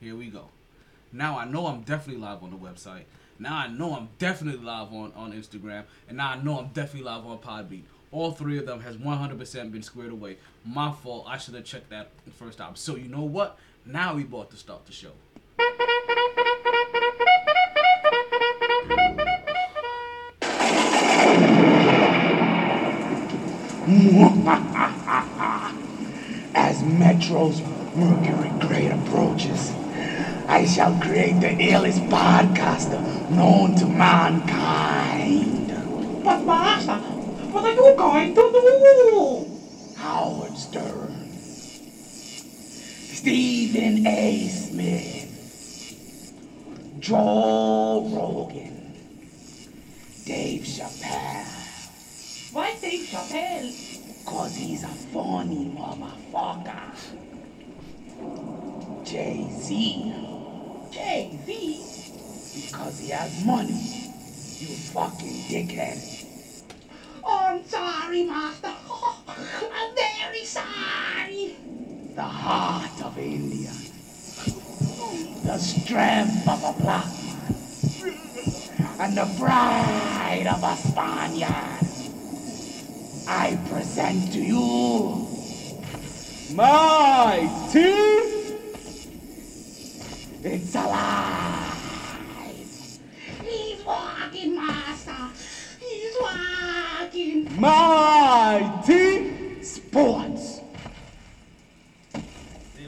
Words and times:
Here 0.00 0.14
we 0.14 0.26
go. 0.26 0.48
Now 1.12 1.38
I 1.38 1.44
know 1.46 1.66
I'm 1.66 1.82
definitely 1.82 2.22
live 2.22 2.42
on 2.42 2.50
the 2.50 2.56
website. 2.56 3.04
Now 3.38 3.56
I 3.56 3.68
know 3.68 3.94
I'm 3.94 4.08
definitely 4.18 4.64
live 4.64 4.92
on, 4.92 5.12
on 5.16 5.32
Instagram. 5.32 5.84
And 6.08 6.18
now 6.18 6.30
I 6.30 6.42
know 6.42 6.58
I'm 6.58 6.68
definitely 6.68 7.08
live 7.08 7.26
on 7.26 7.38
Podbean. 7.38 7.82
All 8.12 8.32
three 8.32 8.58
of 8.58 8.66
them 8.66 8.80
has 8.80 8.96
100% 8.96 9.72
been 9.72 9.82
squared 9.82 10.12
away. 10.12 10.36
My 10.64 10.92
fault. 10.92 11.26
I 11.28 11.38
should 11.38 11.54
have 11.54 11.64
checked 11.64 11.90
that 11.90 12.10
first 12.38 12.58
time. 12.58 12.76
So 12.76 12.96
you 12.96 13.08
know 13.08 13.22
what? 13.22 13.58
Now 13.84 14.14
we 14.14 14.24
bought 14.24 14.50
to 14.50 14.56
start 14.56 14.86
the 14.86 14.92
show. 14.92 15.12
As 26.54 26.82
Metro's 26.82 27.60
Mercury 27.94 28.50
Grade 28.60 28.92
approaches, 28.92 29.72
I 30.48 30.64
shall 30.64 30.94
create 31.00 31.40
the 31.40 31.48
illest 31.48 32.08
podcaster 32.08 33.02
known 33.30 33.74
to 33.76 33.86
mankind. 33.86 35.68
But 36.24 36.44
Master, 36.44 36.98
what 37.52 37.64
are 37.64 37.72
you 37.72 37.94
going 37.96 38.34
to 38.34 38.40
do? 38.40 39.46
Howard 39.96 40.56
Stern, 40.56 41.32
Stephen 43.12 44.06
A. 44.06 44.48
Smith, 44.48 46.32
Joe 47.00 48.06
Rogan, 48.08 48.94
Dave 50.24 50.62
Chappelle. 50.62 51.44
Why 52.52 52.74
Dave 52.80 53.06
Chappelle? 53.08 53.72
Cause 54.24 54.54
he's 54.56 54.84
a 54.84 54.88
funny 54.88 55.70
motherfucker. 55.76 56.94
Jay-Z. 59.04 60.35
Jay-Z? 60.96 61.52
Because 62.54 62.98
he 62.98 63.10
has 63.10 63.44
money. 63.44 64.12
You 64.58 64.74
fucking 64.96 65.44
dickhead. 65.44 66.00
Oh, 67.22 67.48
I'm 67.50 67.64
sorry, 67.64 68.24
Master. 68.24 68.72
I'm 69.28 69.94
very 69.94 70.44
sorry. 70.44 71.56
The 72.14 72.22
heart 72.22 73.02
of 73.04 73.18
India. 73.18 73.72
The 75.44 75.58
strength 75.58 76.48
of 76.48 76.64
a 76.64 76.72
black 76.80 77.04
man. 77.04 77.54
And 78.98 79.18
the 79.18 79.28
pride 79.38 80.46
of 80.48 80.64
a 80.64 80.76
Spaniard. 80.76 81.76
I 83.28 83.58
present 83.68 84.32
to 84.32 84.40
you 84.40 85.28
MyT! 86.54 88.35
It's 90.48 90.76
alive. 90.76 91.74
He's 93.42 93.84
walking, 93.84 94.54
Master. 94.54 95.12
He's 95.80 96.14
walking. 96.20 97.60
MyT! 97.60 99.64
Sports. 99.64 100.60
There 102.12 102.22
we 102.76 102.84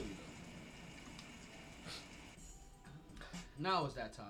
go. 3.19 3.27
Now 3.59 3.87
it's 3.87 3.95
that 3.95 4.13
time. 4.13 4.27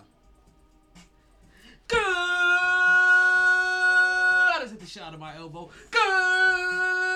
Good. 1.86 1.98
I 4.48 4.56
just 4.60 4.72
hit 4.72 4.80
the 4.80 4.86
shot 4.86 5.12
of 5.12 5.20
my 5.20 5.36
elbow. 5.36 5.68
Good 5.90 7.07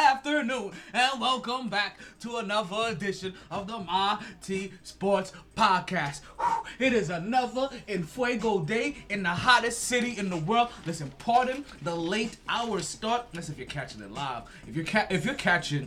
afternoon 0.00 0.72
and 0.94 1.20
welcome 1.20 1.68
back 1.68 1.98
to 2.18 2.38
another 2.38 2.88
edition 2.88 3.34
of 3.50 3.66
the 3.66 3.78
My 3.80 4.18
T 4.42 4.72
Sports 4.82 5.30
Podcast. 5.54 6.20
It 6.78 6.94
is 6.94 7.10
another 7.10 7.68
in 7.86 8.04
Fuego 8.04 8.60
day 8.60 8.96
in 9.10 9.22
the 9.22 9.28
hottest 9.28 9.80
city 9.80 10.16
in 10.16 10.30
the 10.30 10.38
world. 10.38 10.70
Listen, 10.86 11.12
pardon 11.18 11.66
the 11.82 11.94
late 11.94 12.38
hour 12.48 12.80
start. 12.80 13.26
Listen, 13.34 13.52
if 13.52 13.58
you're 13.58 13.66
catching 13.66 14.00
it 14.00 14.10
live, 14.10 14.44
if 14.66 14.74
you're 14.74 14.86
ca- 14.86 15.06
if 15.10 15.26
you're 15.26 15.34
catching 15.34 15.86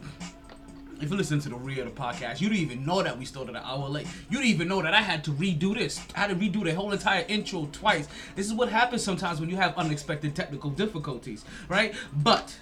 if 1.02 1.10
you 1.10 1.18
listen 1.18 1.40
to 1.40 1.50
the 1.50 1.56
real 1.56 1.88
of 1.88 1.96
the 1.96 2.00
podcast, 2.00 2.40
you 2.40 2.50
didn't 2.50 2.62
even 2.62 2.86
know 2.86 3.02
that 3.02 3.18
we 3.18 3.26
started 3.26 3.56
an 3.56 3.64
hour 3.66 3.90
late. 3.90 4.06
You 4.30 4.38
didn't 4.38 4.52
even 4.52 4.68
know 4.68 4.84
that 4.84 4.94
I 4.94 5.02
had 5.02 5.24
to 5.24 5.32
redo 5.32 5.74
this. 5.74 6.00
I 6.16 6.20
had 6.20 6.30
to 6.30 6.36
redo 6.36 6.64
the 6.64 6.76
whole 6.76 6.92
entire 6.92 7.26
intro 7.28 7.68
twice. 7.72 8.08
This 8.36 8.46
is 8.46 8.54
what 8.54 8.70
happens 8.70 9.04
sometimes 9.04 9.40
when 9.40 9.50
you 9.50 9.56
have 9.56 9.76
unexpected 9.76 10.36
technical 10.36 10.70
difficulties, 10.70 11.44
right? 11.68 11.96
But, 12.18 12.56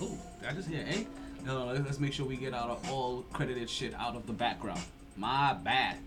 oh, 0.00 0.18
I 0.46 0.52
just 0.52 0.68
hear 0.68 0.84
eh? 0.88 1.04
No, 1.44 1.72
no, 1.72 1.80
let's 1.80 1.98
make 1.98 2.12
sure 2.12 2.26
we 2.26 2.36
get 2.36 2.54
out 2.54 2.70
of 2.70 2.90
all 2.90 3.22
credited 3.32 3.70
shit 3.70 3.94
out 3.94 4.16
of 4.16 4.26
the 4.26 4.32
background. 4.32 4.80
My 5.16 5.54
bad. 5.54 5.98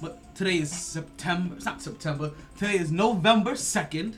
But 0.00 0.34
today 0.34 0.58
is 0.58 0.70
September. 0.70 1.56
It's 1.56 1.64
not 1.64 1.82
September. 1.82 2.32
Today 2.56 2.78
is 2.78 2.90
November 2.90 3.52
2nd. 3.52 4.14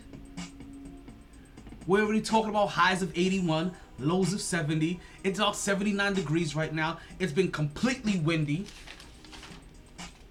We're 1.87 2.03
already 2.03 2.21
talking 2.21 2.51
about 2.51 2.69
highs 2.69 3.03
of 3.03 3.17
81, 3.19 3.73
lows 3.99 4.33
of 4.33 4.41
70. 4.41 5.01
It's 5.25 5.41
all 5.41 5.53
79 5.53 6.15
degrees 6.15 6.55
right 6.55 6.73
now. 6.73 6.99
It's 7.19 7.33
been 7.33 7.51
completely 7.51 8.21
windy. 8.21 8.67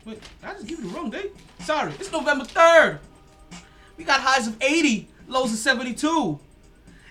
Wait, 0.06 0.22
I 0.42 0.54
just 0.54 0.68
give 0.68 0.80
you 0.80 0.90
the 0.90 0.96
wrong 0.96 1.10
date? 1.10 1.34
Sorry, 1.60 1.92
it's 2.00 2.12
November 2.12 2.46
3rd. 2.46 3.00
We 3.98 4.06
got 4.06 4.22
highs 4.22 4.48
of 4.48 4.56
80, 4.62 5.10
lows 5.28 5.52
of 5.52 5.60
72. 5.60 6.40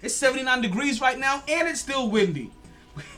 It's 0.03 0.15
79 0.15 0.63
degrees 0.63 1.01
right 1.01 1.19
now, 1.19 1.43
and 1.47 1.69
it's 1.69 1.81
still 1.81 2.09
windy. 2.09 2.51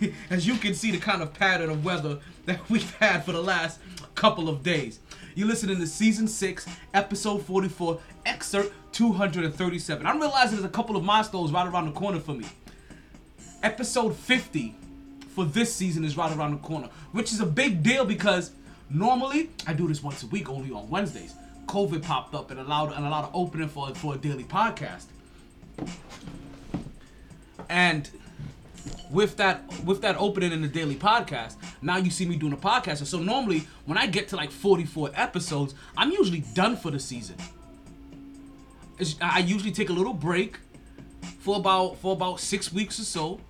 As 0.30 0.46
you 0.46 0.56
can 0.56 0.74
see, 0.74 0.90
the 0.90 0.98
kind 0.98 1.22
of 1.22 1.32
pattern 1.32 1.70
of 1.70 1.84
weather 1.84 2.18
that 2.46 2.68
we've 2.68 2.94
had 2.96 3.24
for 3.24 3.32
the 3.32 3.42
last 3.42 3.78
couple 4.14 4.48
of 4.48 4.62
days. 4.62 4.98
You're 5.34 5.48
listening 5.48 5.78
to 5.78 5.86
season 5.86 6.26
6, 6.26 6.66
episode 6.92 7.42
44, 7.46 8.00
excerpt 8.26 8.74
237. 8.92 10.06
I'm 10.06 10.20
realizing 10.20 10.56
there's 10.56 10.64
a 10.64 10.68
couple 10.68 10.96
of 10.96 11.04
milestones 11.04 11.52
right 11.52 11.66
around 11.66 11.86
the 11.86 11.92
corner 11.92 12.18
for 12.18 12.34
me. 12.34 12.46
Episode 13.62 14.16
50 14.16 14.74
for 15.28 15.44
this 15.44 15.74
season 15.74 16.04
is 16.04 16.16
right 16.16 16.36
around 16.36 16.50
the 16.50 16.66
corner, 16.66 16.88
which 17.12 17.32
is 17.32 17.40
a 17.40 17.46
big 17.46 17.82
deal 17.82 18.04
because 18.04 18.50
normally 18.90 19.50
I 19.66 19.72
do 19.72 19.86
this 19.86 20.02
once 20.02 20.22
a 20.24 20.26
week, 20.26 20.50
only 20.50 20.72
on 20.72 20.90
Wednesdays. 20.90 21.34
COVID 21.66 22.02
popped 22.02 22.34
up 22.34 22.50
and 22.50 22.58
allowed 22.58 22.92
and 22.92 23.06
allowed 23.06 23.26
an 23.26 23.30
opening 23.34 23.68
for 23.68 23.94
for 23.94 24.14
a 24.14 24.18
daily 24.18 24.44
podcast. 24.44 25.04
And 27.72 28.10
with 29.10 29.38
that 29.38 29.62
with 29.82 30.02
that 30.02 30.14
opening 30.18 30.52
in 30.52 30.60
the 30.60 30.68
daily 30.68 30.94
podcast, 30.94 31.56
now 31.80 31.96
you 31.96 32.10
see 32.10 32.26
me 32.26 32.36
doing 32.36 32.52
a 32.52 32.56
podcast. 32.56 32.98
And 32.98 33.08
so 33.08 33.18
normally 33.18 33.66
when 33.86 33.96
I 33.96 34.06
get 34.06 34.28
to 34.28 34.36
like 34.36 34.50
44 34.50 35.10
episodes, 35.14 35.74
I'm 35.96 36.10
usually 36.10 36.40
done 36.52 36.76
for 36.76 36.90
the 36.90 37.00
season. 37.00 37.36
I 39.22 39.38
usually 39.38 39.72
take 39.72 39.88
a 39.88 39.92
little 39.92 40.12
break 40.12 40.58
for 41.38 41.56
about 41.56 41.96
for 41.96 42.12
about 42.12 42.40
six 42.40 42.70
weeks 42.70 43.00
or 43.00 43.04
so, 43.04 43.40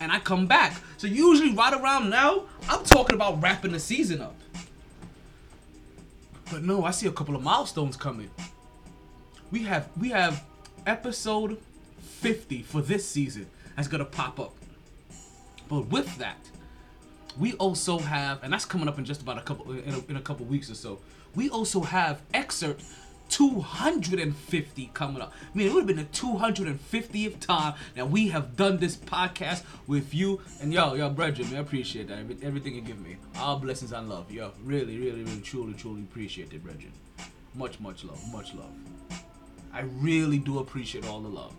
and 0.00 0.10
I 0.10 0.18
come 0.18 0.46
back. 0.46 0.74
So 0.96 1.06
usually 1.06 1.54
right 1.54 1.74
around 1.74 2.08
now, 2.08 2.44
I'm 2.70 2.84
talking 2.84 3.16
about 3.16 3.42
wrapping 3.42 3.72
the 3.72 3.80
season 3.80 4.22
up. 4.22 4.34
But 6.50 6.62
no, 6.62 6.86
I 6.86 6.90
see 6.90 7.06
a 7.06 7.12
couple 7.12 7.36
of 7.36 7.42
milestones 7.42 7.98
coming. 7.98 8.30
We 9.50 9.62
have 9.64 9.90
we 10.00 10.08
have 10.08 10.42
episode 10.86 11.58
50 12.20 12.62
for 12.62 12.80
this 12.80 13.06
season 13.06 13.46
that's 13.74 13.88
gonna 13.88 14.04
pop 14.04 14.40
up. 14.40 14.54
But 15.68 15.88
with 15.88 16.16
that, 16.18 16.38
we 17.38 17.52
also 17.54 17.98
have, 17.98 18.42
and 18.42 18.52
that's 18.52 18.64
coming 18.64 18.88
up 18.88 18.98
in 18.98 19.04
just 19.04 19.22
about 19.22 19.38
a 19.38 19.42
couple 19.42 19.70
in 19.72 19.94
a, 19.94 20.10
in 20.10 20.16
a 20.16 20.20
couple 20.20 20.46
weeks 20.46 20.70
or 20.70 20.74
so. 20.74 21.00
We 21.34 21.50
also 21.50 21.80
have 21.80 22.22
excerpt 22.32 22.82
250 23.28 24.90
coming 24.94 25.20
up. 25.20 25.32
I 25.42 25.58
mean, 25.58 25.66
it 25.66 25.74
would 25.74 25.80
have 25.80 25.86
been 25.86 25.96
the 25.96 26.04
250th 26.04 27.40
time 27.40 27.74
that 27.94 28.08
we 28.08 28.28
have 28.28 28.56
done 28.56 28.78
this 28.78 28.96
podcast 28.96 29.64
with 29.86 30.14
you. 30.14 30.40
And 30.60 30.72
yo, 30.72 30.94
yo, 30.94 31.10
brethren, 31.10 31.48
man, 31.50 31.58
I 31.58 31.60
appreciate 31.60 32.08
that. 32.08 32.18
Everything 32.42 32.74
you 32.74 32.80
give 32.80 33.00
me. 33.00 33.16
All 33.38 33.58
blessings 33.58 33.92
and 33.92 34.08
love. 34.08 34.30
Yo, 34.30 34.52
really, 34.62 34.98
really, 34.98 35.24
really, 35.24 35.40
truly, 35.40 35.74
truly 35.74 36.02
appreciate 36.02 36.52
it, 36.52 36.62
brethren. 36.62 36.92
Much, 37.54 37.80
much 37.80 38.04
love. 38.04 38.20
Much 38.32 38.54
love. 38.54 38.70
I 39.72 39.80
really 39.80 40.38
do 40.38 40.60
appreciate 40.60 41.06
all 41.06 41.20
the 41.20 41.28
love. 41.28 41.54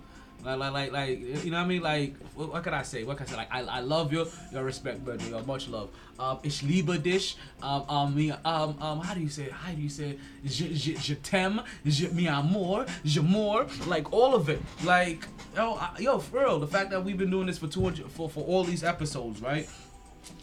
Like, 0.48 0.60
like, 0.60 0.72
like, 0.72 0.92
like, 0.94 1.44
you 1.44 1.52
know 1.52 1.58
what 1.58 1.66
I 1.66 1.68
mean? 1.68 1.82
Like, 1.82 2.16
what, 2.34 2.54
what 2.54 2.64
can 2.64 2.74
I 2.74 2.82
say? 2.84 3.04
What 3.04 3.18
can 3.18 3.28
I 3.28 3.30
say? 3.30 3.36
Like, 3.36 3.54
I, 3.54 3.62
I 3.64 3.80
love 3.82 4.14
you, 4.14 4.26
your 4.54 4.64
respect, 4.64 5.04
brother, 5.04 5.28
your 5.28 5.44
much 5.44 5.68
love. 5.68 5.90
Um, 6.18 6.40
ich 6.42 6.64
liebe 6.64 6.98
dich. 7.04 7.36
Um, 7.62 7.84
um, 7.90 8.16
me, 8.16 8.32
um, 8.32 8.82
um, 8.82 9.00
how 9.02 9.14
do 9.14 9.20
you 9.20 9.28
say? 9.28 9.44
it? 9.44 9.52
How 9.52 9.74
do 9.74 9.82
you 9.82 9.90
say? 9.90 10.12
it? 10.12 10.20
Je, 10.46 10.74
je, 10.74 10.96
je 10.96 11.16
t'aime, 11.16 11.62
je 11.86 12.08
mi 12.14 12.28
amour, 12.28 12.86
je 13.04 13.22
more, 13.22 13.68
like 13.88 14.14
all 14.14 14.34
of 14.36 14.48
it. 14.48 14.62
Like, 14.86 15.28
yo, 15.54 15.74
I, 15.74 15.90
yo, 16.00 16.20
for 16.20 16.40
real, 16.40 16.60
the 16.60 16.68
fact 16.68 16.92
that 16.92 17.04
we've 17.04 17.18
been 17.18 17.30
doing 17.30 17.48
this 17.48 17.58
for 17.58 17.68
200, 17.68 18.10
for, 18.10 18.30
for 18.30 18.46
all 18.46 18.64
these 18.64 18.86
episodes, 18.86 19.42
right? 19.42 19.68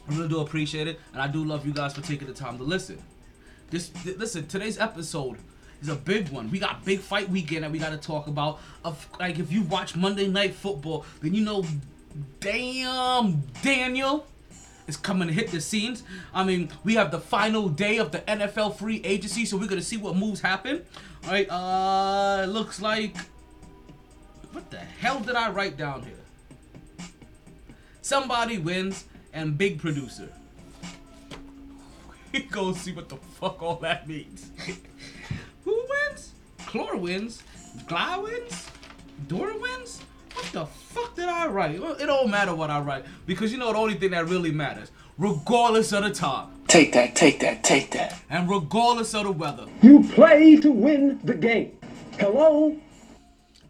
I 0.07 0.15
really 0.15 0.29
do 0.29 0.41
appreciate 0.41 0.87
it, 0.87 1.01
and 1.15 1.23
I 1.23 1.29
do 1.29 1.43
love 1.43 1.67
you 1.67 1.73
guys 1.73 1.95
for 1.95 2.03
taking 2.03 2.29
the 2.29 2.35
time 2.35 2.59
to 2.59 2.65
listen. 2.65 3.03
This, 3.71 3.89
th- 3.89 4.19
listen, 4.19 4.47
today's 4.49 4.79
episode 4.79 5.39
is 5.83 5.89
a 5.89 5.95
big 5.95 6.29
one. 6.31 6.51
We 6.51 6.59
got 6.59 6.85
big 6.85 7.01
fight 7.01 7.29
weekend 7.29 7.65
that 7.65 7.71
we 7.71 7.79
got 7.79 7.91
to 7.91 7.97
talk 7.97 8.27
about. 8.27 8.61
Of 8.85 9.09
like 9.19 9.39
if 9.39 9.53
you 9.53 9.63
watch 9.63 9.97
Monday 9.97 10.29
Night 10.29 10.55
Football, 10.55 11.05
then 11.23 11.35
you 11.35 11.45
know, 11.45 11.65
damn 12.41 13.43
Daniel 13.63 14.27
is 14.87 14.97
coming 14.97 15.29
to 15.29 15.35
hit 15.35 15.51
the 15.51 15.61
scenes. 15.61 16.03
I 16.33 16.45
mean, 16.45 16.71
we 16.85 16.95
have 16.95 17.11
the 17.11 17.21
final 17.21 17.69
day 17.69 17.99
of 17.99 18.13
the 18.13 18.21
NFL 18.21 18.77
free 18.77 19.01
agency, 19.05 19.45
so 19.45 19.57
we're 19.57 19.69
gonna 19.69 19.83
see 19.83 19.97
what 19.97 20.17
moves 20.17 20.41
happen. 20.41 20.83
All 21.25 21.31
right, 21.31 21.49
uh, 21.51 22.45
looks 22.47 22.81
like 22.81 23.17
what 24.55 24.71
the 24.71 24.79
hell 24.79 25.19
did 25.21 25.35
I 25.35 25.51
write 25.51 25.77
down 25.77 26.05
here? 26.05 27.09
Somebody 28.03 28.59
wins 28.59 29.05
and 29.33 29.59
big 29.59 29.81
producer. 29.81 30.29
Go 32.51 32.73
see 32.73 32.93
what 32.93 33.09
the 33.09 33.17
fuck 33.17 33.63
all 33.63 33.77
that 33.77 34.09
means. 34.09 34.51
Who 35.65 35.85
wins? 35.89 36.33
Chlor 36.61 36.99
wins. 36.99 37.43
Gly 37.87 38.17
wins. 38.19 38.69
Dora 39.29 39.57
wins. 39.57 40.01
What 40.35 40.47
the 40.53 40.67
fuck 40.67 41.15
did 41.15 41.29
I 41.29 41.47
write? 41.47 41.81
Well, 41.81 41.93
It 41.95 42.07
don't 42.07 42.31
matter 42.31 42.55
what 42.55 42.71
I 42.71 42.81
write 42.81 43.05
because 43.27 43.53
you 43.53 43.59
know 43.59 43.73
the 43.73 43.79
only 43.79 43.95
thing 43.95 44.11
that 44.11 44.27
really 44.27 44.51
matters, 44.51 44.91
regardless 45.17 45.93
of 45.93 46.03
the 46.05 46.11
time 46.11 46.49
Take 46.67 46.93
that, 46.95 47.15
take 47.15 47.39
that, 47.41 47.63
take 47.63 47.93
that. 47.93 48.21
and 48.31 48.51
regardless 48.51 49.15
of 49.15 49.25
the 49.25 49.33
weather, 49.33 49.67
You 49.81 50.03
play 50.03 50.57
to 50.57 50.73
win 50.73 51.21
the 51.23 51.35
game. 51.35 51.79
Hello? 52.19 52.77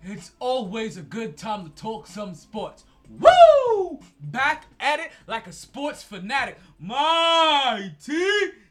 it's 0.06 0.32
always 0.38 0.96
a 0.96 1.02
good 1.02 1.36
time 1.36 1.64
to 1.64 1.70
talk 1.80 2.06
some 2.06 2.34
sports. 2.34 2.84
Woo! 3.20 4.00
Back 4.20 4.64
at 4.80 5.00
it 5.00 5.10
like 5.26 5.46
a 5.46 5.52
sports 5.52 6.02
fanatic. 6.02 6.58
MyT 6.80 8.10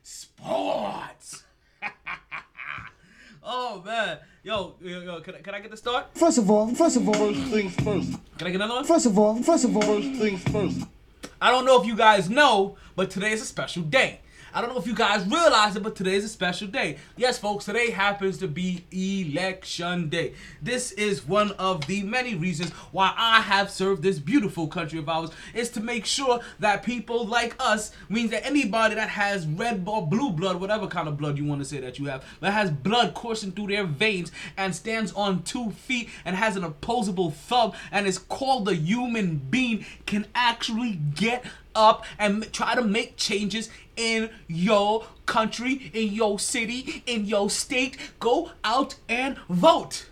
Sports. 0.02 1.44
oh 3.46 3.82
man, 3.86 4.18
yo, 4.44 4.76
yo, 4.82 5.00
yo, 5.02 5.22
can 5.22 5.36
I, 5.36 5.40
can 5.40 5.54
I 5.56 5.60
get 5.60 5.72
the 5.72 5.78
start? 5.78 6.08
First 6.16 6.38
of 6.38 6.50
all, 6.50 6.74
first 6.76 6.98
of 6.98 7.08
all, 7.08 7.14
First 7.14 7.42
things 7.52 7.76
first. 7.76 8.12
Can 8.38 8.48
I 8.48 8.52
get 8.52 8.56
another 8.56 8.76
one? 8.76 8.84
first 8.86 9.06
of 9.06 9.18
all, 9.18 9.42
first 9.44 9.66
of 9.66 9.76
all, 9.76 9.82
First 9.82 10.20
things 10.20 10.44
first. 10.44 10.80
I 11.42 11.52
don't 11.52 11.66
know 11.66 11.80
if 11.82 11.88
you 11.88 11.96
guys 11.96 12.30
know, 12.30 12.78
but 12.96 13.10
today 13.10 13.32
is 13.32 13.42
a 13.42 13.46
special 13.46 13.84
day. 13.84 14.22
I 14.56 14.62
don't 14.62 14.70
know 14.72 14.80
if 14.80 14.86
you 14.86 14.94
guys 14.94 15.26
realize 15.26 15.76
it, 15.76 15.82
but 15.82 15.96
today 15.96 16.14
is 16.14 16.26
a 16.26 16.30
special 16.30 16.68
day. 16.68 16.98
Yes, 17.18 17.40
folks, 17.40 17.66
today 17.66 17.90
happens 17.90 18.38
to 18.38 18.48
be 18.48 18.86
election 18.92 20.10
day. 20.10 20.34
This 20.62 20.92
is 20.92 21.28
one 21.28 21.54
of 21.54 21.88
the 21.88 22.04
many 22.04 22.36
reasons 22.36 22.70
why 22.92 23.16
I 23.18 23.42
have 23.42 23.72
served 23.72 24.04
this 24.04 24.20
beautiful 24.20 24.68
country 24.68 25.00
of 25.00 25.10
ours 25.10 25.32
is 25.56 25.72
to 25.72 25.82
make 25.82 26.06
sure 26.06 26.40
that 26.60 26.84
people 26.84 27.26
like 27.26 27.56
us 27.60 27.94
means 28.10 28.30
that 28.30 28.46
anybody 28.46 28.94
that 28.94 29.10
has 29.10 29.48
red 29.48 29.84
or 29.88 30.06
blue 30.06 30.30
blood, 30.30 30.62
whatever 30.62 30.86
kind 30.86 31.08
of 31.08 31.18
blood 31.18 31.36
you 31.40 31.46
want 31.46 31.62
to 31.62 31.66
say 31.66 31.80
that 31.80 31.98
you 31.98 32.06
have, 32.06 32.24
that 32.40 32.52
has 32.52 32.70
blood 32.70 33.16
coursing 33.16 33.54
through 33.54 33.68
their 33.68 33.86
veins 33.86 34.32
and 34.56 34.76
stands 34.76 35.12
on 35.14 35.42
two 35.42 35.72
feet 35.72 36.10
and 36.26 36.36
has 36.36 36.56
an 36.56 36.64
opposable 36.64 37.32
thumb 37.32 37.72
and 37.92 38.06
is 38.06 38.20
called 38.20 38.70
a 38.70 38.76
human 38.76 39.38
being 39.38 39.84
can 40.06 40.28
actually 40.36 41.00
get 41.16 41.44
up 41.76 42.06
and 42.18 42.52
try 42.54 42.76
to 42.76 42.82
make 42.82 43.18
changes 43.18 43.70
in 43.96 44.30
your 44.48 45.06
country, 45.26 45.92
in 45.94 46.14
your 46.14 46.40
city, 46.40 47.04
in 47.06 47.26
your 47.26 47.50
state. 47.50 47.98
Go 48.20 48.52
out 48.64 48.96
and 49.08 49.38
vote. 49.50 50.08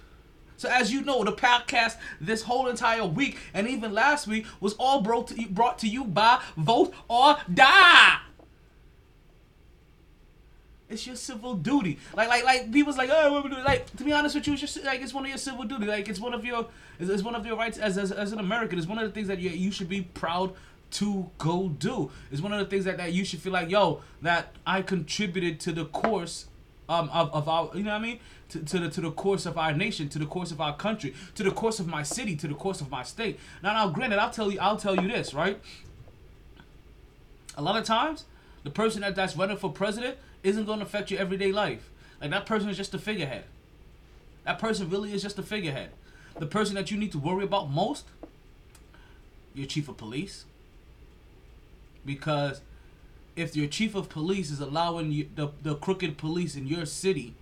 So 0.58 0.70
as 0.70 0.94
you 0.94 1.02
know, 1.02 1.24
the 1.24 1.32
podcast 1.32 1.98
this 2.20 2.44
whole 2.44 2.68
entire 2.68 3.06
week 3.06 3.38
and 3.52 3.68
even 3.68 3.94
last 3.94 4.28
week 4.28 4.46
was 4.60 4.76
all 4.76 5.02
brought 5.02 5.28
to 5.30 5.42
you, 5.42 5.48
brought 5.48 5.80
to 5.80 5.88
you 5.88 6.04
by 6.04 6.40
Vote 6.56 6.94
or 7.08 7.38
Die. 7.52 8.18
It's 10.88 11.08
your 11.08 11.16
civil 11.16 11.56
duty. 11.56 11.98
Like, 12.16 12.28
like, 12.28 12.44
like 12.44 12.72
people's 12.72 12.98
like, 12.98 13.10
oh, 13.12 13.32
what 13.32 13.44
we 13.46 13.50
do? 13.50 13.64
Like, 13.64 13.96
to 13.96 14.04
be 14.04 14.12
honest 14.12 14.36
with 14.36 14.46
you, 14.46 14.54
it's 14.54 14.62
just 14.62 14.84
like 14.84 15.02
it's 15.02 15.14
one 15.14 15.24
of 15.24 15.30
your 15.30 15.38
civil 15.38 15.64
duty. 15.64 15.86
Like, 15.86 16.10
it's 16.10 16.20
one 16.20 16.34
of 16.34 16.44
your, 16.46 16.68
it's, 17.00 17.10
it's 17.10 17.24
one 17.24 17.34
of 17.34 17.46
your 17.46 17.56
rights 17.56 17.78
as, 17.78 17.98
as 17.98 18.12
as 18.12 18.34
an 18.34 18.40
American. 18.40 18.78
It's 18.78 18.88
one 18.88 19.00
of 19.00 19.06
the 19.06 19.12
things 19.12 19.30
that 19.30 19.40
you 19.40 19.50
you 19.52 19.72
should 19.72 19.90
be 19.90 20.02
proud 20.02 20.54
to 20.92 21.30
go 21.38 21.70
do. 21.70 22.12
It's 22.32 22.42
one 22.42 22.54
of 22.54 22.60
the 22.60 22.66
things 22.66 22.86
that, 22.86 22.98
that 22.98 23.14
you 23.14 23.26
should 23.26 23.40
feel 23.40 23.54
like, 23.54 23.70
yo, 23.70 24.02
that 24.22 24.56
I 24.66 24.82
contributed 24.82 25.60
to 25.62 25.72
the 25.72 25.86
course 25.86 26.48
um, 26.90 27.10
of, 27.14 27.34
of 27.34 27.48
our, 27.48 27.72
you 27.74 27.84
know 27.84 27.92
what 27.92 28.02
I 28.02 28.04
mean? 28.04 28.20
To, 28.50 28.60
to 28.60 28.80
the 28.80 28.90
to 28.90 29.02
the 29.02 29.12
course 29.12 29.46
of 29.46 29.58
our 29.58 29.74
nation, 29.74 30.10
to 30.10 30.20
the 30.20 30.26
course 30.26 30.52
of 30.52 30.60
our 30.60 30.76
country, 30.76 31.14
to 31.36 31.44
the 31.44 31.52
course 31.52 31.80
of 31.80 31.88
my 31.88 32.04
city, 32.04 32.36
to 32.36 32.48
the 32.48 32.54
course 32.54 32.82
of 32.82 32.92
my 32.92 33.04
state. 33.04 33.40
Now, 33.64 33.72
now, 33.74 33.90
granted, 33.90 34.20
I'll 34.20 34.30
tell 34.30 34.52
you, 34.52 34.60
I'll 34.60 34.76
tell 34.76 34.96
you 34.96 35.08
this, 35.08 35.34
right? 35.34 35.58
A 37.56 37.62
lot 37.62 37.78
of 37.78 37.86
times, 37.86 38.26
the 38.64 38.70
person 38.70 39.02
that 39.02 39.16
that's 39.16 39.38
running 39.38 39.56
for 39.56 39.72
president 39.72 40.18
isn't 40.44 40.66
going 40.66 40.80
to 40.80 40.86
affect 40.86 41.12
your 41.12 41.22
everyday 41.22 41.52
life. 41.52 41.90
Like 42.20 42.32
that 42.32 42.46
person 42.46 42.70
is 42.70 42.78
just 42.78 42.94
a 42.94 43.00
figurehead. 43.00 43.46
That 44.44 44.60
person 44.60 44.90
really 44.90 45.14
is 45.14 45.22
just 45.22 45.40
a 45.40 45.44
figurehead. 45.44 45.92
The 46.40 46.46
person 46.46 46.76
that 46.76 46.92
you 46.92 46.98
need 46.98 47.12
to 47.14 47.20
worry 47.20 47.44
about 47.44 47.70
most, 47.70 48.06
your 49.54 49.68
chief 49.68 49.88
of 49.88 49.98
police, 49.98 50.46
because 52.06 52.62
if 53.36 53.56
your 53.56 53.68
chief 53.68 53.96
of 53.96 54.10
police 54.10 54.52
is 54.52 54.60
allowing 54.60 55.12
you, 55.12 55.30
the, 55.36 55.50
the 55.62 55.76
crooked 55.76 56.18
police 56.18 56.56
in 56.56 56.68
your 56.68 56.86
city 56.86 57.36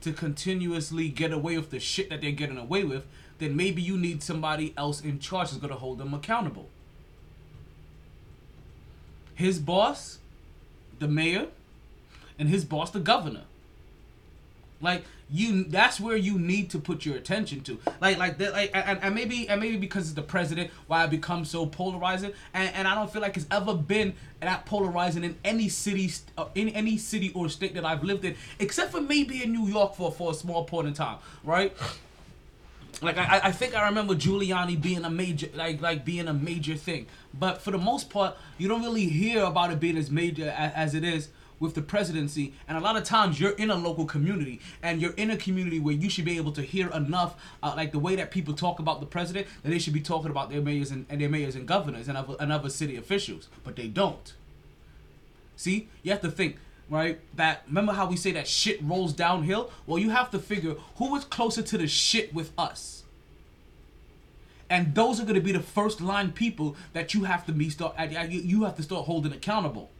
to 0.00 0.12
continuously 0.12 1.08
get 1.08 1.32
away 1.32 1.56
with 1.56 1.70
the 1.70 1.80
shit 1.80 2.10
that 2.10 2.20
they're 2.20 2.32
getting 2.32 2.58
away 2.58 2.84
with, 2.84 3.04
then 3.38 3.56
maybe 3.56 3.82
you 3.82 3.96
need 3.96 4.22
somebody 4.22 4.72
else 4.76 5.00
in 5.00 5.18
charge 5.18 5.50
that's 5.50 5.60
going 5.60 5.72
to 5.72 5.78
hold 5.78 5.98
them 5.98 6.14
accountable. 6.14 6.68
His 9.34 9.58
boss, 9.58 10.18
the 10.98 11.08
mayor, 11.08 11.48
and 12.38 12.48
his 12.48 12.64
boss, 12.64 12.90
the 12.90 13.00
governor. 13.00 13.44
Like 14.80 15.04
you, 15.34 15.64
that's 15.64 15.98
where 15.98 16.16
you 16.16 16.38
need 16.38 16.70
to 16.70 16.78
put 16.78 17.04
your 17.04 17.16
attention 17.16 17.60
to. 17.62 17.76
Like, 18.00 18.18
like 18.18 18.38
that, 18.38 18.52
like, 18.52 18.70
and, 18.72 19.00
and 19.02 19.14
maybe, 19.16 19.48
and 19.48 19.60
maybe 19.60 19.76
because 19.76 20.04
it's 20.04 20.14
the 20.14 20.22
president, 20.22 20.70
why 20.86 21.02
it 21.02 21.10
becomes 21.10 21.50
so 21.50 21.66
polarizing. 21.66 22.32
And, 22.54 22.72
and 22.72 22.86
I 22.86 22.94
don't 22.94 23.12
feel 23.12 23.20
like 23.20 23.36
it's 23.36 23.46
ever 23.50 23.74
been 23.74 24.14
that 24.40 24.64
polarizing 24.64 25.24
in 25.24 25.36
any 25.44 25.68
city, 25.68 26.12
uh, 26.38 26.46
in 26.54 26.68
any 26.68 26.98
city 26.98 27.32
or 27.34 27.48
state 27.48 27.74
that 27.74 27.84
I've 27.84 28.04
lived 28.04 28.24
in, 28.24 28.36
except 28.60 28.92
for 28.92 29.00
maybe 29.00 29.42
in 29.42 29.52
New 29.52 29.66
York 29.66 29.96
for 29.96 30.12
for 30.12 30.30
a 30.30 30.34
small 30.34 30.64
point 30.66 30.86
in 30.86 30.94
time, 30.94 31.18
right? 31.42 31.76
Like 33.02 33.18
I, 33.18 33.40
I 33.44 33.52
think 33.52 33.74
I 33.74 33.86
remember 33.86 34.14
Giuliani 34.14 34.80
being 34.80 35.04
a 35.04 35.10
major, 35.10 35.48
like 35.54 35.80
like 35.80 36.04
being 36.04 36.28
a 36.28 36.34
major 36.34 36.76
thing. 36.76 37.06
But 37.32 37.60
for 37.60 37.72
the 37.72 37.78
most 37.78 38.08
part, 38.08 38.36
you 38.56 38.68
don't 38.68 38.82
really 38.82 39.06
hear 39.06 39.42
about 39.44 39.72
it 39.72 39.80
being 39.80 39.96
as 39.96 40.10
major 40.10 40.48
as, 40.50 40.72
as 40.74 40.94
it 40.94 41.02
is 41.02 41.30
with 41.64 41.74
the 41.74 41.82
presidency. 41.82 42.54
And 42.68 42.78
a 42.78 42.80
lot 42.80 42.96
of 42.96 43.02
times, 43.02 43.40
you're 43.40 43.52
in 43.52 43.70
a 43.70 43.74
local 43.74 44.04
community, 44.04 44.60
and 44.82 45.02
you're 45.02 45.14
in 45.14 45.30
a 45.30 45.36
community 45.36 45.80
where 45.80 45.94
you 45.94 46.08
should 46.08 46.24
be 46.24 46.36
able 46.36 46.52
to 46.52 46.62
hear 46.62 46.90
enough, 46.90 47.34
uh, 47.62 47.74
like 47.76 47.90
the 47.90 47.98
way 47.98 48.14
that 48.14 48.30
people 48.30 48.54
talk 48.54 48.78
about 48.78 49.00
the 49.00 49.06
president, 49.06 49.48
that 49.62 49.70
they 49.70 49.78
should 49.78 49.92
be 49.92 50.00
talking 50.00 50.30
about 50.30 50.50
their 50.50 50.60
mayors 50.60 50.90
and, 50.90 51.06
and 51.08 51.20
their 51.20 51.28
mayors 51.28 51.56
and 51.56 51.66
governors 51.66 52.06
and 52.06 52.16
other, 52.16 52.36
and 52.38 52.52
other 52.52 52.70
city 52.70 52.96
officials. 52.96 53.48
But 53.64 53.74
they 53.74 53.88
don't. 53.88 54.34
See, 55.56 55.88
you 56.02 56.12
have 56.12 56.20
to 56.20 56.30
think, 56.30 56.58
right? 56.88 57.20
That 57.34 57.62
remember 57.66 57.92
how 57.92 58.06
we 58.06 58.16
say 58.16 58.32
that 58.32 58.46
shit 58.46 58.82
rolls 58.82 59.12
downhill? 59.12 59.70
Well, 59.86 59.98
you 59.98 60.10
have 60.10 60.30
to 60.32 60.38
figure 60.38 60.74
who 60.96 61.16
is 61.16 61.24
closer 61.24 61.62
to 61.62 61.78
the 61.78 61.86
shit 61.86 62.34
with 62.34 62.52
us. 62.58 63.04
And 64.70 64.94
those 64.94 65.20
are 65.20 65.24
going 65.24 65.34
to 65.34 65.40
be 65.40 65.52
the 65.52 65.60
first 65.60 66.00
line 66.00 66.32
people 66.32 66.76
that 66.94 67.14
you 67.14 67.24
have 67.24 67.46
to 67.46 67.52
be 67.52 67.70
start. 67.70 67.94
you 68.28 68.64
have 68.64 68.76
to 68.76 68.82
start 68.82 69.06
holding 69.06 69.32
accountable, 69.32 69.90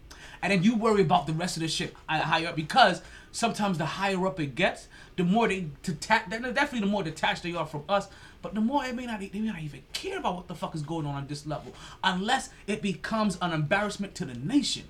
and 0.44 0.52
then 0.52 0.62
you 0.62 0.76
worry 0.76 1.02
about 1.02 1.26
the 1.26 1.32
rest 1.32 1.56
of 1.56 1.62
the 1.62 1.68
shit 1.68 1.94
higher 2.08 2.48
up 2.48 2.54
because 2.54 3.02
sometimes 3.32 3.78
the 3.78 3.86
higher 3.86 4.24
up 4.26 4.38
it 4.38 4.54
gets, 4.54 4.86
the 5.16 5.24
more 5.24 5.48
they 5.48 5.66
detach. 5.82 6.30
Definitely, 6.30 6.80
the 6.80 6.86
more 6.86 7.02
detached 7.02 7.42
they 7.42 7.54
are 7.54 7.66
from 7.66 7.82
us. 7.88 8.06
But 8.42 8.54
the 8.54 8.60
more 8.60 8.84
it 8.84 8.94
may 8.94 9.06
not, 9.06 9.20
they 9.20 9.30
may 9.32 9.48
not 9.48 9.60
even 9.60 9.82
care 9.94 10.18
about 10.18 10.36
what 10.36 10.48
the 10.48 10.54
fuck 10.54 10.74
is 10.74 10.82
going 10.82 11.06
on 11.06 11.14
on 11.14 11.26
this 11.26 11.46
level, 11.46 11.72
unless 12.04 12.50
it 12.66 12.82
becomes 12.82 13.38
an 13.40 13.52
embarrassment 13.52 14.14
to 14.16 14.26
the 14.26 14.34
nation 14.34 14.84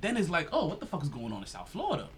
then 0.00 0.16
it's 0.16 0.28
like, 0.28 0.48
oh, 0.52 0.66
what 0.66 0.80
the 0.80 0.86
fuck 0.86 1.02
is 1.02 1.08
going 1.08 1.32
on 1.32 1.40
in 1.40 1.46
South 1.46 1.68
Florida? 1.68 2.08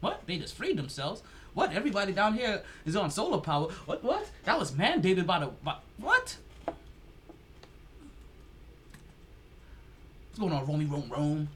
What? 0.00 0.22
They 0.26 0.38
just 0.38 0.54
freed 0.54 0.76
themselves. 0.76 1.22
What? 1.54 1.72
Everybody 1.72 2.12
down 2.12 2.34
here 2.34 2.62
is 2.84 2.96
on 2.96 3.10
solar 3.10 3.38
power. 3.38 3.68
What? 3.86 4.04
What? 4.04 4.28
That 4.44 4.58
was 4.58 4.72
mandated 4.72 5.26
by 5.26 5.40
the. 5.40 5.46
By, 5.46 5.76
what? 5.96 6.36
What's 10.34 10.40
going 10.40 10.52
on, 10.52 10.66
Romy 10.66 10.84
Rome 10.86 11.12
Rome? 11.16 11.48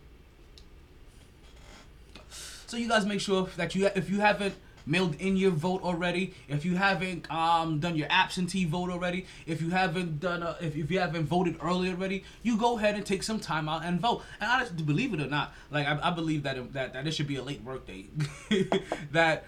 So 2.69 2.77
you 2.77 2.89
guys 2.89 3.05
make 3.05 3.21
sure 3.21 3.49
that 3.57 3.75
you, 3.75 3.87
if 3.87 4.09
you 4.09 4.21
haven't 4.21 4.55
mailed 4.87 5.17
in 5.17 5.37
your 5.37 5.51
vote 5.51 5.83
already, 5.83 6.33
if 6.47 6.65
you 6.65 6.77
haven't 6.77 7.29
um, 7.29 7.81
done 7.81 7.97
your 7.97 8.07
absentee 8.09 8.67
vote 8.67 8.91
already, 8.91 9.27
if 9.47 9.61
you 9.61 9.71
haven't 9.71 10.21
done, 10.21 10.45
uh, 10.45 10.57
if, 10.61 10.77
if 10.77 10.93
you 10.93 11.01
haven't 11.01 11.25
voted 11.25 11.57
early 11.61 11.91
already, 11.91 12.23
you 12.45 12.57
go 12.57 12.79
ahead 12.79 12.95
and 12.95 13.05
take 13.05 13.25
some 13.25 13.41
time 13.41 13.69
out 13.69 13.85
and 13.85 14.01
vote. 14.01 14.23
And 14.41 14.49
honestly, 14.49 14.81
believe 14.85 15.13
it 15.13 15.21
or 15.21 15.27
not, 15.27 15.53
like 15.73 15.85
I, 15.85 15.99
I 16.01 16.11
believe 16.13 16.45
that 16.45 16.73
that 16.75 16.93
that 16.93 17.05
it 17.05 17.11
should 17.11 17.27
be 17.27 17.35
a 17.35 17.43
late 17.43 17.65
work 17.65 17.85
day. 17.85 18.05
that 19.11 19.43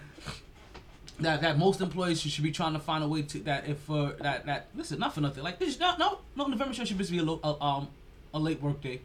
that 1.21 1.41
that 1.41 1.57
most 1.57 1.81
employees 1.81 2.21
should, 2.21 2.33
should 2.33 2.43
be 2.43 2.51
trying 2.51 2.73
to 2.73 2.81
find 2.81 3.05
a 3.05 3.07
way 3.07 3.23
to 3.23 3.39
that 3.45 3.69
if 3.69 3.89
uh, 3.89 4.11
that 4.23 4.47
that 4.47 4.67
listen 4.75 4.99
not 4.99 5.15
for 5.15 5.21
nothing 5.21 5.45
like 5.45 5.61
this 5.61 5.79
no 5.79 5.95
no 6.01 6.19
no 6.35 6.47
November 6.47 6.75
should 6.75 6.89
just 6.89 7.13
be 7.13 7.19
a, 7.19 7.23
lo- 7.23 7.39
a 7.45 7.65
um 7.65 7.87
a 8.35 8.41
late 8.41 8.61
work 8.61 8.81
day. 8.81 9.03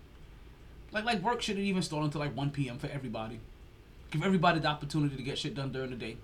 Like 0.95 1.03
like 1.03 1.21
work 1.21 1.41
shouldn't 1.41 1.65
even 1.65 1.81
start 1.81 2.05
until 2.05 2.21
like 2.21 2.35
1 2.37 2.51
p.m. 2.51 2.77
for 2.79 2.87
everybody. 2.87 3.41
Give 4.11 4.23
everybody 4.23 4.61
the 4.61 4.69
opportunity 4.69 5.17
to 5.17 5.23
get 5.23 5.37
shit 5.37 5.53
done 5.53 5.73
during 5.73 5.89
the 5.89 5.97
day. 5.97 6.15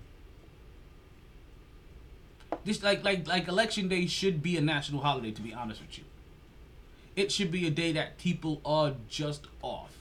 This 2.64 2.82
like 2.82 3.04
like 3.04 3.28
like 3.28 3.48
election 3.48 3.88
day 3.88 4.06
should 4.06 4.42
be 4.42 4.56
a 4.56 4.62
national 4.62 5.02
holiday. 5.02 5.30
To 5.30 5.42
be 5.42 5.52
honest 5.52 5.82
with 5.82 5.98
you, 5.98 6.04
it 7.16 7.30
should 7.30 7.50
be 7.50 7.66
a 7.66 7.70
day 7.70 7.92
that 7.92 8.16
people 8.16 8.62
are 8.64 8.94
just 9.10 9.46
off. 9.60 9.94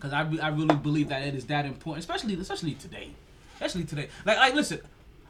Cause 0.00 0.12
I, 0.12 0.22
I 0.42 0.48
really 0.48 0.74
believe 0.74 1.10
that 1.10 1.22
it 1.22 1.36
is 1.36 1.44
that 1.46 1.66
important, 1.66 2.00
especially 2.00 2.34
especially 2.34 2.74
today, 2.74 3.10
especially 3.54 3.84
today. 3.84 4.08
Like 4.26 4.38
like 4.38 4.54
listen, 4.54 4.80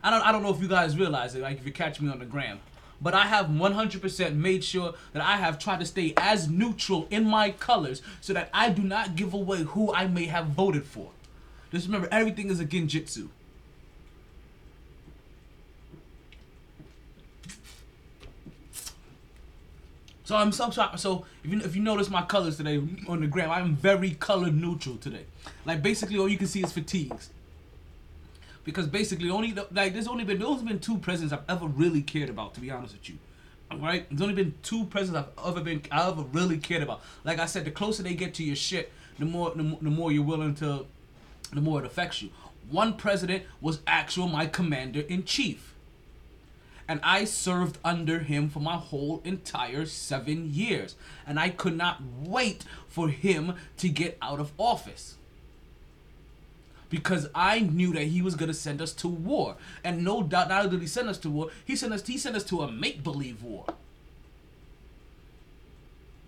I 0.03 0.11
don't 0.11 0.27
I 0.27 0.33
don't 0.33 0.43
know 0.43 0.55
if 0.55 0.63
you 0.63 0.69
guys 0.69 0.97
realize 0.97 1.35
it. 1.35 1.43
Like 1.43 1.59
if 1.59 1.67
you 1.67 1.73
catch 1.73 2.01
me 2.01 2.11
on 2.11 2.19
the 2.19 2.25
gram, 2.25 2.61
but 3.01 3.15
I 3.15 3.27
have 3.27 3.47
100% 3.47 4.35
made 4.35 4.63
sure 4.63 4.95
that 5.13 5.23
I 5.23 5.37
have 5.37 5.59
tried 5.59 5.81
to 5.81 5.87
stay 5.87 6.13
as 6.17 6.49
neutral 6.49 7.07
in 7.11 7.27
my 7.27 7.51
colors 7.51 8.03
so 8.21 8.33
that 8.33 8.51
I 8.53 8.71
do 8.71 8.83
not 8.83 9.17
give 9.17 9.33
away 9.33 9.63
who 9.63 9.93
I 9.93 10.07
may 10.07 10.27
have 10.27 10.47
voted 10.47 10.85
for. 10.85 11.11
Just 11.73 11.87
remember, 11.87 12.09
everything 12.11 12.51
is 12.51 12.61
a 12.61 12.65
genjutsu. 12.65 13.29
So 20.31 20.37
I'm 20.37 20.53
so. 20.53 20.71
So 20.97 21.27
if 21.43 21.51
you 21.51 21.59
if 21.59 21.75
you 21.75 21.83
notice 21.83 22.09
my 22.09 22.23
colors 22.23 22.57
today 22.57 22.81
on 23.09 23.21
the 23.21 23.27
gram, 23.27 23.51
I'm 23.51 23.75
very 23.75 24.13
color 24.13 24.49
neutral 24.49 24.95
today. 24.97 25.25
Like 25.65 25.83
basically, 25.83 26.19
all 26.19 26.29
you 26.29 26.39
can 26.39 26.47
see 26.47 26.63
is 26.63 26.73
fatigues. 26.73 27.31
Because 28.71 28.87
basically, 28.87 29.31
only 29.31 29.55
like 29.73 29.93
there's 29.93 30.09
only 30.09 30.25
been 30.25 30.39
there's 30.39 30.63
been 30.63 30.79
two 30.79 30.99
presidents 30.99 31.33
I've 31.33 31.49
ever 31.49 31.67
really 31.67 32.03
cared 32.03 32.31
about. 32.31 32.55
To 32.55 32.61
be 32.61 32.71
honest 32.71 32.95
with 32.95 33.09
you, 33.09 33.19
Right? 33.73 34.07
There's 34.11 34.23
only 34.23 34.35
been 34.35 34.55
two 34.63 34.85
presidents 34.87 35.29
I've 35.39 35.49
ever 35.49 35.61
been 35.61 35.83
I 35.91 36.09
ever 36.09 36.23
really 36.23 36.59
cared 36.59 36.83
about. 36.83 37.03
Like 37.25 37.39
I 37.39 37.47
said, 37.47 37.65
the 37.65 37.71
closer 37.71 38.03
they 38.03 38.15
get 38.15 38.35
to 38.35 38.45
your 38.45 38.57
shit, 38.57 38.93
the 39.19 39.25
more 39.25 39.51
the, 39.51 39.79
the 39.81 39.91
more 39.91 40.13
you're 40.13 40.25
willing 40.25 40.55
to, 40.57 40.87
the 41.53 41.61
more 41.61 41.81
it 41.81 41.87
affects 41.87 42.23
you. 42.23 42.31
One 42.71 42.97
president 42.97 43.45
was 43.61 43.81
actual 43.87 44.29
my 44.29 44.47
commander 44.47 45.01
in 45.01 45.25
chief 45.25 45.71
and 46.91 46.99
I 47.05 47.25
served 47.25 47.79
under 47.85 48.19
him 48.19 48.49
for 48.49 48.59
my 48.59 48.75
whole 48.75 49.21
entire 49.23 49.87
seven 49.87 50.53
years. 50.53 50.97
And 51.25 51.39
I 51.39 51.49
could 51.49 51.77
not 51.77 52.03
wait 52.21 52.65
for 52.89 53.09
him 53.09 53.55
to 53.77 53.89
get 53.89 54.19
out 54.21 54.41
of 54.41 54.51
office. 54.59 55.15
Because 56.91 57.29
I 57.35 57.61
knew 57.61 57.93
that 57.95 58.05
he 58.05 58.21
was 58.21 58.35
gonna 58.35 58.53
send 58.53 58.83
us 58.83 58.93
to 58.95 59.09
war. 59.09 59.57
And 59.83 60.05
no 60.05 60.23
doubt 60.23 60.49
not 60.49 60.65
only 60.65 60.77
did 60.77 60.83
he 60.83 60.87
send 60.87 61.09
us 61.09 61.19
to 61.19 61.31
war, 61.31 61.51
he 61.65 61.77
sent 61.77 61.93
us 61.93 62.07
he 62.07 62.19
sent 62.19 62.37
us 62.37 62.45
to 62.45 62.61
a 62.61 62.71
make-believe 62.71 63.43
war. 63.43 63.65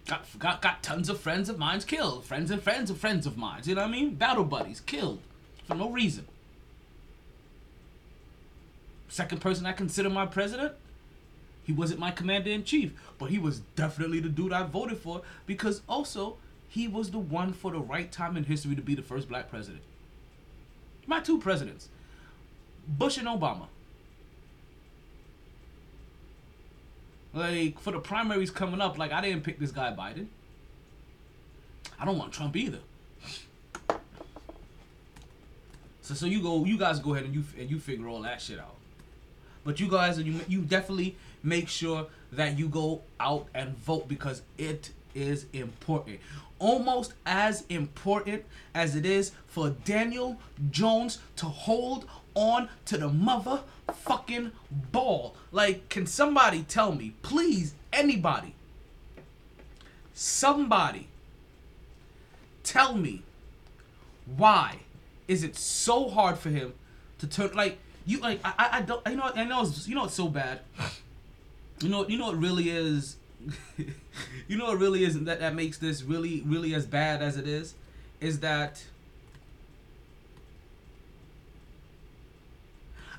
Got, 0.06 0.38
got 0.38 0.62
got 0.62 0.82
tons 0.82 1.08
of 1.08 1.20
friends 1.20 1.48
of 1.48 1.58
mine 1.58 1.80
killed. 1.80 2.24
Friends 2.24 2.50
and 2.50 2.62
friends 2.62 2.90
of 2.90 2.98
friends 2.98 3.26
of 3.26 3.36
mine. 3.36 3.62
You 3.64 3.74
know 3.74 3.82
what 3.82 3.88
I 3.88 3.92
mean? 3.92 4.14
Battle 4.14 4.44
buddies 4.44 4.80
killed 4.80 5.20
for 5.64 5.74
no 5.74 5.90
reason. 5.90 6.26
Second 9.08 9.40
person 9.40 9.66
I 9.66 9.72
consider 9.72 10.08
my 10.08 10.26
president, 10.26 10.72
he 11.64 11.72
wasn't 11.72 12.00
my 12.00 12.10
commander 12.10 12.50
in 12.50 12.64
chief, 12.64 12.92
but 13.18 13.30
he 13.30 13.38
was 13.38 13.60
definitely 13.76 14.20
the 14.20 14.28
dude 14.28 14.52
I 14.52 14.62
voted 14.62 14.98
for 14.98 15.22
because 15.46 15.82
also 15.88 16.36
he 16.68 16.88
was 16.88 17.10
the 17.10 17.18
one 17.18 17.52
for 17.52 17.70
the 17.70 17.78
right 17.78 18.10
time 18.10 18.36
in 18.36 18.44
history 18.44 18.74
to 18.74 18.82
be 18.82 18.94
the 18.94 19.02
first 19.02 19.28
black 19.28 19.50
president. 19.50 19.82
My 21.06 21.20
two 21.20 21.38
presidents, 21.38 21.88
Bush 22.86 23.18
and 23.18 23.26
Obama. 23.26 23.66
Like 27.34 27.78
for 27.80 27.92
the 27.92 27.98
primaries 27.98 28.50
coming 28.50 28.80
up, 28.80 28.98
like 28.98 29.12
I 29.12 29.20
didn't 29.20 29.42
pick 29.42 29.58
this 29.58 29.70
guy 29.70 29.92
Biden. 29.92 30.26
I 31.98 32.04
don't 32.04 32.18
want 32.18 32.32
Trump 32.32 32.56
either. 32.56 32.80
So 36.02 36.14
so 36.14 36.26
you 36.26 36.42
go, 36.42 36.64
you 36.64 36.76
guys 36.76 36.98
go 36.98 37.14
ahead 37.14 37.24
and 37.24 37.34
you 37.34 37.44
and 37.58 37.70
you 37.70 37.78
figure 37.78 38.08
all 38.08 38.22
that 38.22 38.40
shit 38.40 38.58
out. 38.58 38.76
But 39.64 39.80
you 39.80 39.88
guys, 39.88 40.18
you 40.18 40.40
you 40.48 40.62
definitely 40.62 41.16
make 41.42 41.68
sure 41.68 42.06
that 42.32 42.58
you 42.58 42.68
go 42.68 43.02
out 43.20 43.46
and 43.54 43.76
vote 43.78 44.08
because 44.08 44.42
it 44.58 44.90
is 45.14 45.46
important. 45.52 46.20
Almost 46.62 47.14
as 47.26 47.64
important 47.68 48.44
as 48.72 48.94
it 48.94 49.04
is 49.04 49.32
for 49.48 49.70
Daniel 49.70 50.38
Jones 50.70 51.18
to 51.34 51.46
hold 51.46 52.06
on 52.36 52.68
to 52.84 52.96
the 52.96 53.10
motherfucking 53.10 54.52
ball. 54.92 55.34
Like, 55.50 55.88
can 55.88 56.06
somebody 56.06 56.62
tell 56.62 56.92
me, 56.92 57.14
please, 57.22 57.74
anybody, 57.92 58.54
somebody, 60.14 61.08
tell 62.62 62.94
me 62.94 63.24
why 64.36 64.78
is 65.26 65.42
it 65.42 65.56
so 65.56 66.08
hard 66.08 66.38
for 66.38 66.48
him 66.48 66.72
to 67.18 67.26
turn 67.26 67.50
like 67.54 67.76
you 68.06 68.18
like 68.20 68.40
I 68.44 68.68
I, 68.72 68.82
don't 68.82 69.02
I 69.04 69.14
know 69.14 69.32
I 69.34 69.42
know 69.42 69.62
it's, 69.62 69.88
you 69.88 69.96
know 69.96 70.04
it's 70.04 70.14
so 70.14 70.28
bad. 70.28 70.60
You 71.80 71.88
know 71.88 72.06
you 72.06 72.18
know 72.18 72.26
what 72.26 72.38
really 72.38 72.70
is. 72.70 73.16
you 74.48 74.56
know 74.58 74.66
what 74.66 74.78
really 74.78 75.04
is 75.04 75.18
that 75.24 75.40
that 75.40 75.54
makes 75.54 75.78
this 75.78 76.02
really 76.02 76.42
really 76.46 76.74
as 76.74 76.86
bad 76.86 77.22
as 77.22 77.36
it 77.36 77.46
is, 77.46 77.74
is 78.20 78.40
that. 78.40 78.84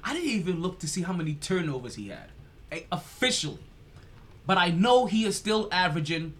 I 0.05 0.13
didn't 0.13 0.31
even 0.31 0.61
look 0.61 0.79
to 0.79 0.87
see 0.87 1.03
how 1.03 1.13
many 1.13 1.35
turnovers 1.35 1.95
he 1.95 2.09
had, 2.09 2.27
eh, 2.73 2.81
officially, 2.91 3.63
but 4.45 4.57
I 4.57 4.69
know 4.69 5.05
he 5.05 5.23
is 5.23 5.37
still 5.37 5.69
averaging 5.71 6.33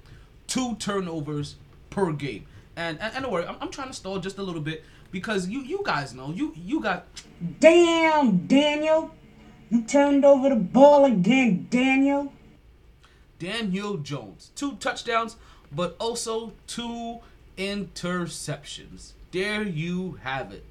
two 0.47 0.75
turnovers 0.75 1.55
per 1.89 2.11
game. 2.11 2.45
And 2.75 2.99
and, 2.99 3.13
and 3.15 3.23
don't 3.23 3.31
worry, 3.31 3.45
I'm, 3.45 3.55
I'm 3.61 3.69
trying 3.69 3.87
to 3.87 3.93
stall 3.93 4.19
just 4.19 4.37
a 4.37 4.43
little 4.43 4.61
bit 4.61 4.83
because 5.11 5.47
you 5.47 5.61
you 5.61 5.81
guys 5.85 6.13
know 6.13 6.31
you 6.31 6.53
you 6.55 6.81
got 6.81 7.07
Damn, 7.59 8.47
Daniel. 8.47 9.11
You 9.69 9.83
turned 9.83 10.23
over 10.23 10.49
the 10.49 10.55
ball 10.55 11.05
again, 11.05 11.67
Daniel. 11.69 12.31
Daniel 13.43 13.97
Jones. 13.97 14.51
Two 14.55 14.77
touchdowns, 14.77 15.35
but 15.69 15.97
also 15.99 16.53
two 16.65 17.19
interceptions. 17.57 19.11
There 19.33 19.63
you 19.63 20.19
have 20.23 20.53
it. 20.53 20.63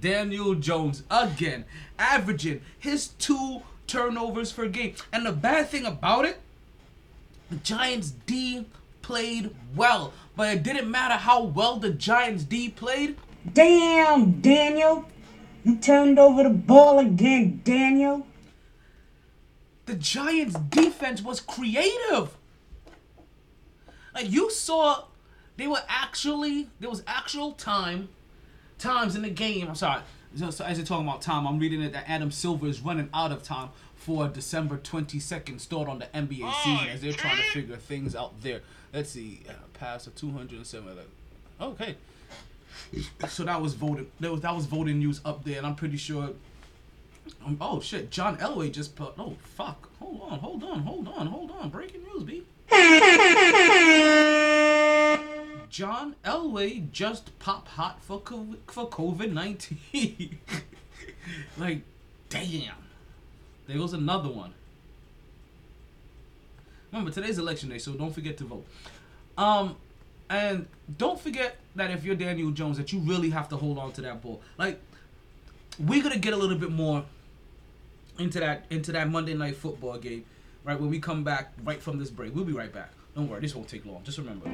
Daniel 0.00 0.56
Jones 0.56 1.04
again, 1.08 1.64
averaging 2.00 2.62
his 2.76 3.08
two 3.08 3.62
turnovers 3.86 4.52
per 4.52 4.66
game. 4.66 4.94
And 5.12 5.24
the 5.24 5.30
bad 5.30 5.68
thing 5.68 5.86
about 5.86 6.24
it, 6.24 6.40
the 7.48 7.56
Giants 7.56 8.10
D 8.10 8.66
played 9.02 9.54
well. 9.76 10.12
But 10.34 10.48
it 10.48 10.62
didn't 10.64 10.90
matter 10.90 11.14
how 11.14 11.44
well 11.44 11.76
the 11.76 11.90
Giants 11.90 12.42
D 12.42 12.70
played. 12.70 13.16
Damn, 13.52 14.40
Daniel. 14.40 15.04
You 15.62 15.76
turned 15.76 16.18
over 16.18 16.42
the 16.42 16.50
ball 16.50 16.98
again, 16.98 17.60
Daniel. 17.62 18.26
The 19.86 19.94
Giants 19.94 20.54
defense 20.54 21.22
was 21.22 21.40
creative. 21.40 22.36
Like 24.14 24.30
you 24.30 24.50
saw, 24.50 25.04
they 25.56 25.66
were 25.66 25.82
actually 25.88 26.68
there 26.80 26.90
was 26.90 27.02
actual 27.06 27.52
time, 27.52 28.08
times 28.78 29.16
in 29.16 29.22
the 29.22 29.30
game. 29.30 29.68
I'm 29.68 29.74
sorry. 29.74 30.02
So, 30.36 30.50
so 30.50 30.64
as 30.64 30.76
you're 30.76 30.86
talking 30.86 31.06
about 31.06 31.22
time, 31.22 31.46
I'm 31.46 31.58
reading 31.58 31.80
it 31.80 31.92
that 31.94 32.04
Adam 32.08 32.30
Silver 32.30 32.66
is 32.66 32.80
running 32.80 33.08
out 33.14 33.32
of 33.32 33.42
time 33.42 33.70
for 33.94 34.28
December 34.28 34.76
22nd 34.76 35.60
start 35.60 35.88
on 35.88 35.98
the 35.98 36.06
NBA 36.06 36.52
season 36.62 36.88
as 36.88 37.00
they're 37.00 37.12
trying 37.12 37.36
to 37.36 37.42
figure 37.50 37.76
things 37.76 38.14
out 38.14 38.40
there. 38.42 38.60
Let's 38.92 39.10
see, 39.10 39.42
uh, 39.48 39.52
pass 39.74 40.06
of 40.06 40.14
207. 40.14 40.98
Okay. 41.60 41.96
So 43.28 43.44
that 43.44 43.60
was 43.60 43.74
voted. 43.74 44.10
That 44.20 44.30
was 44.30 44.40
that 44.42 44.54
was 44.54 44.66
voting 44.66 44.98
news 44.98 45.20
up 45.24 45.44
there, 45.44 45.58
and 45.58 45.66
I'm 45.66 45.74
pretty 45.74 45.96
sure 45.96 46.30
um, 47.44 47.56
oh 47.60 47.80
shit, 47.80 48.10
John 48.10 48.36
Elway 48.38 48.72
just 48.72 48.96
put. 48.96 49.14
Oh 49.18 49.36
fuck! 49.42 49.88
Hold 49.98 50.20
on, 50.22 50.38
hold 50.38 50.64
on, 50.64 50.80
hold 50.80 51.08
on, 51.08 51.26
hold 51.26 51.50
on. 51.50 51.70
Breaking 51.70 52.02
news, 52.04 52.24
B. 52.24 52.42
John 55.68 56.14
Elway 56.24 56.90
just 56.90 57.38
pop 57.38 57.68
hot 57.68 58.02
for 58.02 58.20
COVID, 58.20 58.56
for 58.66 58.88
COVID 58.88 59.32
nineteen. 59.32 60.38
like, 61.58 61.82
damn. 62.28 62.74
There 63.66 63.76
goes 63.76 63.92
another 63.92 64.28
one. 64.28 64.54
Remember 66.92 67.10
today's 67.10 67.38
election 67.38 67.68
day, 67.68 67.78
so 67.78 67.92
don't 67.92 68.12
forget 68.12 68.36
to 68.38 68.44
vote. 68.44 68.66
Um, 69.36 69.76
and 70.30 70.66
don't 70.98 71.20
forget 71.20 71.56
that 71.74 71.90
if 71.90 72.04
you're 72.04 72.14
Daniel 72.14 72.50
Jones, 72.50 72.78
that 72.78 72.92
you 72.92 73.00
really 73.00 73.30
have 73.30 73.48
to 73.50 73.56
hold 73.56 73.78
on 73.78 73.92
to 73.92 74.00
that 74.02 74.22
ball. 74.22 74.40
Like, 74.56 74.80
we're 75.78 76.02
gonna 76.02 76.18
get 76.18 76.32
a 76.32 76.36
little 76.36 76.56
bit 76.56 76.70
more 76.70 77.04
into 78.18 78.40
that 78.40 78.64
into 78.70 78.92
that 78.92 79.08
Monday 79.10 79.34
night 79.34 79.56
football 79.56 79.98
game, 79.98 80.24
right? 80.64 80.78
When 80.80 80.90
we 80.90 80.98
come 81.00 81.24
back 81.24 81.52
right 81.64 81.80
from 81.80 81.98
this 81.98 82.10
break, 82.10 82.34
we'll 82.34 82.44
be 82.44 82.52
right 82.52 82.72
back. 82.72 82.92
Don't 83.14 83.28
worry, 83.28 83.40
this 83.40 83.54
won't 83.54 83.68
take 83.68 83.84
long. 83.86 84.02
Just 84.04 84.18
remember. 84.18 84.46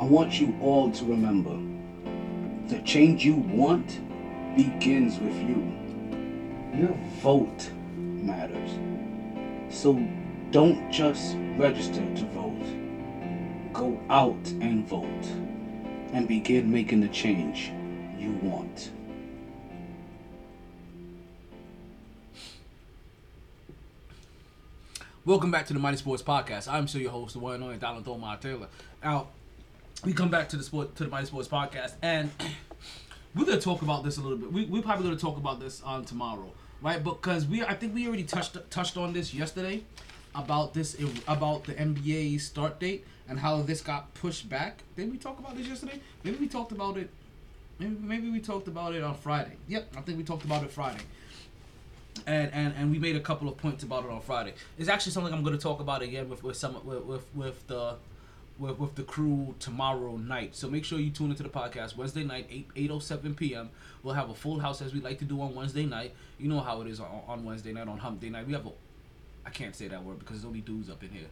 I 0.00 0.04
want 0.04 0.40
you 0.40 0.56
all 0.60 0.90
to 0.90 1.04
remember 1.04 1.56
the 2.68 2.80
change 2.82 3.24
you 3.24 3.36
want 3.36 4.00
begins 4.56 5.18
with 5.18 5.36
you. 5.36 5.72
Your 6.74 6.96
vote 7.20 7.70
matters. 7.96 8.70
So 9.70 9.94
don't 10.50 10.90
just 10.90 11.36
register 11.56 12.00
to 12.14 12.24
vote. 12.26 13.72
Go 13.72 14.00
out 14.10 14.46
and 14.60 14.86
vote. 14.86 15.26
and 16.12 16.28
begin 16.28 16.70
making 16.70 17.00
the 17.00 17.08
change 17.08 17.72
you 18.18 18.32
want. 18.42 18.90
Welcome 25.24 25.52
back 25.52 25.66
to 25.66 25.72
the 25.72 25.78
MyT 25.78 25.98
Sports 25.98 26.20
Podcast. 26.20 26.66
I'm 26.66 26.88
still 26.88 27.00
your 27.00 27.12
host, 27.12 27.34
the 27.34 27.38
one 27.38 27.54
and 27.54 27.62
only 27.62 27.76
Donald 27.76 28.04
Thomar 28.04 28.40
Taylor. 28.40 28.66
Now, 29.04 29.28
we 30.04 30.12
come 30.12 30.30
back 30.30 30.48
to 30.48 30.56
the 30.56 30.64
sport 30.64 30.96
to 30.96 31.04
the 31.04 31.10
MyT 31.10 31.28
Sports 31.28 31.46
Podcast, 31.46 31.92
and 32.02 32.28
we're 33.36 33.44
gonna 33.44 33.60
talk 33.60 33.82
about 33.82 34.02
this 34.02 34.16
a 34.16 34.20
little 34.20 34.36
bit. 34.36 34.52
We 34.52 34.64
we're 34.64 34.82
probably 34.82 35.04
gonna 35.04 35.16
talk 35.16 35.36
about 35.36 35.60
this 35.60 35.80
on 35.84 36.04
tomorrow, 36.04 36.50
right? 36.80 37.04
Because 37.04 37.46
we 37.46 37.62
I 37.62 37.74
think 37.74 37.94
we 37.94 38.08
already 38.08 38.24
touched 38.24 38.58
touched 38.68 38.96
on 38.96 39.12
this 39.12 39.32
yesterday 39.32 39.84
about 40.34 40.74
this 40.74 40.96
about 41.28 41.66
the 41.66 41.74
NBA 41.74 42.40
start 42.40 42.80
date 42.80 43.06
and 43.28 43.38
how 43.38 43.62
this 43.62 43.80
got 43.80 44.12
pushed 44.14 44.48
back. 44.48 44.82
Did 44.96 45.12
we 45.12 45.18
talk 45.18 45.38
about 45.38 45.56
this 45.56 45.68
yesterday? 45.68 46.00
Maybe 46.24 46.38
we 46.38 46.48
talked 46.48 46.72
about 46.72 46.96
it. 46.96 47.10
Maybe, 47.78 47.94
maybe 48.00 48.28
we 48.28 48.40
talked 48.40 48.66
about 48.66 48.92
it 48.96 49.04
on 49.04 49.14
Friday. 49.14 49.56
Yep, 49.68 49.92
I 49.96 50.00
think 50.00 50.18
we 50.18 50.24
talked 50.24 50.44
about 50.44 50.64
it 50.64 50.72
Friday 50.72 51.04
and, 52.26 52.52
and 52.52 52.74
and 52.76 52.90
we 52.90 52.98
made 52.98 53.16
a 53.16 53.20
couple 53.20 53.48
of 53.48 53.56
points 53.56 53.82
about 53.82 54.04
it 54.04 54.10
on 54.10 54.20
Friday. 54.20 54.54
It's 54.78 54.88
actually 54.88 55.12
something 55.12 55.32
I'm 55.32 55.42
going 55.42 55.56
to 55.56 55.62
talk 55.62 55.80
about 55.80 56.02
again 56.02 56.28
with 56.28 56.42
with 56.42 56.56
some 56.56 56.74
with 56.84 57.04
with, 57.04 57.34
with 57.34 57.66
the 57.66 57.96
with, 58.58 58.78
with 58.78 58.94
the 58.94 59.02
crew 59.02 59.54
tomorrow 59.58 60.16
night. 60.16 60.54
So 60.54 60.68
make 60.68 60.84
sure 60.84 60.98
you 60.98 61.10
tune 61.10 61.30
into 61.30 61.42
the 61.42 61.48
podcast 61.48 61.96
Wednesday 61.96 62.24
night 62.24 62.46
8 62.50 62.68
807 62.76 63.34
p.m. 63.34 63.70
We'll 64.02 64.14
have 64.14 64.30
a 64.30 64.34
full 64.34 64.58
house 64.58 64.82
as 64.82 64.92
we 64.92 65.00
like 65.00 65.18
to 65.20 65.24
do 65.24 65.40
on 65.40 65.54
Wednesday 65.54 65.86
night. 65.86 66.14
You 66.38 66.48
know 66.48 66.60
how 66.60 66.80
it 66.82 66.88
is 66.88 67.00
on, 67.00 67.22
on 67.26 67.44
Wednesday 67.44 67.72
night 67.72 67.88
on 67.88 67.98
Hump 67.98 68.20
Day 68.20 68.28
night. 68.30 68.46
We 68.46 68.52
have 68.52 68.66
a 68.66 68.70
I 69.44 69.50
can't 69.50 69.74
say 69.74 69.88
that 69.88 70.02
word 70.04 70.18
because 70.18 70.36
there's 70.36 70.46
only 70.46 70.60
dudes 70.60 70.88
up 70.90 71.02
in 71.02 71.10
here. 71.10 71.28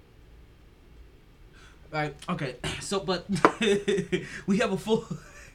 Right. 1.93 2.15
Okay. 2.29 2.57
So, 2.81 3.01
but 3.01 3.25
we 4.47 4.59
have 4.59 4.73
a 4.73 4.77
full. 4.77 5.07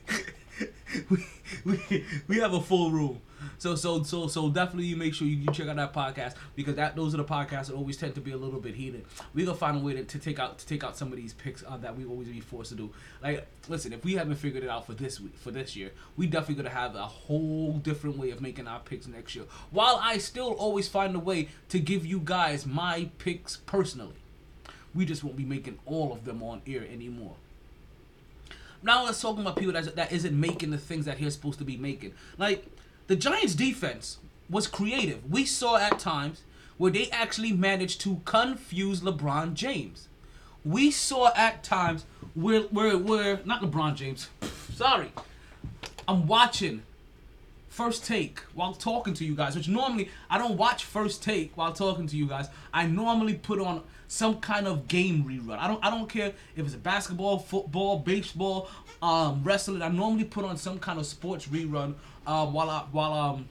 we, 1.10 1.25
we, 1.65 2.05
we 2.27 2.38
have 2.38 2.53
a 2.53 2.62
full 2.62 2.91
room. 2.91 3.20
So 3.58 3.75
so 3.75 4.04
so 4.04 4.28
so 4.28 4.50
definitely 4.50 4.86
you 4.86 4.96
make 4.96 5.14
sure 5.14 5.28
you, 5.28 5.38
you 5.38 5.52
check 5.52 5.68
out 5.68 5.75
that 5.78 5.94
podcast 5.94 6.36
because 6.56 6.75
that 6.75 6.96
those 6.96 7.14
are 7.14 7.18
the 7.18 7.24
podcasts 7.24 7.68
that 7.68 7.74
always 7.74 7.98
tend 7.98 8.16
to 8.16 8.22
be 8.22 8.32
a 8.32 8.38
little 8.38 8.60
bit 8.60 8.75
heated. 8.75 9.06
We 9.34 9.46
gonna 9.46 9.58
find 9.58 9.78
a 9.78 9.80
way 9.80 9.94
to, 9.94 10.04
to 10.04 10.20
take 10.20 10.40
out 10.40 10.58
to 10.60 10.66
take 10.66 10.84
out 10.84 10.98
some 10.98 11.12
of 11.12 11.18
these 11.18 11.34
picks 11.34 11.64
uh, 11.68 11.78
that 11.78 11.98
we 11.98 12.06
always 12.06 12.28
be 12.28 12.40
forced 12.40 12.70
to 12.72 12.75
do. 12.75 12.92
Like 13.22 13.48
listen, 13.68 13.94
if 13.94 14.04
we 14.04 14.14
haven't 14.14 14.36
figured 14.36 14.64
it 14.64 14.70
out 14.70 14.86
for 14.86 14.94
this 14.94 15.20
week 15.20 15.38
for 15.38 15.52
this 15.52 15.75
year, 15.75 15.92
we 16.18 16.28
definitely 16.28 16.64
gonna 16.64 16.75
have 16.75 16.96
a 16.96 17.06
whole 17.06 17.74
different 17.74 18.18
way 18.18 18.32
of 18.32 18.42
making 18.42 18.68
our 18.68 18.80
picks 18.80 19.08
next 19.08 19.36
year. 19.36 19.46
While 19.72 20.00
I 20.02 20.18
still 20.18 20.54
always 20.54 20.88
find 20.88 21.16
a 21.16 21.20
way 21.20 21.50
to 21.70 21.80
give 21.80 22.06
you 22.06 22.20
guys 22.24 22.66
my 22.66 23.10
picks 23.18 23.58
personally. 23.58 24.16
We 24.94 25.06
just 25.06 25.25
won't 25.25 25.36
be 25.36 25.44
making 25.44 25.78
all 25.86 26.14
of 26.14 26.24
them 26.24 26.42
on 26.42 26.62
air 26.66 26.86
anymore. 26.90 27.36
Now 28.82 29.04
let's 29.04 29.20
talk 29.20 29.38
about 29.38 29.58
people 29.58 29.74
that, 29.74 29.96
that 29.96 30.12
isn't 30.12 30.40
making 30.40 30.70
the 30.70 30.78
things 30.78 31.06
that 31.06 31.18
he's 31.18 31.34
supposed 31.34 31.60
to 31.60 31.66
be 31.66 31.75
making. 31.75 32.14
Like 32.38 32.66
the 33.07 33.15
Giants' 33.15 33.55
defense 33.55 34.17
was 34.50 34.67
creative. 34.67 35.29
We 35.29 35.45
saw 35.45 35.77
at 35.77 36.00
times 36.00 36.41
where 36.77 36.91
they 36.91 37.09
actually 37.09 37.51
managed 37.51 38.01
to 38.01 38.21
confuse 38.25 39.01
LeBron 39.01 39.53
James. 39.53 40.07
We 40.63 40.91
saw 40.91 41.31
at 41.35 41.63
times 41.63 42.05
where 42.33 42.62
where 42.62 42.97
where 42.97 43.39
not 43.45 43.62
LeBron 43.62 43.95
James. 43.95 44.29
Sorry. 44.74 45.12
I'm 46.07 46.27
watching 46.27 46.83
first 47.69 48.05
take 48.05 48.39
while 48.53 48.74
talking 48.74 49.13
to 49.15 49.25
you 49.25 49.35
guys, 49.35 49.55
which 49.55 49.67
normally 49.67 50.09
I 50.29 50.38
don't 50.38 50.57
watch 50.57 50.85
first 50.85 51.21
take 51.21 51.55
while 51.57 51.74
talking 51.74 52.07
to 52.07 52.17
you 52.17 52.25
guys. 52.25 52.47
I 52.74 52.88
normally 52.88 53.35
put 53.35 53.59
on 53.59 53.83
some 54.07 54.39
kind 54.39 54.67
of 54.67 54.88
game 54.88 55.24
rerun. 55.24 55.57
I 55.57 55.67
don't 55.67 55.83
I 55.83 55.89
don't 55.89 56.09
care 56.09 56.33
if 56.55 56.65
it's 56.65 56.75
a 56.75 56.79
basketball, 56.79 57.39
football, 57.39 58.00
baseball, 58.00 58.69
um, 59.01 59.43
wrestling. 59.43 59.81
I 59.81 59.89
normally 59.89 60.24
put 60.24 60.45
on 60.45 60.57
some 60.57 60.79
kind 60.79 61.00
of 61.00 61.05
sports 61.05 61.47
rerun 61.47 61.95
um, 62.27 62.53
while 62.53 62.70
I 62.70 62.86
while 62.91 63.13
um 63.13 63.50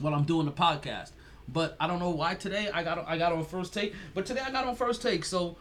while 0.00 0.14
I'm 0.14 0.24
doing 0.24 0.46
the 0.46 0.52
podcast. 0.52 1.10
But 1.50 1.76
I 1.80 1.86
don't 1.86 1.98
know 1.98 2.10
why 2.10 2.34
today 2.34 2.68
I 2.72 2.82
got 2.82 3.06
I 3.08 3.18
got 3.18 3.32
on 3.32 3.44
first 3.44 3.72
take. 3.72 3.94
But 4.14 4.26
today 4.26 4.42
I 4.44 4.50
got 4.50 4.66
on 4.66 4.76
first 4.76 5.02
take, 5.02 5.24
so 5.24 5.56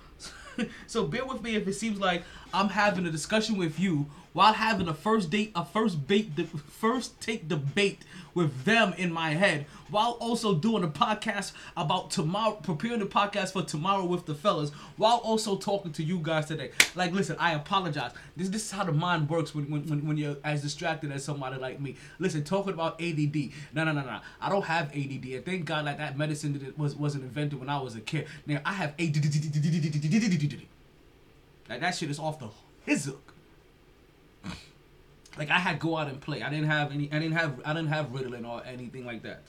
so 0.87 1.05
bear 1.05 1.25
with 1.25 1.41
me 1.41 1.55
if 1.55 1.67
it 1.67 1.73
seems 1.73 1.99
like 1.99 2.23
I'm 2.53 2.69
having 2.69 3.05
a 3.05 3.11
discussion 3.11 3.57
with 3.57 3.79
you 3.79 4.07
while 4.33 4.53
having 4.53 4.87
a 4.87 4.93
first 4.93 5.29
date, 5.29 5.51
a 5.55 5.65
first 5.65 6.07
bait, 6.07 6.35
the 6.35 6.43
first 6.43 7.19
take 7.21 7.47
debate 7.47 8.03
with 8.37 8.63
them 8.65 8.93
in 8.97 9.11
my 9.11 9.31
head, 9.31 9.65
while 9.89 10.11
also 10.19 10.53
doing 10.53 10.83
a 10.83 10.87
podcast 10.87 11.53
about 11.75 12.11
tomorrow, 12.11 12.53
preparing 12.53 12.99
the 12.99 13.05
podcast 13.07 13.51
for 13.51 13.63
tomorrow 13.63 14.05
with 14.05 14.27
the 14.27 14.35
fellas, 14.35 14.69
while 14.95 15.17
also 15.17 15.57
talking 15.57 15.91
to 15.91 16.03
you 16.03 16.19
guys 16.21 16.45
today. 16.45 16.69
Like, 16.93 17.13
listen, 17.13 17.35
I 17.39 17.53
apologize. 17.53 18.11
This 18.35 18.49
this 18.49 18.63
is 18.65 18.71
how 18.71 18.83
the 18.83 18.91
mind 18.91 19.27
works 19.27 19.55
when 19.55 19.71
when, 19.71 19.87
when, 19.87 20.07
when 20.07 20.17
you're 20.17 20.37
as 20.43 20.61
distracted 20.61 21.11
as 21.11 21.23
somebody 21.23 21.57
like 21.57 21.81
me. 21.81 21.95
Listen, 22.19 22.43
talking 22.43 22.73
about 22.73 23.01
ADD. 23.01 23.35
No, 23.73 23.83
no, 23.83 23.91
no, 23.91 24.01
no. 24.01 24.19
I 24.39 24.49
don't 24.49 24.65
have 24.65 24.91
ADD. 24.91 25.25
And 25.25 25.43
thank 25.43 25.65
God 25.65 25.85
like 25.85 25.97
that 25.97 26.15
medicine 26.15 26.53
that 26.59 26.77
was 26.77 26.95
wasn't 26.95 27.23
invented 27.23 27.59
when 27.59 27.69
I 27.69 27.81
was 27.81 27.95
a 27.95 28.01
kid. 28.01 28.27
Now 28.45 28.61
I 28.63 28.73
have 28.73 28.93
ADD. 28.99 30.61
Like 31.67 31.81
that 31.81 31.95
shit 31.95 32.11
is 32.11 32.19
off 32.19 32.37
the 32.37 32.49
hook. 32.85 33.33
Like 35.37 35.49
I 35.49 35.59
had 35.59 35.79
go 35.79 35.97
out 35.97 36.07
and 36.07 36.19
play. 36.19 36.41
I 36.41 36.49
didn't 36.49 36.67
have 36.67 36.91
any. 36.91 37.09
I 37.11 37.19
didn't 37.19 37.33
have. 37.33 37.61
I 37.65 37.73
didn't 37.73 37.89
have 37.89 38.07
Ritalin 38.07 38.47
or 38.47 38.63
anything 38.65 39.05
like 39.05 39.23
that. 39.23 39.41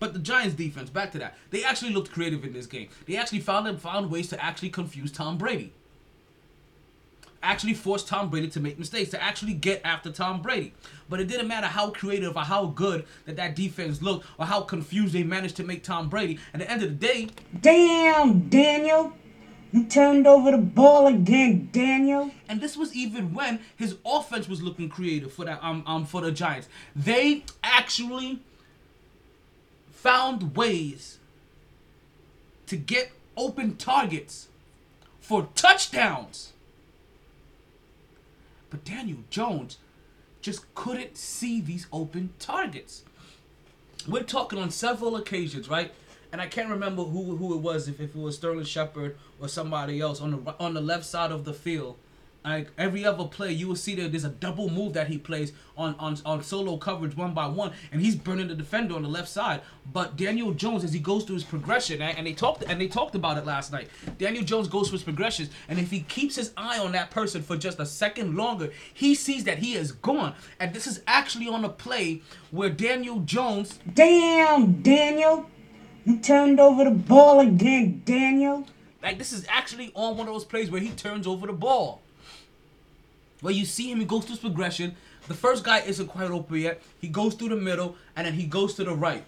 But 0.00 0.14
the 0.14 0.18
Giants 0.18 0.54
defense, 0.54 0.88
back 0.88 1.12
to 1.12 1.18
that, 1.18 1.36
they 1.50 1.62
actually 1.62 1.92
looked 1.92 2.10
creative 2.10 2.42
in 2.42 2.54
this 2.54 2.66
game. 2.66 2.88
They 3.06 3.16
actually 3.16 3.40
found 3.40 3.80
found 3.80 4.10
ways 4.10 4.28
to 4.28 4.42
actually 4.42 4.70
confuse 4.70 5.12
Tom 5.12 5.36
Brady. 5.36 5.72
Actually 7.42 7.74
forced 7.74 8.08
Tom 8.08 8.28
Brady 8.28 8.48
to 8.48 8.60
make 8.60 8.78
mistakes, 8.78 9.10
to 9.10 9.22
actually 9.22 9.54
get 9.54 9.80
after 9.84 10.10
Tom 10.10 10.42
Brady. 10.42 10.74
But 11.08 11.20
it 11.20 11.28
didn't 11.28 11.48
matter 11.48 11.66
how 11.66 11.90
creative 11.90 12.36
or 12.36 12.42
how 12.42 12.66
good 12.66 13.06
that 13.26 13.36
that 13.36 13.56
defense 13.56 14.02
looked 14.02 14.26
or 14.38 14.46
how 14.46 14.62
confused 14.62 15.14
they 15.14 15.22
managed 15.22 15.56
to 15.56 15.64
make 15.64 15.82
Tom 15.82 16.08
Brady. 16.08 16.38
At 16.52 16.60
the 16.60 16.70
end 16.70 16.82
of 16.82 16.88
the 16.90 17.06
day, 17.06 17.28
damn 17.60 18.48
Daniel, 18.48 19.12
you 19.72 19.84
turned 19.84 20.26
over 20.26 20.50
the 20.50 20.58
ball 20.58 21.06
again, 21.06 21.68
Daniel. 21.72 22.30
And 22.48 22.60
this 22.60 22.76
was 22.76 22.94
even 22.94 23.34
when 23.34 23.60
his 23.76 23.96
offense 24.04 24.48
was 24.48 24.62
looking 24.62 24.88
creative 24.88 25.32
for 25.32 25.44
that 25.44 25.62
um 25.62 25.82
um 25.86 26.04
for 26.04 26.20
the 26.20 26.32
Giants. 26.32 26.68
They 26.94 27.44
actually 27.62 28.40
found 29.90 30.56
ways 30.56 31.18
to 32.66 32.76
get 32.76 33.12
open 33.36 33.76
targets 33.76 34.48
for 35.20 35.48
touchdowns. 35.54 36.52
But 38.70 38.84
Daniel 38.84 39.18
Jones 39.30 39.78
just 40.40 40.72
couldn't 40.74 41.16
see 41.16 41.60
these 41.60 41.86
open 41.92 42.32
targets. 42.38 43.04
We're 44.08 44.22
talking 44.22 44.58
on 44.58 44.70
several 44.70 45.16
occasions, 45.16 45.68
right? 45.68 45.92
And 46.32 46.40
I 46.40 46.46
can't 46.46 46.70
remember 46.70 47.02
who 47.02 47.36
who 47.36 47.54
it 47.54 47.60
was, 47.60 47.88
if, 47.88 48.00
if 48.00 48.14
it 48.14 48.20
was 48.20 48.36
Sterling 48.36 48.64
Shepard 48.64 49.16
or 49.40 49.48
somebody 49.48 50.00
else 50.00 50.20
on 50.20 50.30
the 50.30 50.54
on 50.58 50.74
the 50.74 50.80
left 50.80 51.04
side 51.04 51.32
of 51.32 51.44
the 51.44 51.54
field. 51.54 51.96
Like 52.44 52.70
every 52.78 53.04
other 53.04 53.24
play, 53.26 53.52
you 53.52 53.68
will 53.68 53.76
see 53.76 53.94
that 53.96 54.12
there's 54.12 54.24
a 54.24 54.30
double 54.30 54.70
move 54.70 54.94
that 54.94 55.08
he 55.08 55.18
plays 55.18 55.52
on, 55.76 55.94
on 55.98 56.16
on 56.24 56.42
solo 56.42 56.78
coverage 56.78 57.14
one 57.14 57.34
by 57.34 57.46
one, 57.46 57.72
and 57.92 58.00
he's 58.00 58.16
burning 58.16 58.48
the 58.48 58.54
defender 58.54 58.94
on 58.94 59.02
the 59.02 59.10
left 59.10 59.28
side. 59.28 59.60
But 59.92 60.16
Daniel 60.16 60.52
Jones, 60.52 60.82
as 60.82 60.94
he 60.94 61.00
goes 61.00 61.24
through 61.24 61.34
his 61.34 61.44
progression, 61.44 62.00
and 62.00 62.26
they 62.26 62.32
talked 62.32 62.62
and 62.62 62.80
they 62.80 62.88
talked 62.88 63.14
about 63.14 63.36
it 63.36 63.44
last 63.44 63.72
night. 63.72 63.90
Daniel 64.16 64.42
Jones 64.42 64.68
goes 64.68 64.88
through 64.88 64.98
his 64.98 65.04
progressions, 65.04 65.50
and 65.68 65.78
if 65.78 65.90
he 65.90 66.00
keeps 66.00 66.36
his 66.36 66.52
eye 66.56 66.78
on 66.78 66.92
that 66.92 67.10
person 67.10 67.42
for 67.42 67.58
just 67.58 67.78
a 67.78 67.84
second 67.84 68.34
longer, 68.34 68.72
he 68.94 69.14
sees 69.14 69.44
that 69.44 69.58
he 69.58 69.74
is 69.74 69.92
gone. 69.92 70.34
And 70.58 70.72
this 70.72 70.86
is 70.86 71.02
actually 71.06 71.48
on 71.48 71.62
a 71.66 71.68
play 71.68 72.22
where 72.50 72.70
Daniel 72.70 73.20
Jones. 73.20 73.78
Damn, 73.92 74.80
Daniel. 74.80 75.50
You 76.10 76.16
turned 76.16 76.58
over 76.58 76.82
the 76.82 76.90
ball 76.90 77.38
again, 77.38 78.02
Daniel. 78.04 78.66
Like 79.00 79.16
this 79.16 79.32
is 79.32 79.46
actually 79.48 79.92
on 79.94 80.16
one 80.16 80.26
of 80.26 80.34
those 80.34 80.44
plays 80.44 80.68
where 80.68 80.80
he 80.80 80.88
turns 80.88 81.24
over 81.24 81.46
the 81.46 81.52
ball. 81.52 82.02
Where 83.42 83.54
you 83.54 83.64
see 83.64 83.92
him, 83.92 84.00
he 84.00 84.04
goes 84.04 84.24
through 84.24 84.34
his 84.34 84.40
progression. 84.40 84.96
The 85.28 85.34
first 85.34 85.62
guy 85.62 85.78
isn't 85.82 86.08
quite 86.08 86.32
open 86.32 86.56
yet. 86.58 86.82
He 87.00 87.06
goes 87.06 87.34
through 87.34 87.50
the 87.50 87.56
middle 87.56 87.94
and 88.16 88.26
then 88.26 88.34
he 88.34 88.46
goes 88.46 88.74
to 88.74 88.82
the 88.82 88.92
right. 88.92 89.22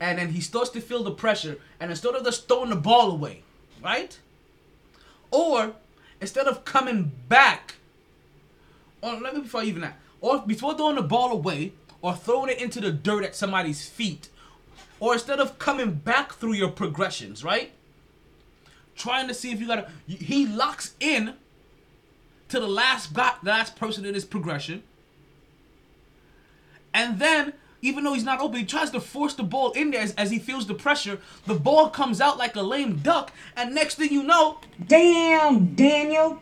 And 0.00 0.18
then 0.18 0.30
he 0.30 0.40
starts 0.40 0.70
to 0.70 0.80
feel 0.80 1.04
the 1.04 1.10
pressure. 1.10 1.58
And 1.78 1.90
instead 1.90 2.14
of 2.14 2.24
just 2.24 2.48
throwing 2.48 2.70
the 2.70 2.76
ball 2.76 3.10
away, 3.10 3.42
right? 3.82 4.18
Or 5.30 5.74
instead 6.22 6.46
of 6.46 6.64
coming 6.64 7.12
back, 7.28 7.74
or 9.02 9.12
let 9.20 9.34
me 9.34 9.42
before 9.42 9.62
even 9.62 9.82
that, 9.82 9.98
or 10.22 10.38
before 10.38 10.74
throwing 10.74 10.96
the 10.96 11.02
ball 11.02 11.32
away 11.32 11.74
or 12.00 12.14
throwing 12.14 12.48
it 12.48 12.62
into 12.62 12.80
the 12.80 12.90
dirt 12.90 13.24
at 13.24 13.36
somebody's 13.36 13.86
feet, 13.86 14.30
or 15.04 15.12
instead 15.12 15.38
of 15.38 15.58
coming 15.58 15.92
back 15.92 16.32
through 16.32 16.54
your 16.54 16.70
progressions, 16.70 17.44
right? 17.44 17.72
Trying 18.96 19.28
to 19.28 19.34
see 19.34 19.52
if 19.52 19.60
you 19.60 19.66
gotta. 19.66 19.90
He 20.06 20.46
locks 20.46 20.94
in 20.98 21.34
to 22.48 22.58
the 22.58 22.66
last 22.66 23.12
guy, 23.12 23.34
the 23.42 23.50
last 23.50 23.76
person 23.76 24.06
in 24.06 24.14
his 24.14 24.24
progression, 24.24 24.82
and 26.94 27.18
then 27.18 27.52
even 27.82 28.02
though 28.02 28.14
he's 28.14 28.24
not 28.24 28.40
open, 28.40 28.58
he 28.58 28.64
tries 28.64 28.90
to 28.92 29.00
force 29.00 29.34
the 29.34 29.42
ball 29.42 29.72
in 29.72 29.90
there 29.90 30.00
as, 30.00 30.14
as 30.14 30.30
he 30.30 30.38
feels 30.38 30.66
the 30.66 30.72
pressure. 30.72 31.18
The 31.44 31.54
ball 31.54 31.90
comes 31.90 32.18
out 32.18 32.38
like 32.38 32.56
a 32.56 32.62
lame 32.62 32.96
duck, 32.96 33.30
and 33.58 33.74
next 33.74 33.96
thing 33.96 34.10
you 34.10 34.22
know, 34.22 34.58
damn 34.86 35.74
Daniel, 35.74 36.40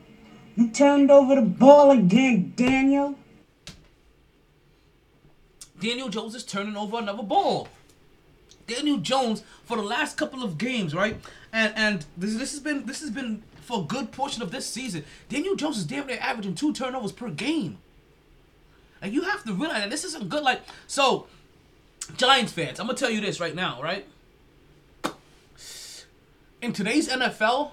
You 0.54 0.70
turned 0.70 1.10
over 1.10 1.34
the 1.34 1.42
ball 1.42 1.90
again, 1.90 2.52
Daniel. 2.54 3.16
Daniel 5.80 6.08
Jones 6.08 6.36
is 6.36 6.44
turning 6.44 6.76
over 6.76 6.98
another 6.98 7.24
ball. 7.24 7.66
Daniel 8.66 8.98
Jones 8.98 9.42
for 9.64 9.76
the 9.76 9.82
last 9.82 10.16
couple 10.16 10.42
of 10.42 10.58
games, 10.58 10.94
right? 10.94 11.16
And 11.52 11.72
and 11.76 12.06
this 12.16 12.36
this 12.36 12.52
has 12.52 12.60
been 12.60 12.86
this 12.86 13.00
has 13.00 13.10
been 13.10 13.42
for 13.62 13.80
a 13.80 13.84
good 13.84 14.12
portion 14.12 14.42
of 14.42 14.50
this 14.50 14.66
season. 14.66 15.04
Daniel 15.28 15.54
Jones 15.56 15.78
is 15.78 15.84
damn 15.84 16.06
near 16.06 16.18
averaging 16.20 16.54
two 16.54 16.72
turnovers 16.72 17.12
per 17.12 17.30
game. 17.30 17.78
And 19.00 19.12
you 19.12 19.22
have 19.22 19.42
to 19.44 19.52
realize 19.52 19.82
that 19.82 19.90
this 19.90 20.04
isn't 20.04 20.28
good. 20.28 20.42
Like 20.42 20.62
so, 20.86 21.26
Giants 22.16 22.52
fans, 22.52 22.80
I'm 22.80 22.86
gonna 22.86 22.98
tell 22.98 23.10
you 23.10 23.20
this 23.20 23.40
right 23.40 23.54
now, 23.54 23.80
right? 23.82 24.06
In 26.60 26.72
today's 26.72 27.08
NFL, 27.08 27.72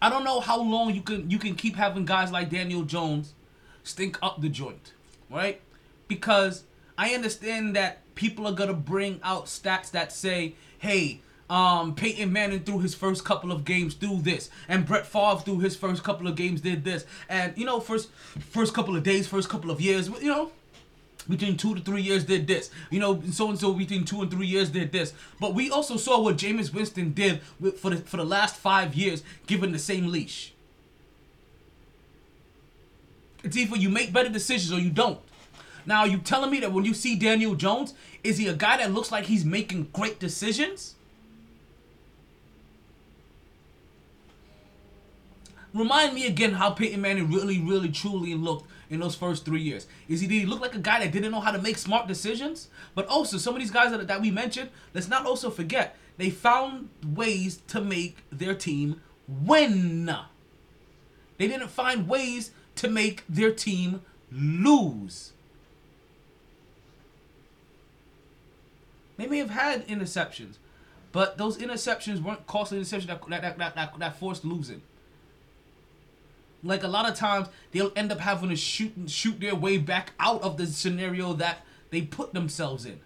I 0.00 0.08
don't 0.08 0.24
know 0.24 0.40
how 0.40 0.60
long 0.60 0.94
you 0.94 1.02
can 1.02 1.30
you 1.30 1.38
can 1.38 1.54
keep 1.54 1.76
having 1.76 2.04
guys 2.04 2.32
like 2.32 2.50
Daniel 2.50 2.82
Jones 2.82 3.34
stink 3.82 4.18
up 4.22 4.40
the 4.40 4.48
joint, 4.48 4.92
right? 5.30 5.60
Because 6.08 6.64
I 6.96 7.14
understand 7.14 7.76
that 7.76 7.99
people 8.20 8.46
are 8.46 8.52
gonna 8.52 8.74
bring 8.74 9.18
out 9.24 9.46
stats 9.46 9.90
that 9.92 10.12
say, 10.12 10.54
"Hey, 10.78 11.22
um, 11.48 11.94
Peyton 11.94 12.30
Manning 12.30 12.60
through 12.60 12.80
his 12.80 12.94
first 12.94 13.24
couple 13.24 13.50
of 13.50 13.64
games 13.64 13.94
do 13.94 14.20
this, 14.20 14.50
and 14.68 14.84
Brett 14.84 15.06
Favre 15.06 15.40
through 15.40 15.60
his 15.60 15.74
first 15.74 16.04
couple 16.04 16.28
of 16.28 16.36
games 16.36 16.60
did 16.60 16.84
this, 16.84 17.06
and 17.30 17.56
you 17.56 17.64
know, 17.64 17.80
first 17.80 18.10
first 18.50 18.74
couple 18.74 18.94
of 18.94 19.02
days, 19.02 19.26
first 19.26 19.48
couple 19.48 19.70
of 19.70 19.80
years, 19.80 20.08
you 20.20 20.28
know." 20.28 20.52
Between 21.28 21.56
two 21.56 21.74
to 21.74 21.80
three 21.82 22.00
years 22.00 22.24
did 22.24 22.46
this, 22.46 22.70
you 22.90 22.98
know, 22.98 23.22
so 23.30 23.50
and 23.50 23.58
so 23.58 23.74
between 23.74 24.04
two 24.04 24.22
and 24.22 24.30
three 24.30 24.46
years 24.46 24.70
did 24.70 24.90
this. 24.90 25.12
But 25.38 25.54
we 25.54 25.70
also 25.70 25.96
saw 25.96 26.18
what 26.20 26.38
Jameis 26.38 26.72
Winston 26.72 27.12
did 27.12 27.40
for 27.78 27.90
the 27.90 27.98
for 27.98 28.16
the 28.16 28.24
last 28.24 28.56
five 28.56 28.94
years, 28.94 29.22
given 29.46 29.70
the 29.72 29.78
same 29.78 30.08
leash. 30.08 30.52
It's 33.44 33.56
either 33.56 33.76
you 33.76 33.90
make 33.90 34.12
better 34.12 34.30
decisions 34.30 34.72
or 34.72 34.80
you 34.80 34.90
don't. 34.90 35.20
Now, 35.86 36.04
you 36.04 36.18
telling 36.18 36.50
me 36.50 36.60
that 36.60 36.72
when 36.72 36.84
you 36.84 36.94
see 36.94 37.16
Daniel 37.16 37.54
Jones, 37.54 37.94
is 38.22 38.38
he 38.38 38.48
a 38.48 38.54
guy 38.54 38.76
that 38.78 38.92
looks 38.92 39.10
like 39.10 39.24
he's 39.24 39.44
making 39.44 39.88
great 39.92 40.18
decisions? 40.18 40.94
Remind 45.72 46.14
me 46.14 46.26
again 46.26 46.54
how 46.54 46.70
Peyton 46.70 47.00
Manning 47.00 47.30
really, 47.30 47.60
really, 47.60 47.90
truly 47.90 48.34
looked 48.34 48.66
in 48.90 48.98
those 48.98 49.14
first 49.14 49.44
three 49.44 49.60
years. 49.60 49.86
Is 50.08 50.20
he 50.20 50.26
did 50.26 50.40
he 50.40 50.46
look 50.46 50.60
like 50.60 50.74
a 50.74 50.80
guy 50.80 50.98
that 50.98 51.12
didn't 51.12 51.30
know 51.30 51.40
how 51.40 51.52
to 51.52 51.62
make 51.62 51.78
smart 51.78 52.08
decisions? 52.08 52.68
But 52.94 53.06
also, 53.06 53.38
some 53.38 53.54
of 53.54 53.60
these 53.60 53.70
guys 53.70 53.92
that, 53.92 54.06
that 54.08 54.20
we 54.20 54.32
mentioned, 54.32 54.70
let's 54.94 55.08
not 55.08 55.24
also 55.24 55.48
forget 55.48 55.96
they 56.18 56.28
found 56.28 56.88
ways 57.06 57.62
to 57.68 57.80
make 57.80 58.18
their 58.32 58.54
team 58.54 59.00
win. 59.28 60.12
They 61.38 61.48
didn't 61.48 61.68
find 61.68 62.08
ways 62.08 62.50
to 62.76 62.88
make 62.88 63.22
their 63.28 63.52
team 63.52 64.02
lose. 64.32 65.32
They 69.20 69.26
may 69.26 69.36
have 69.36 69.50
had 69.50 69.86
interceptions, 69.86 70.54
but 71.12 71.36
those 71.36 71.58
interceptions 71.58 72.22
weren't 72.22 72.46
costly 72.46 72.80
interceptions 72.80 73.06
that 73.06 73.20
that, 73.28 73.58
that, 73.58 73.74
that, 73.74 73.98
that 73.98 74.18
forced 74.18 74.46
losing. 74.46 74.80
Like 76.62 76.84
a 76.84 76.88
lot 76.88 77.06
of 77.06 77.16
times, 77.16 77.48
they'll 77.70 77.92
end 77.94 78.12
up 78.12 78.20
having 78.20 78.48
to 78.48 78.56
shoot 78.56 78.94
shoot 79.08 79.38
their 79.38 79.54
way 79.54 79.76
back 79.76 80.12
out 80.18 80.40
of 80.42 80.56
the 80.56 80.66
scenario 80.66 81.34
that 81.34 81.66
they 81.90 82.00
put 82.00 82.32
themselves 82.32 82.86
in. 82.86 82.98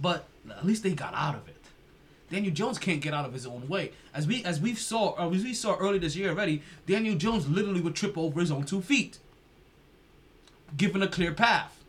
But 0.00 0.28
at 0.48 0.64
least 0.64 0.84
they 0.84 0.94
got 0.94 1.14
out 1.14 1.34
of 1.34 1.48
it. 1.48 1.56
Daniel 2.30 2.54
Jones 2.54 2.78
can't 2.78 3.00
get 3.00 3.12
out 3.12 3.24
of 3.24 3.32
his 3.32 3.44
own 3.44 3.68
way. 3.68 3.90
As 4.14 4.28
we 4.28 4.44
as 4.44 4.60
we 4.60 4.76
saw 4.76 5.16
or 5.18 5.34
as 5.34 5.42
we 5.42 5.52
saw 5.52 5.76
early 5.78 5.98
this 5.98 6.14
year 6.14 6.30
already, 6.30 6.62
Daniel 6.86 7.16
Jones 7.16 7.48
literally 7.48 7.80
would 7.80 7.96
trip 7.96 8.16
over 8.16 8.38
his 8.38 8.52
own 8.52 8.66
two 8.66 8.80
feet, 8.80 9.18
given 10.76 11.02
a 11.02 11.08
clear 11.08 11.32
path. 11.32 11.83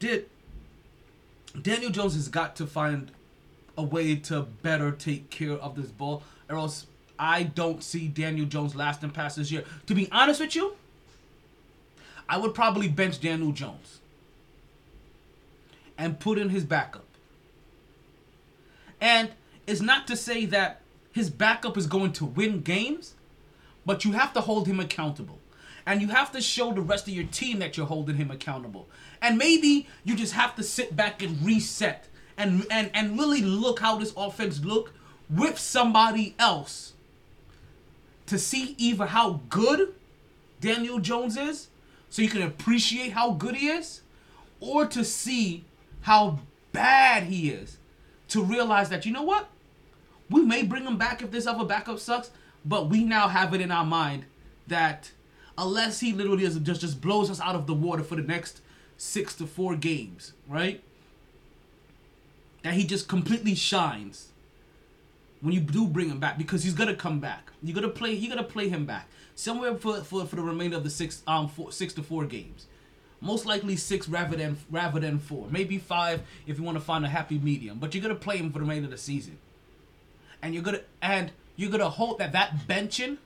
Did 0.00 0.28
Daniel 1.60 1.90
Jones 1.90 2.14
has 2.14 2.28
got 2.28 2.56
to 2.56 2.66
find 2.66 3.12
a 3.76 3.82
way 3.82 4.16
to 4.16 4.42
better 4.42 4.90
take 4.90 5.30
care 5.30 5.52
of 5.52 5.76
this 5.76 5.90
ball, 5.90 6.22
or 6.48 6.56
else 6.56 6.86
I 7.18 7.44
don't 7.44 7.84
see 7.84 8.08
Daniel 8.08 8.46
Jones 8.46 8.74
lasting 8.74 9.10
past 9.10 9.36
this 9.36 9.52
year. 9.52 9.64
To 9.86 9.94
be 9.94 10.08
honest 10.10 10.40
with 10.40 10.56
you, 10.56 10.74
I 12.28 12.38
would 12.38 12.54
probably 12.54 12.88
bench 12.88 13.20
Daniel 13.20 13.52
Jones 13.52 14.00
and 15.98 16.18
put 16.18 16.38
in 16.38 16.48
his 16.48 16.64
backup. 16.64 17.04
And 19.02 19.30
it's 19.66 19.82
not 19.82 20.06
to 20.06 20.16
say 20.16 20.46
that 20.46 20.80
his 21.12 21.28
backup 21.28 21.76
is 21.76 21.86
going 21.86 22.12
to 22.14 22.24
win 22.24 22.62
games, 22.62 23.14
but 23.84 24.04
you 24.04 24.12
have 24.12 24.32
to 24.32 24.40
hold 24.40 24.66
him 24.66 24.80
accountable. 24.80 25.39
And 25.86 26.00
you 26.00 26.08
have 26.08 26.32
to 26.32 26.40
show 26.40 26.72
the 26.72 26.82
rest 26.82 27.08
of 27.08 27.14
your 27.14 27.24
team 27.24 27.58
that 27.60 27.76
you're 27.76 27.86
holding 27.86 28.16
him 28.16 28.30
accountable. 28.30 28.88
And 29.22 29.38
maybe 29.38 29.88
you 30.04 30.14
just 30.14 30.34
have 30.34 30.54
to 30.56 30.62
sit 30.62 30.94
back 30.94 31.22
and 31.22 31.44
reset 31.44 32.06
and 32.36 32.66
and, 32.70 32.90
and 32.94 33.18
really 33.18 33.42
look 33.42 33.80
how 33.80 33.96
this 33.96 34.12
offense 34.16 34.64
look 34.64 34.92
with 35.28 35.58
somebody 35.58 36.34
else 36.38 36.94
to 38.26 38.38
see 38.38 38.74
either 38.78 39.06
how 39.06 39.40
good 39.48 39.94
Daniel 40.60 40.98
Jones 40.98 41.36
is, 41.36 41.68
so 42.08 42.22
you 42.22 42.28
can 42.28 42.42
appreciate 42.42 43.12
how 43.12 43.32
good 43.32 43.56
he 43.56 43.68
is, 43.68 44.02
or 44.60 44.86
to 44.86 45.04
see 45.04 45.64
how 46.02 46.38
bad 46.72 47.24
he 47.24 47.50
is, 47.50 47.78
to 48.28 48.42
realize 48.42 48.88
that 48.88 49.04
you 49.06 49.12
know 49.12 49.22
what, 49.22 49.48
we 50.28 50.42
may 50.42 50.62
bring 50.62 50.84
him 50.84 50.96
back 50.96 51.22
if 51.22 51.30
this 51.30 51.46
other 51.46 51.64
backup 51.64 51.98
sucks, 51.98 52.30
but 52.64 52.88
we 52.88 53.02
now 53.02 53.28
have 53.28 53.52
it 53.54 53.60
in 53.60 53.70
our 53.70 53.84
mind 53.84 54.26
that 54.66 55.10
unless 55.60 56.00
he 56.00 56.12
literally 56.12 56.42
just 56.42 56.62
just, 56.62 57.00
blows 57.00 57.30
us 57.30 57.40
out 57.40 57.54
of 57.54 57.66
the 57.66 57.74
water 57.74 58.02
for 58.02 58.16
the 58.16 58.22
next 58.22 58.62
six 58.96 59.34
to 59.36 59.46
four 59.46 59.76
games, 59.76 60.32
right? 60.48 60.82
That 62.62 62.74
he 62.74 62.84
just 62.84 63.08
completely 63.08 63.54
shines 63.54 64.28
when 65.40 65.54
you 65.54 65.60
do 65.60 65.86
bring 65.86 66.08
him 66.08 66.18
back 66.18 66.38
because 66.38 66.64
he's 66.64 66.74
gonna 66.74 66.96
come 66.96 67.20
back. 67.20 67.52
You're 67.62 67.74
gonna 67.74 67.88
play. 67.88 68.12
You're 68.12 68.34
gonna 68.34 68.46
play 68.46 68.68
him 68.68 68.86
back 68.86 69.08
somewhere 69.34 69.74
for, 69.74 70.02
for, 70.02 70.24
for 70.26 70.36
the 70.36 70.42
remainder 70.42 70.76
of 70.76 70.84
the 70.84 70.90
six 70.90 71.22
um 71.26 71.48
four, 71.48 71.72
six 71.72 71.92
to 71.94 72.02
four 72.02 72.24
games. 72.24 72.66
Most 73.20 73.44
likely 73.44 73.76
six 73.76 74.08
rather 74.08 74.36
than 74.36 74.56
rather 74.70 74.98
than 74.98 75.18
four, 75.18 75.46
maybe 75.50 75.76
five 75.76 76.22
if 76.46 76.58
you 76.58 76.64
want 76.64 76.78
to 76.78 76.84
find 76.84 77.04
a 77.04 77.08
happy 77.08 77.38
medium. 77.38 77.78
But 77.78 77.94
you're 77.94 78.02
gonna 78.02 78.14
play 78.14 78.38
him 78.38 78.50
for 78.50 78.60
the 78.60 78.64
remainder 78.64 78.86
of 78.86 78.92
the 78.92 78.98
season, 78.98 79.38
and 80.40 80.54
you're 80.54 80.62
gonna 80.62 80.80
and 81.02 81.32
you're 81.56 81.70
gonna 81.70 81.90
hope 81.90 82.18
that 82.18 82.32
that 82.32 82.66
benching 82.66 83.18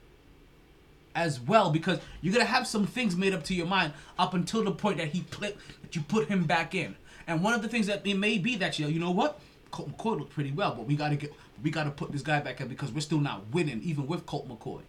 as 1.15 1.39
well 1.39 1.71
because 1.71 1.99
you're 2.21 2.33
gonna 2.33 2.45
have 2.45 2.67
some 2.67 2.85
things 2.85 3.15
made 3.15 3.33
up 3.33 3.43
to 3.43 3.55
your 3.55 3.65
mind 3.65 3.93
up 4.19 4.33
until 4.33 4.63
the 4.63 4.71
point 4.71 4.97
that 4.97 5.07
he 5.07 5.21
play 5.21 5.55
that 5.81 5.95
you 5.95 6.01
put 6.01 6.27
him 6.27 6.43
back 6.43 6.75
in. 6.75 6.95
And 7.27 7.41
one 7.41 7.53
of 7.53 7.61
the 7.61 7.69
things 7.69 7.87
that 7.87 8.05
it 8.05 8.17
may 8.17 8.37
be 8.37 8.55
that 8.57 8.77
you 8.77 8.87
you 8.87 8.99
know 8.99 9.11
what 9.11 9.39
Colt 9.71 9.97
McCoy 9.97 10.19
looked 10.19 10.33
pretty 10.33 10.51
well, 10.51 10.75
but 10.75 10.85
we 10.85 10.95
gotta 10.95 11.15
get 11.15 11.33
we 11.63 11.71
gotta 11.71 11.91
put 11.91 12.11
this 12.11 12.21
guy 12.21 12.39
back 12.41 12.61
in 12.61 12.67
because 12.67 12.91
we're 12.91 13.01
still 13.01 13.19
not 13.19 13.47
winning 13.51 13.81
even 13.83 14.05
with 14.05 14.25
Colt 14.25 14.47
McCoy. 14.47 14.81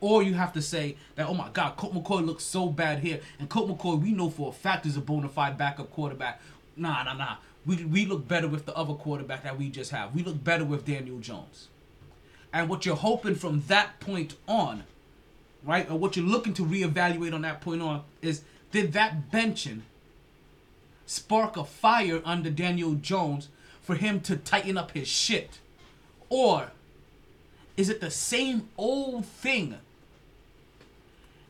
Or 0.00 0.22
you 0.22 0.34
have 0.34 0.52
to 0.54 0.62
say 0.62 0.96
that 1.14 1.28
oh 1.28 1.34
my 1.34 1.48
God, 1.50 1.76
Colt 1.76 1.94
McCoy 1.94 2.26
looks 2.26 2.44
so 2.44 2.68
bad 2.68 2.98
here, 2.98 3.20
and 3.38 3.48
Colt 3.48 3.70
McCoy 3.70 4.00
we 4.00 4.12
know 4.12 4.28
for 4.28 4.50
a 4.50 4.52
fact 4.52 4.84
is 4.84 4.96
a 4.96 5.00
bona 5.00 5.28
fide 5.28 5.56
backup 5.56 5.90
quarterback. 5.90 6.40
Nah, 6.76 7.04
nah, 7.04 7.14
nah. 7.14 7.36
We 7.64 7.84
we 7.84 8.04
look 8.04 8.28
better 8.28 8.48
with 8.48 8.66
the 8.66 8.74
other 8.76 8.94
quarterback 8.94 9.44
that 9.44 9.56
we 9.56 9.70
just 9.70 9.90
have. 9.92 10.14
We 10.14 10.22
look 10.22 10.42
better 10.42 10.64
with 10.64 10.84
Daniel 10.84 11.18
Jones. 11.18 11.68
And 12.52 12.68
what 12.68 12.86
you're 12.86 12.94
hoping 12.94 13.34
from 13.34 13.64
that 13.66 13.98
point 13.98 14.36
on 14.46 14.84
right? 15.64 15.90
Or 15.90 15.98
what 15.98 16.16
you're 16.16 16.26
looking 16.26 16.54
to 16.54 16.64
reevaluate 16.64 17.34
on 17.34 17.42
that 17.42 17.60
point 17.60 17.82
on 17.82 18.02
is 18.22 18.42
did 18.70 18.92
that 18.92 19.30
benching 19.30 19.80
spark 21.06 21.56
a 21.56 21.64
fire 21.64 22.20
under 22.24 22.50
Daniel 22.50 22.94
Jones 22.94 23.48
for 23.80 23.94
him 23.94 24.20
to 24.20 24.36
tighten 24.36 24.76
up 24.76 24.92
his 24.92 25.08
shit? 25.08 25.60
Or 26.28 26.70
is 27.76 27.88
it 27.88 28.00
the 28.00 28.10
same 28.10 28.68
old 28.76 29.26
thing? 29.26 29.76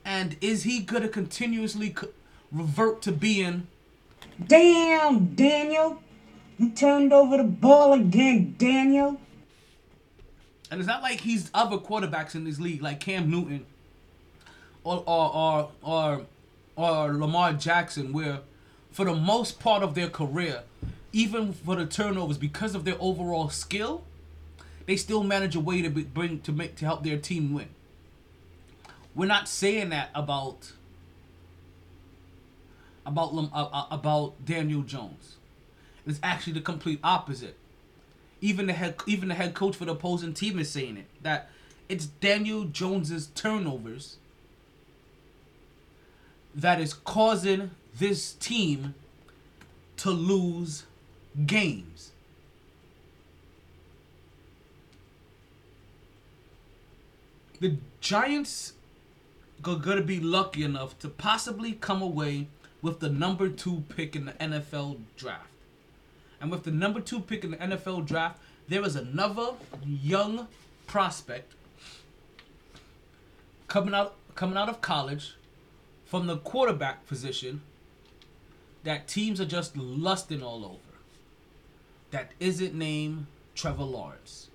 And 0.04 0.36
is 0.40 0.64
he 0.64 0.80
going 0.80 1.02
to 1.02 1.08
continuously 1.08 1.90
co- 1.90 2.08
revert 2.54 3.02
to 3.02 3.12
being. 3.12 3.66
Damn, 4.46 5.34
Daniel. 5.34 6.02
You 6.56 6.70
turned 6.70 7.12
over 7.12 7.36
the 7.36 7.44
ball 7.44 7.92
again, 7.92 8.54
Daniel. 8.56 9.20
And 10.70 10.80
it's 10.80 10.86
not 10.86 11.02
like 11.02 11.20
he's 11.20 11.50
other 11.52 11.76
quarterbacks 11.76 12.34
in 12.34 12.44
this 12.44 12.58
league, 12.58 12.82
like 12.82 13.00
Cam 13.00 13.30
Newton 13.30 13.66
or 14.84 15.02
or 15.06 15.70
or 15.82 16.26
or, 16.76 17.12
Lamar 17.12 17.52
Jackson, 17.52 18.12
where 18.12 18.40
for 18.90 19.04
the 19.04 19.14
most 19.14 19.60
part 19.60 19.82
of 19.82 19.94
their 19.94 20.08
career, 20.08 20.62
even 21.12 21.52
for 21.52 21.76
the 21.76 21.86
turnovers, 21.86 22.36
because 22.36 22.74
of 22.74 22.84
their 22.84 22.96
overall 22.98 23.48
skill, 23.48 24.04
they 24.86 24.96
still 24.96 25.22
manage 25.22 25.54
a 25.54 25.60
way 25.60 25.82
to 25.82 25.90
bring 25.90 26.40
to 26.40 26.52
make 26.52 26.76
to 26.76 26.84
help 26.84 27.02
their 27.02 27.18
team 27.18 27.52
win. 27.52 27.68
We're 29.14 29.26
not 29.26 29.48
saying 29.48 29.90
that 29.90 30.10
about 30.14 30.72
about 33.06 33.32
uh, 33.34 33.48
uh, 33.52 33.86
about 33.90 34.44
Daniel 34.44 34.82
Jones. 34.82 35.36
It's 36.06 36.20
actually 36.22 36.54
the 36.54 36.60
complete 36.60 37.00
opposite. 37.02 37.56
Even 38.40 38.66
the 38.66 38.74
head 38.74 38.96
even 39.06 39.28
the 39.28 39.34
head 39.34 39.54
coach 39.54 39.76
for 39.76 39.86
the 39.86 39.92
opposing 39.92 40.34
team 40.34 40.58
is 40.58 40.70
saying 40.70 40.98
it 40.98 41.06
that 41.22 41.48
it's 41.88 42.06
Daniel 42.06 42.64
Jones's 42.64 43.28
turnovers 43.28 44.18
that 46.54 46.80
is 46.80 46.94
causing 46.94 47.70
this 47.98 48.32
team 48.34 48.94
to 49.98 50.10
lose 50.10 50.84
games. 51.46 52.12
The 57.60 57.76
Giants 58.00 58.74
are 59.64 59.76
going 59.76 59.96
to 59.96 60.02
be 60.02 60.20
lucky 60.20 60.64
enough 60.64 60.98
to 60.98 61.08
possibly 61.08 61.72
come 61.72 62.02
away 62.02 62.48
with 62.82 63.00
the 63.00 63.08
number 63.08 63.48
two 63.48 63.84
pick 63.88 64.14
in 64.14 64.26
the 64.26 64.32
NFL 64.32 64.98
draft. 65.16 65.48
And 66.40 66.50
with 66.50 66.64
the 66.64 66.70
number 66.70 67.00
two 67.00 67.20
pick 67.20 67.44
in 67.44 67.52
the 67.52 67.56
NFL 67.56 68.06
draft, 68.06 68.38
there 68.68 68.82
is 68.84 68.96
another 68.96 69.52
young 69.84 70.48
prospect 70.86 71.54
coming 73.68 73.94
out 73.94 74.14
coming 74.34 74.56
out 74.56 74.68
of 74.68 74.80
college 74.80 75.34
from 76.14 76.28
the 76.28 76.36
quarterback 76.36 77.04
position 77.08 77.60
that 78.84 79.08
teams 79.08 79.40
are 79.40 79.44
just 79.44 79.76
lusting 79.76 80.44
all 80.44 80.64
over. 80.64 81.00
That 82.12 82.30
isn't 82.38 82.72
named 82.72 83.26
Trevor 83.56 83.82
Lawrence. 83.82 84.48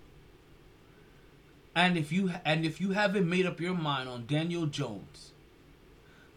And 1.75 1.97
if 1.97 2.13
you 2.13 2.31
and 2.45 2.65
if 2.65 2.79
you 2.79 2.91
haven't 2.91 3.29
made 3.29 3.45
up 3.45 3.59
your 3.59 3.73
mind 3.73 4.07
on 4.07 4.25
Daniel 4.25 4.67
Jones, 4.67 5.33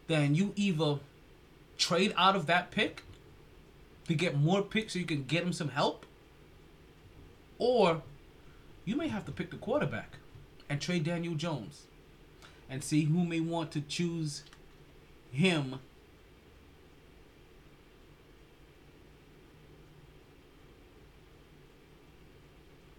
then 0.09 0.35
you 0.35 0.55
either 0.57 0.99
trade 1.79 2.13
out 2.17 2.35
of 2.35 2.47
that 2.47 2.73
pick 2.73 3.05
to 4.09 4.15
get 4.15 4.37
more 4.37 4.61
picks 4.61 4.95
so 4.95 4.99
you 4.99 5.05
can 5.05 5.23
get 5.23 5.45
him 5.45 5.53
some 5.53 5.69
help, 5.69 6.05
or 7.59 8.03
you 8.85 8.97
may 8.97 9.07
have 9.07 9.25
to 9.27 9.31
pick 9.31 9.53
the 9.53 9.57
quarterback 9.57 10.17
and 10.69 10.81
trade 10.81 11.05
Daniel 11.05 11.37
Jones 11.37 11.83
and 12.69 12.83
see 12.83 13.05
who 13.05 13.25
may 13.25 13.39
want 13.39 13.71
to 13.71 13.83
choose 13.83 14.43
him 15.33 15.81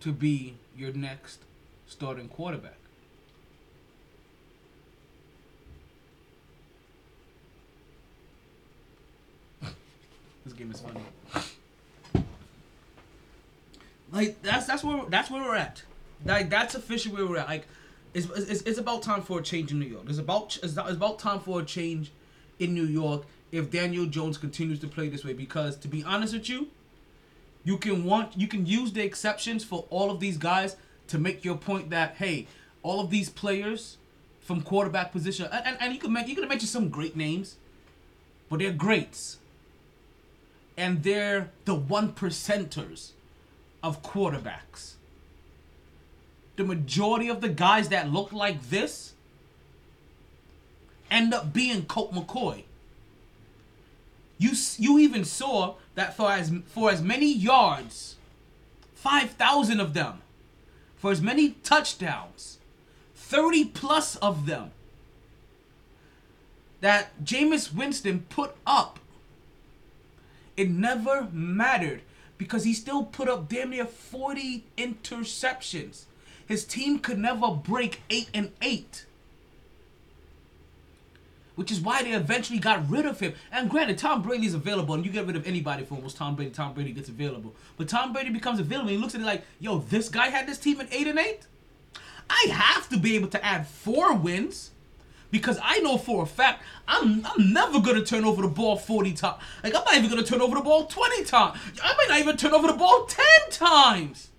to 0.02 0.12
be 0.12 0.56
your 0.76 0.92
next 0.92 1.40
starting 1.88 2.28
quarterback. 2.28 2.78
this 10.44 10.54
game 10.54 10.72
is 10.72 10.82
funny. 10.82 11.00
Like 14.12 14.42
that's 14.42 14.66
that's 14.68 14.84
where 14.84 15.06
that's 15.08 15.32
where 15.32 15.42
we're 15.42 15.56
at. 15.56 15.84
Like 16.26 16.50
that's 16.50 16.76
officially 16.76 17.16
where 17.16 17.26
we're 17.26 17.38
at. 17.38 17.48
Like 17.48 17.68
it's, 18.14 18.28
it's, 18.30 18.62
it's 18.62 18.78
about 18.78 19.02
time 19.02 19.22
for 19.22 19.40
a 19.40 19.42
change 19.42 19.72
in 19.72 19.80
New 19.80 19.88
York. 19.88 20.04
It's 20.08 20.20
about 20.20 20.58
it's 20.62 20.76
about 20.76 21.18
time 21.20 21.40
for 21.40 21.62
a 21.62 21.66
change 21.66 22.12
in 22.60 22.74
New 22.74 22.86
York 22.86 23.24
if 23.52 23.70
Daniel 23.70 24.06
Jones 24.06 24.38
continues 24.38 24.80
to 24.80 24.88
play 24.88 25.10
this 25.10 25.24
way. 25.24 25.34
Because 25.34 25.76
to 25.78 25.88
be 25.88 26.04
honest 26.04 26.34
with 26.34 26.50
you, 26.50 26.68
you 27.64 27.78
can 27.78 28.04
want 28.04 28.38
you 28.38 28.48
can 28.48 28.66
use 28.66 28.92
the 28.94 29.04
exceptions 29.04 29.64
for 29.64 29.86
all 29.90 30.12
of 30.12 30.20
these 30.20 30.38
guys 30.38 30.76
to 31.08 31.18
make 31.18 31.46
your 31.46 31.56
point 31.56 31.90
that 31.90 32.16
hey, 32.16 32.48
all 32.82 33.00
of 33.00 33.10
these 33.10 33.30
players 33.30 33.98
from 34.42 34.62
quarterback 34.62 35.12
position 35.14 35.48
and, 35.52 35.66
and, 35.66 35.78
and 35.80 35.94
you 35.94 36.00
can 36.00 36.12
make 36.12 36.28
you 36.28 36.36
can 36.36 36.48
mention 36.48 36.68
some 36.68 36.90
great 36.90 37.16
names, 37.16 37.56
but 38.50 38.60
they're 38.60 38.72
greats. 38.72 39.38
And 40.76 41.04
they're 41.04 41.52
the 41.66 41.76
one 41.76 42.14
percenters 42.14 43.12
of 43.84 44.02
quarterbacks. 44.02 44.94
The 46.56 46.64
majority 46.64 47.30
of 47.30 47.42
the 47.42 47.50
guys 47.50 47.90
that 47.90 48.12
look 48.12 48.34
like 48.34 48.70
this 48.70 49.13
end 51.14 51.34
up 51.34 51.54
being 51.54 51.86
Colt 51.86 52.12
McCoy. 52.12 52.64
You 54.38 54.52
you 54.78 55.00
even 55.00 55.24
saw 55.24 55.76
that 55.96 56.18
for 56.18 56.30
as 56.32 56.52
for 56.66 56.92
as 56.92 57.02
many 57.02 57.32
yards, 57.32 58.18
five 58.96 59.30
thousand 59.32 59.80
of 59.80 59.94
them, 59.94 60.22
for 60.98 61.12
as 61.12 61.22
many 61.22 61.52
touchdowns, 61.64 62.58
thirty 63.16 63.64
plus 63.64 64.18
of 64.18 64.48
them, 64.48 64.72
that 66.82 67.24
Jameis 67.24 67.74
Winston 67.74 68.26
put 68.28 68.56
up. 68.66 69.00
It 70.58 70.70
never 70.70 71.30
mattered 71.32 72.02
because 72.38 72.64
he 72.64 72.74
still 72.74 73.06
put 73.06 73.30
up 73.30 73.48
damn 73.48 73.70
near 73.70 73.86
forty 73.86 74.66
interceptions. 74.78 76.06
His 76.46 76.66
team 76.66 77.00
could 77.00 77.20
never 77.20 77.52
break 77.52 78.02
eight 78.10 78.30
and 78.34 78.52
eight 78.62 79.06
which 81.56 81.72
is 81.72 81.80
why 81.80 82.04
they 82.04 82.12
eventually 82.12 82.60
got 82.60 82.90
rid 82.90 83.06
of 83.06 83.20
him. 83.20 83.34
And 83.52 83.70
granted, 83.70 83.98
Tom 83.98 84.22
Brady's 84.22 84.54
available, 84.54 84.94
and 84.96 85.06
you 85.06 85.12
get 85.12 85.26
rid 85.28 85.36
of 85.36 85.46
anybody 85.48 85.84
for 85.84 85.96
almost 85.96 86.18
Tom 86.18 86.36
Brady. 86.36 86.52
Tom 86.52 86.74
Brady 86.74 86.92
gets 86.92 87.10
available, 87.10 87.56
but 87.78 87.88
Tom 87.88 88.14
Brady 88.14 88.30
becomes 88.30 88.60
available. 88.60 88.90
And 88.90 88.98
he 88.98 89.02
looks 89.02 89.16
at 89.16 89.22
it 89.22 89.26
like, 89.26 89.44
"Yo, 89.60 89.80
this 89.80 90.10
guy 90.10 90.30
had 90.30 90.48
this 90.48 90.58
team 90.58 90.80
at 90.82 90.88
eight 90.92 91.08
and 91.08 91.20
eight. 91.20 91.48
I 92.30 92.48
have 92.52 92.90
to 92.90 92.98
be 92.98 93.16
able 93.16 93.30
to 93.30 93.46
add 93.46 93.68
four 93.68 94.14
wins." 94.14 94.72
Because 95.32 95.58
I 95.64 95.80
know 95.80 95.98
for 95.98 96.22
a 96.22 96.28
fact 96.28 96.62
I'm 96.88 97.26
I'm 97.26 97.54
never 97.54 97.80
gonna 97.80 98.06
turn 98.06 98.24
over 98.24 98.44
the 98.44 98.48
ball 98.48 98.78
40 98.78 99.14
times. 99.14 99.42
Like 99.64 99.74
I'm 99.76 99.84
not 99.84 99.96
even 99.96 100.10
gonna 100.12 100.22
turn 100.22 100.42
over 100.42 100.56
the 100.56 100.62
ball 100.62 100.86
20 100.86 101.24
times. 101.24 101.60
I 101.82 101.96
might 101.98 102.06
not 102.08 102.20
even 102.20 102.38
turn 102.38 102.54
over 102.54 102.68
the 102.68 102.74
ball 102.74 103.06
10 103.08 103.26
times. 103.50 104.30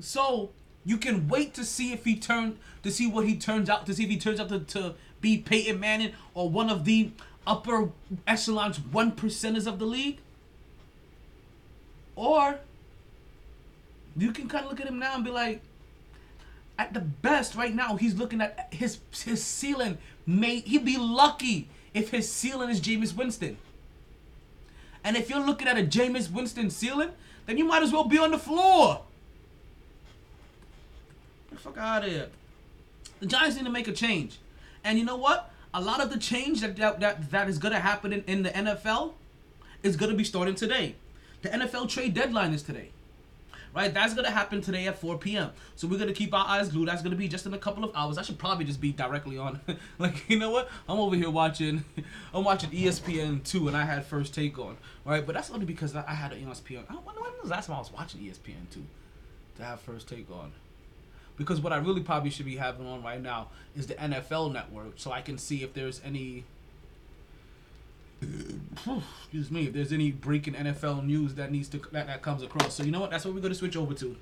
So 0.00 0.50
you 0.84 0.96
can 0.96 1.28
wait 1.28 1.54
to 1.54 1.64
see 1.64 1.92
if 1.92 2.04
he 2.04 2.16
turn 2.16 2.58
to 2.82 2.90
see 2.90 3.06
what 3.06 3.26
he 3.26 3.36
turns 3.36 3.68
out 3.68 3.86
to 3.86 3.94
see 3.94 4.04
if 4.04 4.10
he 4.10 4.16
turns 4.16 4.40
out 4.40 4.48
to, 4.48 4.60
to 4.60 4.94
be 5.20 5.38
Peyton 5.38 5.78
Manning 5.78 6.12
or 6.34 6.48
one 6.48 6.70
of 6.70 6.84
the 6.84 7.10
upper 7.46 7.90
echelons 8.26 8.78
one 8.78 9.12
percenters 9.12 9.66
of 9.66 9.78
the 9.78 9.86
league. 9.86 10.18
Or 12.16 12.60
you 14.16 14.32
can 14.32 14.48
kind 14.48 14.64
of 14.64 14.70
look 14.70 14.80
at 14.80 14.86
him 14.86 14.98
now 14.98 15.14
and 15.14 15.24
be 15.24 15.30
like, 15.30 15.62
at 16.78 16.94
the 16.94 17.00
best 17.00 17.54
right 17.54 17.74
now, 17.74 17.96
he's 17.96 18.14
looking 18.14 18.40
at 18.40 18.72
his 18.72 18.98
his 19.24 19.44
ceiling. 19.44 19.98
May 20.26 20.60
he'd 20.60 20.84
be 20.84 20.96
lucky 20.96 21.68
if 21.92 22.10
his 22.10 22.30
ceiling 22.30 22.70
is 22.70 22.80
Jameis 22.80 23.14
Winston. 23.14 23.58
And 25.04 25.16
if 25.16 25.28
you're 25.28 25.44
looking 25.44 25.68
at 25.68 25.78
a 25.78 25.82
Jameis 25.82 26.30
Winston 26.30 26.70
ceiling, 26.70 27.10
then 27.46 27.58
you 27.58 27.64
might 27.64 27.82
as 27.82 27.92
well 27.92 28.04
be 28.04 28.18
on 28.18 28.30
the 28.30 28.38
floor. 28.38 29.02
Fuck 31.60 31.76
out 31.76 32.04
of 32.04 32.10
here. 32.10 32.28
The 33.20 33.26
Giants 33.26 33.56
need 33.56 33.64
to 33.64 33.70
make 33.70 33.86
a 33.86 33.92
change. 33.92 34.38
And 34.82 34.98
you 34.98 35.04
know 35.04 35.16
what? 35.16 35.52
A 35.74 35.80
lot 35.80 36.00
of 36.00 36.10
the 36.10 36.18
change 36.18 36.62
that 36.62 36.76
that, 36.76 37.00
that, 37.00 37.30
that 37.30 37.48
is 37.48 37.58
going 37.58 37.74
to 37.74 37.80
happen 37.80 38.12
in, 38.12 38.24
in 38.26 38.42
the 38.42 38.50
NFL 38.50 39.12
is 39.82 39.96
going 39.96 40.10
to 40.10 40.16
be 40.16 40.24
starting 40.24 40.54
today. 40.54 40.94
The 41.42 41.50
NFL 41.50 41.88
trade 41.88 42.14
deadline 42.14 42.52
is 42.52 42.62
today. 42.62 42.90
Right? 43.74 43.92
That's 43.92 44.14
going 44.14 44.24
to 44.24 44.32
happen 44.32 44.62
today 44.62 44.88
at 44.88 44.98
4 44.98 45.18
p.m. 45.18 45.50
So 45.76 45.86
we're 45.86 45.98
going 45.98 46.08
to 46.08 46.14
keep 46.14 46.34
our 46.34 46.44
eyes 46.44 46.70
glued. 46.70 46.88
That's 46.88 47.02
going 47.02 47.12
to 47.12 47.16
be 47.16 47.28
just 47.28 47.46
in 47.46 47.54
a 47.54 47.58
couple 47.58 47.84
of 47.84 47.92
hours. 47.94 48.18
I 48.18 48.22
should 48.22 48.38
probably 48.38 48.64
just 48.64 48.80
be 48.80 48.90
directly 48.90 49.38
on. 49.38 49.60
like, 49.98 50.28
you 50.28 50.38
know 50.38 50.50
what? 50.50 50.68
I'm 50.88 50.98
over 50.98 51.14
here 51.14 51.30
watching 51.30 51.84
I'm 52.34 52.42
watching 52.42 52.70
ESPN 52.70 53.44
2 53.44 53.68
and 53.68 53.76
I 53.76 53.84
had 53.84 54.04
first 54.06 54.34
take 54.34 54.58
on. 54.58 54.76
Right? 55.04 55.24
But 55.24 55.34
that's 55.34 55.50
only 55.50 55.66
because 55.66 55.94
I 55.94 56.14
had 56.14 56.32
an 56.32 56.44
ESPN. 56.44 56.84
I 56.88 56.94
wonder 56.94 57.20
when 57.20 57.30
was 57.40 57.48
the 57.50 57.54
last 57.54 57.66
time 57.66 57.76
I 57.76 57.78
was 57.78 57.92
watching 57.92 58.22
ESPN 58.22 58.70
2 58.72 58.82
to 59.56 59.64
have 59.64 59.80
first 59.80 60.08
take 60.08 60.30
on 60.30 60.52
because 61.40 61.58
what 61.58 61.72
I 61.72 61.78
really 61.78 62.02
probably 62.02 62.28
should 62.28 62.44
be 62.44 62.56
having 62.56 62.86
on 62.86 63.02
right 63.02 63.20
now 63.20 63.48
is 63.74 63.86
the 63.86 63.94
NFL 63.94 64.52
network, 64.52 64.92
so 64.96 65.10
I 65.10 65.22
can 65.22 65.38
see 65.38 65.62
if 65.62 65.72
there's 65.72 65.98
any. 66.04 66.44
excuse 68.20 69.50
me, 69.50 69.68
if 69.68 69.72
there's 69.72 69.90
any 69.90 70.10
breaking 70.10 70.52
NFL 70.52 71.02
news 71.06 71.36
that 71.36 71.50
needs 71.50 71.68
to 71.70 71.78
that, 71.92 72.08
that 72.08 72.20
comes 72.20 72.42
across. 72.42 72.74
So 72.74 72.82
you 72.82 72.90
know 72.92 73.00
what? 73.00 73.10
That's 73.10 73.24
what 73.24 73.32
we're 73.32 73.40
gonna 73.40 73.54
switch 73.54 73.74
over 73.74 73.94
to. 73.94 74.16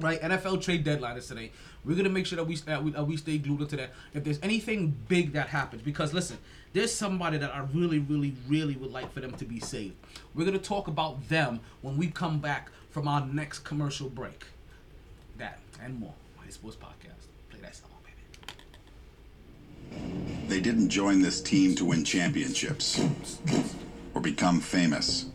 Right, 0.00 0.20
NFL 0.20 0.60
trade 0.60 0.82
deadline 0.82 1.16
is 1.18 1.28
today. 1.28 1.52
We're 1.84 1.96
gonna 1.96 2.08
make 2.08 2.26
sure 2.26 2.34
that 2.34 2.44
we 2.44 2.56
that 2.56 2.82
we, 2.82 2.90
that 2.90 3.06
we 3.06 3.16
stay 3.16 3.38
glued 3.38 3.60
into 3.60 3.76
that. 3.76 3.92
If 4.12 4.24
there's 4.24 4.40
anything 4.42 4.96
big 5.06 5.32
that 5.34 5.50
happens, 5.50 5.82
because 5.82 6.12
listen, 6.12 6.38
there's 6.72 6.92
somebody 6.92 7.38
that 7.38 7.54
I 7.54 7.60
really, 7.72 8.00
really, 8.00 8.34
really 8.48 8.74
would 8.74 8.90
like 8.90 9.12
for 9.12 9.20
them 9.20 9.34
to 9.34 9.44
be 9.44 9.60
saved. 9.60 9.94
We're 10.34 10.46
gonna 10.46 10.58
talk 10.58 10.88
about 10.88 11.28
them 11.28 11.60
when 11.80 11.96
we 11.96 12.08
come 12.08 12.40
back 12.40 12.70
from 12.90 13.06
our 13.06 13.24
next 13.24 13.60
commercial 13.60 14.08
break. 14.08 14.46
That 15.38 15.60
and 15.80 16.00
more. 16.00 16.14
Sports 16.50 16.76
Podcast. 16.76 17.28
Play 17.48 17.60
that 17.60 17.76
song, 17.76 17.90
baby. 18.04 18.22
They 20.48 20.60
didn't 20.60 20.88
join 20.88 21.22
this 21.22 21.40
team 21.40 21.74
to 21.76 21.84
win 21.84 22.04
championships 22.04 23.00
or 24.14 24.20
become 24.20 24.60
famous. 24.60 25.26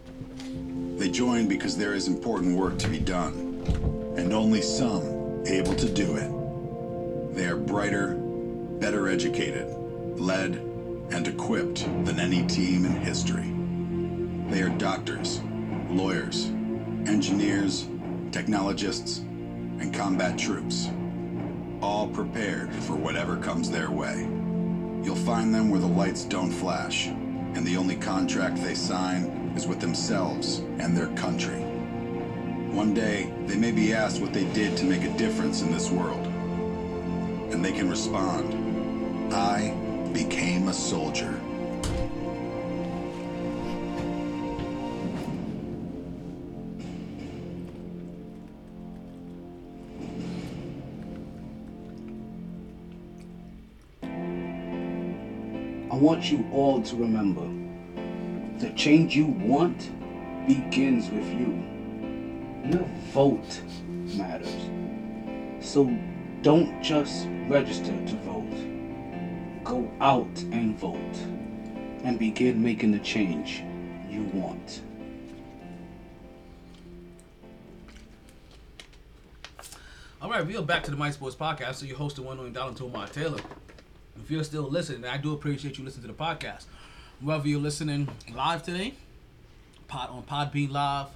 They 0.97 1.09
joined 1.09 1.47
because 1.49 1.77
there 1.77 1.93
is 1.93 2.07
important 2.07 2.57
work 2.57 2.77
to 2.79 2.87
be 2.89 2.99
done, 2.99 3.63
and 4.17 4.33
only 4.33 4.61
some 4.61 5.45
able 5.45 5.75
to 5.75 5.89
do 5.89 6.15
it. 6.15 7.35
They 7.35 7.47
are 7.47 7.57
brighter, 7.57 8.15
better 8.15 9.07
educated, 9.07 9.67
led, 10.19 10.55
and 11.11 11.27
equipped 11.27 11.85
than 12.05 12.19
any 12.19 12.45
team 12.47 12.85
in 12.85 12.91
history. 12.91 13.53
They 14.49 14.61
are 14.61 14.69
doctors, 14.77 15.41
lawyers, 15.89 16.45
engineers, 17.07 17.87
technologists, 18.31 19.19
and 19.79 19.93
combat 19.93 20.37
troops, 20.37 20.89
all 21.85 22.07
prepared 22.07 22.73
for 22.73 22.95
whatever 22.95 23.37
comes 23.37 23.69
their 23.69 23.91
way. 23.91 24.27
You'll 25.03 25.15
find 25.15 25.53
them 25.53 25.69
where 25.69 25.79
the 25.79 25.85
lights 25.85 26.25
don't 26.25 26.51
flash, 26.51 27.05
and 27.05 27.63
the 27.63 27.77
only 27.77 27.95
contract 27.95 28.57
they 28.57 28.73
sign 28.73 29.53
is 29.55 29.67
with 29.67 29.79
themselves 29.79 30.63
and 30.79 30.97
their 30.97 31.15
country. 31.15 31.59
One 32.71 32.95
day, 32.95 33.31
they 33.45 33.55
may 33.55 33.71
be 33.71 33.93
asked 33.93 34.19
what 34.19 34.33
they 34.33 34.45
did 34.45 34.75
to 34.77 34.83
make 34.83 35.03
a 35.03 35.15
difference 35.15 35.61
in 35.61 35.71
this 35.71 35.91
world. 35.91 36.25
And 37.51 37.63
they 37.63 37.71
can 37.71 37.87
respond, 37.87 39.31
I 39.31 39.75
became 40.11 40.69
a 40.69 40.73
soldier. 40.73 41.39
Want 56.05 56.29
you 56.29 56.47
all 56.53 56.83
to 56.83 56.95
remember 56.97 57.41
the 58.59 58.71
change 58.75 59.15
you 59.15 59.25
want 59.25 59.89
begins 60.47 61.09
with 61.09 61.27
you. 61.33 61.65
Your 62.63 62.87
vote 63.11 63.59
matters. 64.15 64.69
So 65.61 65.91
don't 66.43 66.79
just 66.83 67.25
register 67.47 67.87
to 67.87 68.15
vote. 68.17 69.63
Go 69.63 69.91
out 69.99 70.29
and 70.51 70.77
vote 70.77 71.17
and 72.03 72.19
begin 72.19 72.61
making 72.61 72.91
the 72.91 72.99
change 72.99 73.63
you 74.07 74.25
want. 74.31 74.81
All 80.21 80.29
right, 80.29 80.45
we 80.45 80.55
are 80.55 80.61
back 80.61 80.83
to 80.83 80.91
the 80.91 80.97
MyT 80.97 81.15
Sports 81.15 81.35
Podcast. 81.35 81.75
So 81.75 81.87
your 81.87 81.97
host, 81.97 82.17
the 82.17 82.21
one 82.21 82.37
only 82.37 82.51
Donald 82.51 82.77
Tomar 82.77 83.07
Taylor. 83.07 83.39
If 84.25 84.31
you're 84.31 84.43
still 84.43 84.63
listening, 84.63 85.05
I 85.05 85.17
do 85.17 85.33
appreciate 85.33 85.77
you 85.77 85.85
listening 85.85 86.07
to 86.07 86.13
the 86.13 86.17
podcast. 86.17 86.63
Whether 87.21 87.47
you're 87.47 87.59
listening 87.59 88.09
live 88.33 88.63
today, 88.63 88.95
pod 89.87 90.09
on 90.09 90.23
Podbean 90.23 90.71
Live, 90.71 91.09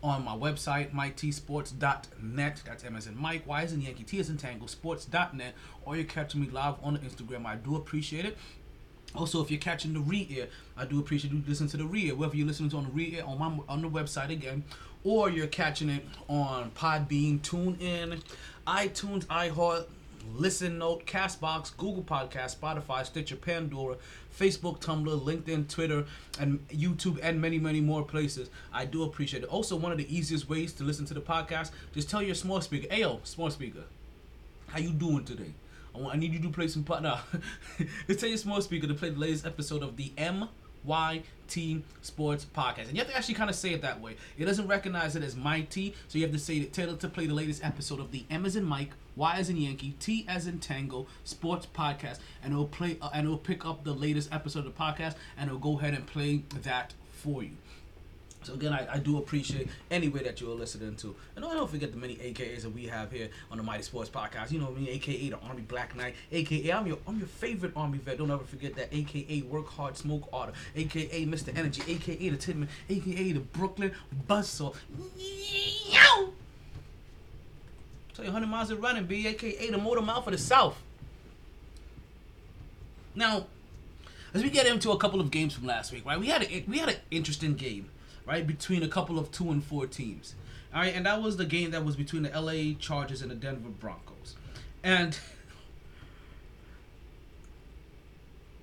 on 0.00 0.24
my 0.24 0.36
website, 0.36 0.92
mytsports.net. 0.92 2.62
That's 2.64 2.84
M 2.84 2.94
as 2.94 3.08
in 3.08 3.18
Mike, 3.18 3.48
Y 3.48 3.62
as 3.64 3.72
in 3.72 3.80
Yankee, 3.80 4.04
T 4.04 4.20
as 4.20 4.30
in 4.30 4.36
Tango, 4.36 4.66
sports.net. 4.66 5.54
Or 5.84 5.96
you're 5.96 6.04
catching 6.04 6.40
me 6.40 6.48
live 6.50 6.76
on 6.84 6.98
Instagram. 6.98 7.46
I 7.46 7.56
do 7.56 7.74
appreciate 7.74 8.24
it. 8.24 8.38
Also, 9.16 9.42
if 9.42 9.50
you're 9.50 9.58
catching 9.58 9.92
the 9.92 9.98
re-air, 9.98 10.46
I 10.76 10.84
do 10.84 11.00
appreciate 11.00 11.32
you 11.32 11.42
listening 11.48 11.70
to 11.70 11.78
the 11.78 11.84
re-air. 11.84 12.14
Whether 12.14 12.36
you're 12.36 12.46
listening 12.46 12.70
to 12.70 12.76
on 12.76 12.84
the 12.84 12.90
re-air 12.90 13.26
on 13.26 13.40
my 13.40 13.58
on 13.68 13.82
the 13.82 13.90
website 13.90 14.30
again, 14.30 14.62
or 15.02 15.30
you're 15.30 15.48
catching 15.48 15.88
it 15.88 16.06
on 16.28 16.70
Podbean, 16.76 17.40
TuneIn, 17.40 18.22
iTunes, 18.68 19.26
iHeart, 19.26 19.86
Listen 20.34 20.78
Note, 20.78 21.06
Castbox, 21.06 21.76
Google 21.76 22.02
Podcast, 22.02 22.56
Spotify, 22.58 23.04
Stitcher, 23.04 23.36
Pandora, 23.36 23.96
Facebook, 24.38 24.80
Tumblr, 24.80 25.20
LinkedIn, 25.20 25.68
Twitter, 25.68 26.06
and 26.38 26.66
YouTube, 26.68 27.18
and 27.22 27.40
many, 27.40 27.58
many 27.58 27.80
more 27.80 28.04
places. 28.04 28.50
I 28.72 28.84
do 28.84 29.02
appreciate 29.02 29.42
it. 29.42 29.48
Also, 29.48 29.76
one 29.76 29.92
of 29.92 29.98
the 29.98 30.14
easiest 30.14 30.48
ways 30.48 30.72
to 30.74 30.84
listen 30.84 31.06
to 31.06 31.14
the 31.14 31.20
podcast, 31.20 31.70
just 31.92 32.08
tell 32.08 32.22
your 32.22 32.34
small 32.34 32.60
speaker, 32.60 32.88
Ayo, 32.88 33.24
small 33.26 33.50
speaker, 33.50 33.84
how 34.68 34.78
you 34.78 34.90
doing 34.90 35.24
today? 35.24 35.52
I, 35.94 35.98
want, 35.98 36.14
I 36.14 36.18
need 36.18 36.32
you 36.32 36.40
to 36.40 36.50
play 36.50 36.68
some 36.68 36.84
now. 37.02 37.20
Just 38.06 38.20
tell 38.20 38.28
your 38.28 38.38
small 38.38 38.60
speaker 38.62 38.86
to 38.86 38.94
play 38.94 39.10
the 39.10 39.18
latest 39.18 39.44
episode 39.44 39.82
of 39.82 39.96
the 39.96 40.12
MYT 40.86 41.82
Sports 42.02 42.46
Podcast. 42.54 42.88
And 42.88 42.92
you 42.92 42.98
have 42.98 43.08
to 43.08 43.16
actually 43.16 43.34
kind 43.34 43.50
of 43.50 43.56
say 43.56 43.72
it 43.72 43.82
that 43.82 44.00
way. 44.00 44.16
It 44.38 44.44
doesn't 44.44 44.66
recognize 44.66 45.16
it 45.16 45.22
as 45.22 45.36
my 45.36 45.62
T, 45.62 45.94
so 46.08 46.18
you 46.18 46.24
have 46.24 46.32
to 46.32 46.38
say 46.38 46.58
it, 46.58 46.78
it 46.78 47.00
to 47.00 47.08
play 47.08 47.26
the 47.26 47.34
latest 47.34 47.64
episode 47.64 48.00
of 48.00 48.12
the 48.12 48.24
M 48.30 48.46
as 48.46 48.56
in 48.56 48.64
Mike, 48.64 48.90
Y 49.16 49.36
as 49.36 49.50
in 49.50 49.56
Yankee, 49.56 49.94
T 50.00 50.24
as 50.28 50.46
in 50.46 50.58
Tango 50.58 51.06
Sports 51.24 51.66
Podcast, 51.66 52.18
and 52.42 52.52
it'll 52.52 52.66
play 52.66 52.96
uh, 53.02 53.10
and 53.12 53.26
it'll 53.26 53.38
pick 53.38 53.66
up 53.66 53.84
the 53.84 53.92
latest 53.92 54.32
episode 54.32 54.66
of 54.66 54.76
the 54.76 54.82
podcast, 54.82 55.16
and 55.36 55.48
it'll 55.48 55.58
go 55.58 55.78
ahead 55.78 55.94
and 55.94 56.06
play 56.06 56.42
that 56.62 56.94
for 57.10 57.42
you. 57.42 57.56
So 58.42 58.54
again, 58.54 58.72
I, 58.72 58.94
I 58.94 58.98
do 58.98 59.18
appreciate 59.18 59.68
any 59.90 60.08
way 60.08 60.22
that 60.22 60.40
you're 60.40 60.54
listening 60.54 60.96
to. 60.96 61.14
And 61.36 61.44
don't, 61.44 61.54
don't 61.54 61.70
forget 61.70 61.92
the 61.92 61.98
many 61.98 62.16
AKAs 62.16 62.62
that 62.62 62.70
we 62.70 62.86
have 62.86 63.12
here 63.12 63.28
on 63.50 63.58
the 63.58 63.62
MyT 63.62 63.84
Sports 63.84 64.08
Podcast. 64.08 64.50
You 64.50 64.60
know 64.60 64.70
me, 64.70 64.88
AKA 64.88 65.30
the 65.30 65.38
Army 65.40 65.62
Black 65.62 65.94
Knight, 65.94 66.14
AKA 66.32 66.72
I'm 66.72 66.86
your 66.86 66.98
I'm 67.06 67.18
your 67.18 67.28
favorite 67.28 67.72
Army 67.76 67.98
vet. 67.98 68.18
Don't 68.18 68.30
ever 68.30 68.44
forget 68.44 68.74
that, 68.76 68.88
AKA 68.92 69.42
Work 69.42 69.68
Hard, 69.68 69.96
Smoke 69.96 70.30
Harder, 70.32 70.52
AKA 70.74 71.26
Mr. 71.26 71.56
Energy, 71.56 71.82
AKA 71.86 72.30
the 72.30 72.36
Tidman, 72.36 72.68
AKA 72.88 73.32
the 73.32 73.40
Brooklyn 73.40 73.92
Buzzsaw. 74.28 74.74
Yow! 75.90 76.30
Tell 78.14 78.24
you 78.24 78.32
100 78.32 78.46
miles 78.46 78.70
of 78.70 78.82
running, 78.82 79.04
B, 79.04 79.26
AKA 79.26 79.70
the 79.70 79.78
Motor 79.78 80.02
Mouth 80.02 80.26
of 80.26 80.32
the 80.32 80.38
South. 80.38 80.76
Now, 83.14 83.46
as 84.32 84.42
we 84.42 84.50
get 84.50 84.66
into 84.66 84.92
a 84.92 84.98
couple 84.98 85.20
of 85.20 85.30
games 85.30 85.54
from 85.54 85.66
last 85.66 85.92
week, 85.92 86.06
right? 86.06 86.18
We 86.18 86.28
had 86.28 86.42
a 86.42 86.64
we 86.68 86.78
had 86.78 86.88
an 86.88 86.96
interesting 87.10 87.54
game, 87.54 87.90
right, 88.26 88.46
between 88.46 88.82
a 88.82 88.88
couple 88.88 89.18
of 89.18 89.30
two 89.32 89.50
and 89.50 89.62
four 89.62 89.86
teams, 89.86 90.34
all 90.74 90.80
right, 90.80 90.94
and 90.94 91.06
that 91.06 91.22
was 91.22 91.36
the 91.36 91.44
game 91.44 91.72
that 91.72 91.84
was 91.84 91.96
between 91.96 92.22
the 92.22 92.32
L.A. 92.32 92.74
Chargers 92.74 93.22
and 93.22 93.30
the 93.30 93.34
Denver 93.34 93.68
Broncos, 93.68 94.36
and 94.82 95.18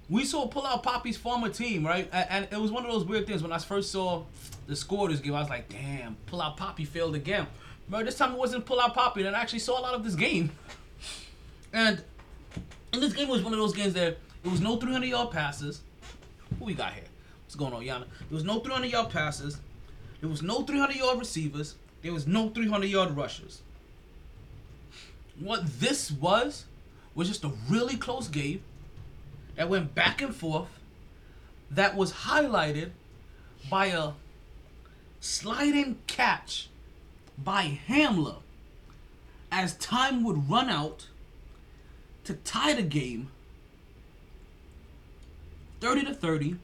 we 0.10 0.26
saw 0.26 0.48
pull 0.48 0.66
out 0.66 0.84
Poppy's 0.84 1.18
former 1.18 1.50
team, 1.50 1.86
right, 1.86 2.08
and, 2.12 2.48
it 2.52 2.60
was 2.60 2.72
one 2.72 2.86
of 2.86 2.92
those 2.92 3.04
weird 3.04 3.28
things 3.28 3.44
when 3.44 3.52
I 3.52 3.58
first 3.58 3.92
saw 3.92 4.24
the 4.68 4.76
score 4.76 5.10
this 5.10 5.20
game. 5.20 5.36
I 5.36 5.40
was 5.40 5.50
like, 5.50 5.70
damn, 5.70 6.16
pull 6.28 6.42
out 6.42 6.58
Poppy 6.58 6.86
failed 6.86 7.16
again, 7.16 7.48
but 7.90 8.06
this 8.06 8.16
time 8.16 8.34
it 8.34 8.38
wasn't 8.38 8.66
pull 8.66 8.80
out 8.80 8.94
Poppy, 8.94 9.26
and 9.26 9.36
I 9.36 9.42
actually 9.42 9.60
saw 9.60 9.80
a 9.80 9.82
lot 9.82 9.94
of 9.94 10.04
this 10.04 10.16
game, 10.16 10.52
and 11.74 12.04
and 12.94 13.04
this 13.04 13.14
game 13.14 13.28
was 13.28 13.42
one 13.42 13.54
of 13.54 13.60
those 13.60 13.74
games 13.74 13.94
that 13.94 14.18
it 14.44 14.50
was 14.50 14.62
no 14.62 14.78
300 14.78 15.06
yard 15.06 15.32
passes. 15.32 15.82
Who 16.58 16.66
we 16.66 16.74
got 16.74 16.94
here? 16.94 17.04
Going 17.58 17.74
on, 17.74 17.82
Yana? 17.82 18.06
There 18.30 18.36
was 18.36 18.44
no 18.44 18.60
300 18.60 18.92
yard 18.92 19.10
passes. 19.10 19.60
There 20.22 20.30
was 20.30 20.42
no 20.42 20.62
300 20.62 20.96
yard 20.96 21.20
receivers. 21.20 21.76
There 22.02 22.14
was 22.14 22.28
no 22.28 22.50
300 22.50 22.86
yard 22.86 23.18
rushers. 23.18 23.62
What 25.40 25.80
this 25.80 26.12
was 26.12 26.66
was 27.16 27.28
just 27.28 27.44
a 27.44 27.52
really 27.68 27.98
close 27.98 28.28
game 28.28 28.62
that 29.56 29.70
went 29.70 29.96
back 29.96 30.22
and 30.22 30.36
forth. 30.36 30.70
That 31.72 31.96
was 31.96 32.14
highlighted 32.14 32.92
by 33.70 33.88
a 33.88 34.12
sliding 35.20 35.98
catch 36.08 36.70
by 37.38 37.80
Hamler 37.88 38.38
as 39.52 39.76
time 39.76 40.24
would 40.24 40.50
run 40.50 40.70
out 40.70 41.08
to 42.24 42.34
tie 42.34 42.74
the 42.74 42.84
game 42.84 43.30
30 45.80 46.06
to 46.06 46.14
30. 46.14 46.56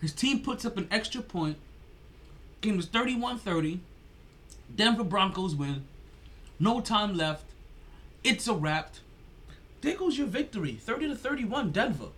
His 0.00 0.12
team 0.12 0.40
puts 0.40 0.64
up 0.64 0.76
an 0.76 0.88
extra 0.90 1.20
point. 1.20 1.56
Game 2.60 2.78
is 2.78 2.86
31-30. 2.86 3.80
Denver 4.74 5.04
Broncos 5.04 5.54
win. 5.54 5.84
No 6.60 6.80
time 6.80 7.16
left. 7.16 7.44
It's 8.22 8.48
a 8.48 8.54
wrap. 8.54 8.94
There 9.80 9.96
goes 9.96 10.18
your 10.18 10.26
victory. 10.26 10.72
30 10.74 11.08
to 11.08 11.16
31 11.16 11.70
Denver. 11.70 12.08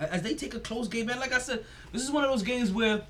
As 0.00 0.22
they 0.22 0.34
take 0.34 0.54
a 0.54 0.60
close 0.60 0.88
game, 0.88 1.06
man, 1.06 1.18
like 1.18 1.32
I 1.32 1.38
said, 1.38 1.64
this 1.92 2.02
is 2.02 2.10
one 2.10 2.24
of 2.24 2.30
those 2.30 2.42
games 2.42 2.70
where 2.70 3.02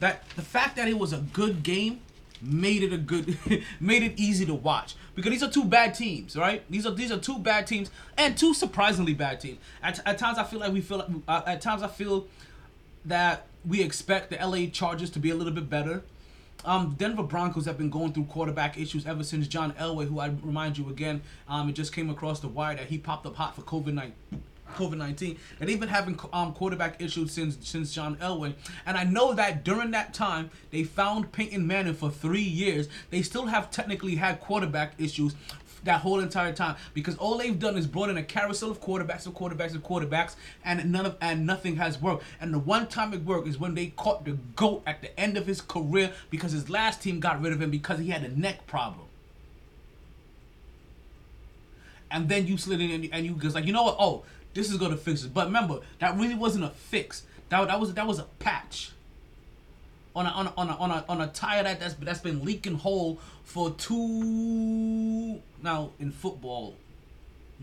that 0.00 0.28
the 0.30 0.42
fact 0.42 0.76
that 0.76 0.88
it 0.88 0.98
was 0.98 1.12
a 1.12 1.18
good 1.18 1.62
game 1.62 2.00
made 2.42 2.82
it 2.82 2.92
a 2.92 2.98
good 2.98 3.38
made 3.80 4.02
it 4.02 4.18
easy 4.18 4.46
to 4.46 4.54
watch. 4.54 4.94
Because 5.14 5.30
these 5.32 5.42
are 5.42 5.50
two 5.50 5.64
bad 5.64 5.94
teams 5.94 6.36
right? 6.36 6.62
These 6.70 6.86
are 6.86 6.92
these 6.92 7.12
are 7.12 7.18
two 7.18 7.38
bad 7.38 7.66
teams 7.66 7.90
and 8.16 8.36
two 8.36 8.54
surprisingly 8.54 9.14
bad 9.14 9.40
teams. 9.40 9.58
At, 9.82 10.00
at 10.06 10.18
times 10.18 10.38
i 10.38 10.44
feel 10.44 10.60
like 10.60 10.72
we 10.72 10.80
feel 10.80 11.22
uh, 11.28 11.42
at 11.46 11.60
times 11.60 11.82
i 11.82 11.88
feel 11.88 12.26
that 13.04 13.46
we 13.64 13.82
expect 13.82 14.30
the 14.30 14.46
la 14.46 14.66
chargers 14.70 15.10
to 15.10 15.18
be 15.18 15.30
a 15.30 15.34
little 15.34 15.52
bit 15.52 15.68
better. 15.68 16.02
Um, 16.62 16.94
Denver 16.98 17.22
Broncos 17.22 17.64
have 17.64 17.78
been 17.78 17.88
going 17.88 18.12
through 18.12 18.24
quarterback 18.24 18.78
issues 18.78 19.06
ever 19.06 19.24
since 19.24 19.48
John 19.48 19.72
Elway, 19.72 20.06
who 20.06 20.20
I 20.20 20.26
remind 20.42 20.76
you 20.76 20.90
again, 20.90 21.22
um, 21.48 21.70
it 21.70 21.72
just 21.72 21.90
came 21.94 22.10
across 22.10 22.40
the 22.40 22.48
wire 22.48 22.76
that 22.76 22.86
he 22.86 22.98
popped 22.98 23.24
up 23.24 23.36
hot 23.36 23.56
for 23.56 23.62
COVID 23.62 23.94
nineteen. 23.94 24.42
COVID 24.74 24.96
nineteen, 24.96 25.38
and 25.60 25.68
been 25.80 25.88
having 25.88 26.18
um, 26.32 26.52
quarterback 26.52 27.00
issues 27.00 27.32
since 27.32 27.56
since 27.66 27.94
John 27.94 28.16
Elway. 28.16 28.54
And 28.86 28.96
I 28.96 29.04
know 29.04 29.32
that 29.34 29.64
during 29.64 29.90
that 29.92 30.14
time 30.14 30.50
they 30.70 30.84
found 30.84 31.32
Peyton 31.32 31.66
Manning 31.66 31.94
for 31.94 32.10
three 32.10 32.40
years. 32.42 32.88
They 33.10 33.22
still 33.22 33.46
have 33.46 33.70
technically 33.70 34.16
had 34.16 34.40
quarterback 34.40 34.94
issues 34.98 35.34
that 35.84 36.00
whole 36.00 36.20
entire 36.20 36.52
time 36.52 36.76
because 36.94 37.16
all 37.16 37.38
they've 37.38 37.58
done 37.58 37.76
is 37.76 37.86
brought 37.86 38.10
in 38.10 38.16
a 38.16 38.22
carousel 38.22 38.70
of 38.70 38.80
quarterbacks 38.80 39.26
and 39.26 39.34
quarterbacks 39.34 39.72
and 39.72 39.82
quarterbacks 39.82 40.36
and 40.64 40.90
none 40.90 41.06
of 41.06 41.16
and 41.20 41.46
nothing 41.46 41.76
has 41.76 42.00
worked. 42.00 42.24
And 42.40 42.52
the 42.52 42.58
one 42.58 42.86
time 42.86 43.14
it 43.14 43.24
worked 43.24 43.48
is 43.48 43.58
when 43.58 43.74
they 43.74 43.88
caught 43.96 44.24
the 44.24 44.32
goat 44.56 44.82
at 44.86 45.00
the 45.00 45.18
end 45.18 45.36
of 45.36 45.46
his 45.46 45.60
career 45.60 46.12
because 46.30 46.52
his 46.52 46.68
last 46.68 47.02
team 47.02 47.20
got 47.20 47.40
rid 47.40 47.52
of 47.52 47.62
him 47.62 47.70
because 47.70 47.98
he 47.98 48.08
had 48.08 48.22
a 48.24 48.38
neck 48.38 48.66
problem. 48.66 49.06
And 52.10 52.28
then 52.28 52.46
you 52.46 52.58
slid 52.58 52.80
in 52.80 52.90
and 52.90 53.04
you, 53.04 53.10
and 53.12 53.24
you 53.24 53.34
like, 53.50 53.66
you 53.66 53.72
know 53.72 53.84
what? 53.84 53.96
Oh, 53.98 54.24
this 54.54 54.70
is 54.70 54.76
gonna 54.76 54.96
fix 54.96 55.24
it. 55.24 55.34
But 55.34 55.46
remember, 55.46 55.80
that 55.98 56.16
really 56.16 56.34
wasn't 56.34 56.64
a 56.64 56.70
fix. 56.70 57.24
That, 57.48 57.66
that 57.68 57.80
was 57.80 57.94
that 57.94 58.06
was 58.06 58.18
a 58.18 58.24
patch 58.38 58.92
on 60.14 60.26
a 60.26 60.30
on 60.30 60.46
a, 60.46 60.52
on 60.56 60.68
a, 60.68 60.76
on 60.76 60.90
a, 60.90 61.04
on 61.08 61.20
a 61.20 61.26
tire 61.28 61.62
that 61.62 61.80
that's, 61.80 61.94
that's 61.94 62.20
been 62.20 62.44
leaking 62.44 62.76
hole 62.76 63.18
for 63.44 63.70
two 63.72 65.40
now 65.62 65.90
in 65.98 66.10
football 66.10 66.76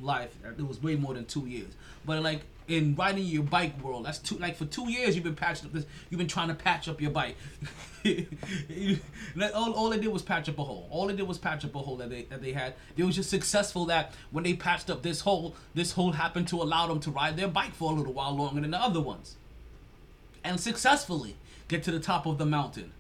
life 0.02 0.34
it 0.46 0.66
was 0.68 0.82
way 0.82 0.96
more 0.96 1.14
than 1.14 1.26
two 1.26 1.46
years 1.48 1.70
but 2.06 2.22
like 2.22 2.42
in 2.68 2.96
riding 2.96 3.24
your 3.24 3.44
bike 3.44 3.82
world. 3.82 4.06
That's 4.06 4.20
two 4.20 4.38
like 4.38 4.56
for 4.56 4.66
two 4.66 4.90
years 4.90 5.16
you've 5.16 5.24
been 5.24 5.36
patching 5.36 5.68
up 5.68 5.74
this 5.74 5.86
you've 6.10 6.18
been 6.18 6.28
trying 6.28 6.50
to 6.50 6.54
patch 6.54 6.88
up 6.88 7.02
your 7.02 7.12
bike. 7.12 7.36
All, 9.54 9.74
all 9.74 9.90
they 9.90 10.00
did 10.00 10.08
was 10.08 10.22
patch 10.22 10.48
up 10.48 10.58
a 10.60 10.64
hole. 10.64 10.88
All 10.90 11.08
they 11.08 11.16
did 11.16 11.28
was 11.28 11.38
patch 11.38 11.66
up 11.66 11.76
a 11.76 11.80
hole 11.80 11.98
that 11.98 12.10
they 12.10 12.24
that 12.24 12.42
they 12.42 12.54
had. 12.54 12.74
It 12.96 13.04
was 13.04 13.16
just 13.16 13.30
successful 13.30 13.86
that 13.86 14.14
when 14.32 14.44
they 14.44 14.54
patched 14.54 14.90
up 14.90 15.02
this 15.02 15.22
hole 15.22 15.56
this 15.74 15.94
hole 15.94 16.14
happened 16.14 16.48
to 16.50 16.62
allow 16.62 16.88
them 16.88 17.00
to 17.02 17.12
ride 17.12 17.38
their 17.38 17.48
bike 17.48 17.74
for 17.74 17.92
a 17.92 17.96
little 17.96 18.14
while 18.14 18.36
longer 18.36 18.62
than 18.62 18.72
the 18.72 18.82
other 18.82 19.02
ones. 19.02 19.36
And 20.44 20.60
successfully 20.60 21.36
get 21.68 21.84
to 21.84 21.92
the 21.92 22.00
top 22.00 22.26
of 22.26 22.38
the 22.38 22.46
mountain. 22.46 22.92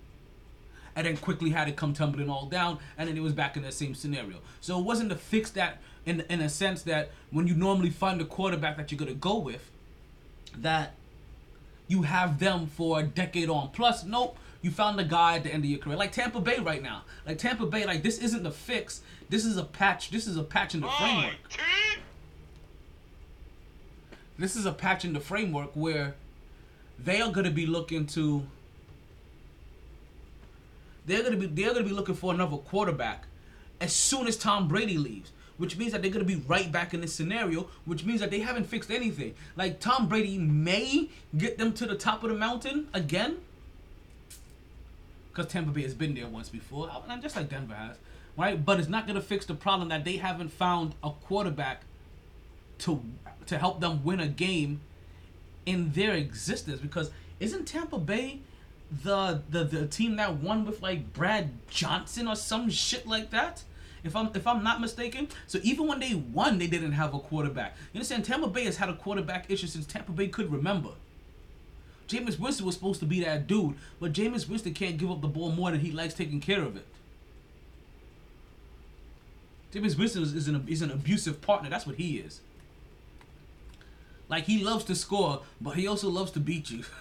And 0.95 1.05
then 1.05 1.17
quickly 1.17 1.51
had 1.51 1.69
it 1.69 1.75
come 1.75 1.93
tumbling 1.93 2.29
all 2.29 2.47
down, 2.47 2.79
and 2.97 3.07
then 3.07 3.15
it 3.15 3.21
was 3.21 3.31
back 3.31 3.55
in 3.55 3.61
that 3.61 3.75
same 3.75 3.93
scenario. 3.93 4.37
So 4.61 4.79
it 4.79 4.83
wasn't 4.83 5.11
to 5.11 5.15
fix 5.15 5.51
that 5.51 5.77
in 6.07 6.21
in 6.29 6.41
a 6.41 6.49
sense 6.49 6.81
that 6.83 7.11
when 7.29 7.47
you 7.47 7.53
normally 7.53 7.89
find 7.89 8.19
a 8.21 8.25
quarterback 8.25 8.77
that 8.77 8.91
you're 8.91 8.97
gonna 8.97 9.13
go 9.13 9.37
with, 9.37 9.69
that 10.57 10.93
you 11.87 12.01
have 12.03 12.39
them 12.39 12.67
for 12.67 12.99
a 12.99 13.03
decade 13.03 13.49
on. 13.49 13.69
Plus, 13.69 14.03
nope, 14.03 14.37
you 14.61 14.71
found 14.71 14.97
the 14.97 15.03
guy 15.03 15.35
at 15.35 15.43
the 15.43 15.53
end 15.53 15.63
of 15.63 15.69
your 15.69 15.79
career, 15.79 15.97
like 15.97 16.11
Tampa 16.11 16.39
Bay 16.41 16.57
right 16.59 16.81
now. 16.81 17.03
Like 17.25 17.37
Tampa 17.37 17.65
Bay, 17.65 17.85
like 17.85 18.03
this 18.03 18.17
isn't 18.19 18.43
the 18.43 18.51
fix. 18.51 19.01
This 19.29 19.45
is 19.45 19.57
a 19.57 19.63
patch. 19.63 20.09
This 20.09 20.25
is 20.25 20.37
a 20.37 20.43
patch 20.43 20.73
in 20.73 20.81
the 20.81 20.89
framework. 20.89 21.35
This 24.39 24.55
is 24.55 24.65
a 24.65 24.71
patch 24.71 25.03
in 25.03 25.13
the 25.13 25.19
framework 25.19 25.71
where 25.73 26.15
they 26.99 27.21
are 27.21 27.31
going 27.31 27.45
to 27.45 27.51
be 27.51 27.65
looking 27.65 28.05
to 28.07 28.45
they're 31.05 31.21
going 31.21 31.39
to 31.39 31.47
be 31.47 31.47
they're 31.47 31.73
going 31.73 31.83
to 31.83 31.89
be 31.89 31.95
looking 31.95 32.15
for 32.15 32.33
another 32.33 32.57
quarterback 32.57 33.25
as 33.79 33.93
soon 33.93 34.27
as 34.27 34.37
Tom 34.37 34.67
Brady 34.67 34.97
leaves 34.97 35.31
which 35.57 35.77
means 35.77 35.91
that 35.91 36.01
they're 36.01 36.11
going 36.11 36.25
to 36.25 36.35
be 36.35 36.41
right 36.47 36.71
back 36.71 36.93
in 36.93 37.01
this 37.01 37.13
scenario 37.13 37.69
which 37.85 38.05
means 38.05 38.19
that 38.19 38.31
they 38.31 38.39
haven't 38.39 38.65
fixed 38.65 38.91
anything. 38.91 39.33
Like 39.55 39.79
Tom 39.79 40.07
Brady 40.07 40.37
may 40.37 41.09
get 41.37 41.57
them 41.57 41.73
to 41.73 41.85
the 41.85 41.95
top 41.95 42.23
of 42.23 42.29
the 42.29 42.35
mountain 42.35 42.87
again 42.93 43.37
because 45.29 45.51
Tampa 45.51 45.71
Bay 45.71 45.83
has 45.83 45.93
been 45.93 46.15
there 46.15 46.27
once 46.27 46.49
before. 46.49 46.89
And 47.07 47.21
just 47.21 47.35
like 47.35 47.49
Denver 47.49 47.75
has 47.75 47.97
right? 48.37 48.63
But 48.63 48.79
it's 48.79 48.87
not 48.87 49.07
going 49.07 49.15
to 49.15 49.21
fix 49.21 49.45
the 49.45 49.55
problem 49.55 49.89
that 49.89 50.05
they 50.05 50.17
haven't 50.17 50.49
found 50.49 50.95
a 51.03 51.09
quarterback 51.09 51.81
to 52.79 53.01
to 53.47 53.57
help 53.57 53.81
them 53.81 54.03
win 54.03 54.19
a 54.19 54.27
game 54.27 54.81
in 55.65 55.91
their 55.91 56.13
existence. 56.13 56.79
Because 56.79 57.11
isn't 57.39 57.65
Tampa 57.67 57.97
Bay 57.97 58.39
the 59.03 59.41
the 59.49 59.63
the 59.63 59.87
team 59.87 60.15
that 60.17 60.35
won 60.37 60.65
with 60.65 60.81
like 60.81 61.11
Brad 61.11 61.49
Johnson 61.69 62.27
or 62.27 62.35
some 62.35 62.69
shit 62.69 63.07
like 63.07 63.31
that? 63.31 63.63
If 64.03 64.15
I'm 64.15 64.29
if 64.35 64.45
I'm 64.45 64.63
not 64.63 64.79
mistaken, 64.79 65.27
so 65.47 65.59
even 65.63 65.87
when 65.87 65.99
they 65.99 66.13
won, 66.13 66.57
they 66.59 66.67
didn't 66.67 66.93
have 66.93 67.13
a 67.13 67.19
quarterback. 67.19 67.75
You 67.93 67.97
understand? 67.97 68.25
Tampa 68.25 68.47
Bay 68.47 68.65
has 68.65 68.77
had 68.77 68.89
a 68.89 68.95
quarterback 68.95 69.49
issue 69.49 69.67
since 69.67 69.85
Tampa 69.85 70.11
Bay 70.11 70.27
could 70.27 70.51
remember. 70.51 70.89
Jameis 72.07 72.39
Winston 72.39 72.65
was 72.65 72.75
supposed 72.75 72.99
to 73.01 73.05
be 73.05 73.21
that 73.23 73.47
dude, 73.47 73.75
but 73.99 74.13
Jameis 74.13 74.47
Winston 74.47 74.73
can't 74.73 74.97
give 74.97 75.11
up 75.11 75.21
the 75.21 75.27
ball 75.27 75.51
more 75.51 75.71
than 75.71 75.81
he 75.81 75.91
likes 75.91 76.13
taking 76.13 76.39
care 76.39 76.61
of 76.61 76.77
it. 76.77 76.85
Jameis 79.73 79.97
Winston 79.97 80.23
is, 80.23 80.47
an 80.47 80.65
is 80.67 80.81
an 80.81 80.91
abusive 80.91 81.41
partner. 81.41 81.69
That's 81.69 81.85
what 81.85 81.97
he 81.97 82.17
is. 82.17 82.41
Like 84.29 84.45
he 84.45 84.63
loves 84.63 84.85
to 84.85 84.95
score, 84.95 85.43
but 85.59 85.71
he 85.71 85.87
also 85.87 86.09
loves 86.09 86.31
to 86.31 86.39
beat 86.39 86.69
you. 86.71 86.83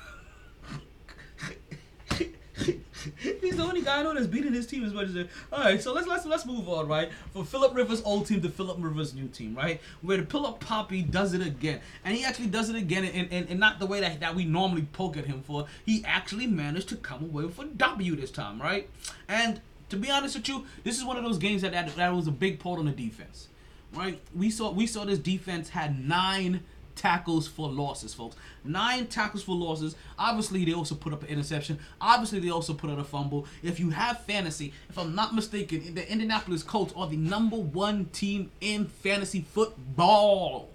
He's 3.41 3.57
the 3.57 3.63
only 3.63 3.83
guy 3.83 4.01
I 4.01 4.03
know 4.03 4.15
that's 4.15 4.27
beating 4.27 4.53
his 4.53 4.67
team 4.67 4.85
as 4.85 4.93
much 4.93 5.09
as. 5.09 5.27
All 5.53 5.61
right, 5.61 5.81
so 5.81 5.93
let's 5.93 6.07
let's 6.07 6.27
let's 6.27 6.47
move 6.47 6.69
on, 6.69 6.89
right? 6.89 7.11
From 7.33 7.45
Philip 7.45 7.75
Rivers' 7.75 8.03
old 8.05 8.27
team 8.27 8.41
to 8.43 8.49
Philip 8.49 8.77
Rivers' 8.81 9.15
new 9.15 9.29
team, 9.29 9.55
right? 9.55 9.81
Where 10.03 10.19
the 10.19 10.27
Philip 10.27 10.61
Poppy 10.61 11.03
does 11.03 11.35
it 11.35 11.47
again, 11.47 11.81
and 12.05 12.17
he 12.17 12.25
actually 12.25 12.49
does 12.49 12.69
it 12.71 12.77
again, 12.77 13.05
and, 13.05 13.29
and, 13.31 13.49
and 13.49 13.61
not 13.61 13.79
the 13.79 13.87
way 13.87 14.01
that, 14.01 14.21
that 14.21 14.35
we 14.35 14.45
normally 14.45 14.87
poke 14.93 15.17
at 15.17 15.27
him 15.27 15.43
for. 15.43 15.67
He 15.85 16.05
actually 16.05 16.47
managed 16.47 16.89
to 16.91 16.97
come 16.97 17.25
away 17.25 17.45
with 17.45 17.59
a 17.59 17.65
W 17.65 18.17
this 18.17 18.31
time, 18.31 18.61
right? 18.61 18.89
And 19.29 19.61
to 19.89 19.97
be 19.97 20.11
honest 20.11 20.37
with 20.37 20.49
you, 20.49 20.67
this 20.85 20.99
is 20.99 21.05
one 21.05 21.17
of 21.17 21.25
those 21.25 21.39
games 21.39 21.63
that 21.63 21.73
that, 21.73 21.95
that 21.97 22.15
was 22.15 22.27
a 22.27 22.33
big 22.33 22.59
part 22.59 22.79
on 22.79 22.87
the 22.87 22.93
defense, 22.93 23.49
right? 23.95 24.21
We 24.35 24.51
saw 24.51 24.71
we 24.71 24.87
saw 24.87 25.05
this 25.05 25.19
defense 25.19 25.71
had 25.71 25.99
nine 25.99 26.63
tackles 26.97 27.47
for 27.47 27.69
losses, 27.69 28.13
folks. 28.15 28.37
Nine 28.65 29.07
tackles 29.07 29.45
for 29.45 29.55
losses. 29.55 29.95
Obviously, 30.19 30.65
they 30.65 30.73
also 30.73 30.95
put 30.95 31.13
up 31.13 31.23
an 31.23 31.29
interception. 31.29 31.79
Obviously, 32.01 32.41
they 32.41 32.51
also 32.51 32.75
put 32.75 32.91
out 32.91 32.99
a 32.99 33.05
fumble. 33.05 33.47
If 33.63 33.79
you 33.79 33.91
have 33.91 34.25
fantasy, 34.25 34.73
if 34.89 34.99
I'm 34.99 35.15
not 35.15 35.35
mistaken, 35.35 35.95
the 35.95 36.11
Indianapolis 36.11 36.63
Colts 36.63 36.93
are 36.97 37.07
the 37.07 37.17
number 37.17 37.57
one 37.57 38.07
team 38.07 38.51
in 38.61 38.87
fantasy 38.87 39.47
football. 39.53 40.71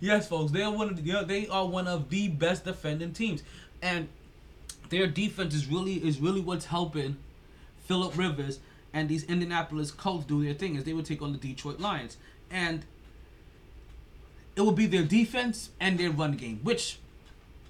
yes, 0.00 0.28
folks, 0.28 0.52
they 0.52 0.62
are 0.62 0.72
one 0.72 0.90
of 0.90 1.02
the, 1.02 1.24
they 1.24 1.48
are 1.48 1.66
one 1.66 1.86
of 1.86 2.10
the 2.10 2.28
best 2.28 2.64
defending 2.64 3.12
teams, 3.12 3.42
and 3.82 4.08
their 4.90 5.06
defense 5.06 5.54
is 5.54 5.66
really 5.66 5.94
is 5.94 6.20
really 6.20 6.40
what's 6.40 6.66
helping 6.66 7.16
Philip 7.86 8.16
Rivers 8.16 8.58
and 8.92 9.08
these 9.08 9.24
Indianapolis 9.24 9.90
Colts 9.90 10.24
do 10.26 10.42
their 10.42 10.54
thing 10.54 10.76
as 10.76 10.84
they 10.84 10.92
would 10.92 11.06
take 11.06 11.22
on 11.22 11.32
the 11.32 11.38
Detroit 11.38 11.78
Lions. 11.80 12.16
And 12.50 12.84
it 14.56 14.62
would 14.62 14.74
be 14.74 14.86
their 14.86 15.04
defense 15.04 15.70
and 15.78 15.98
their 15.98 16.10
run 16.10 16.32
game, 16.32 16.60
which 16.62 16.98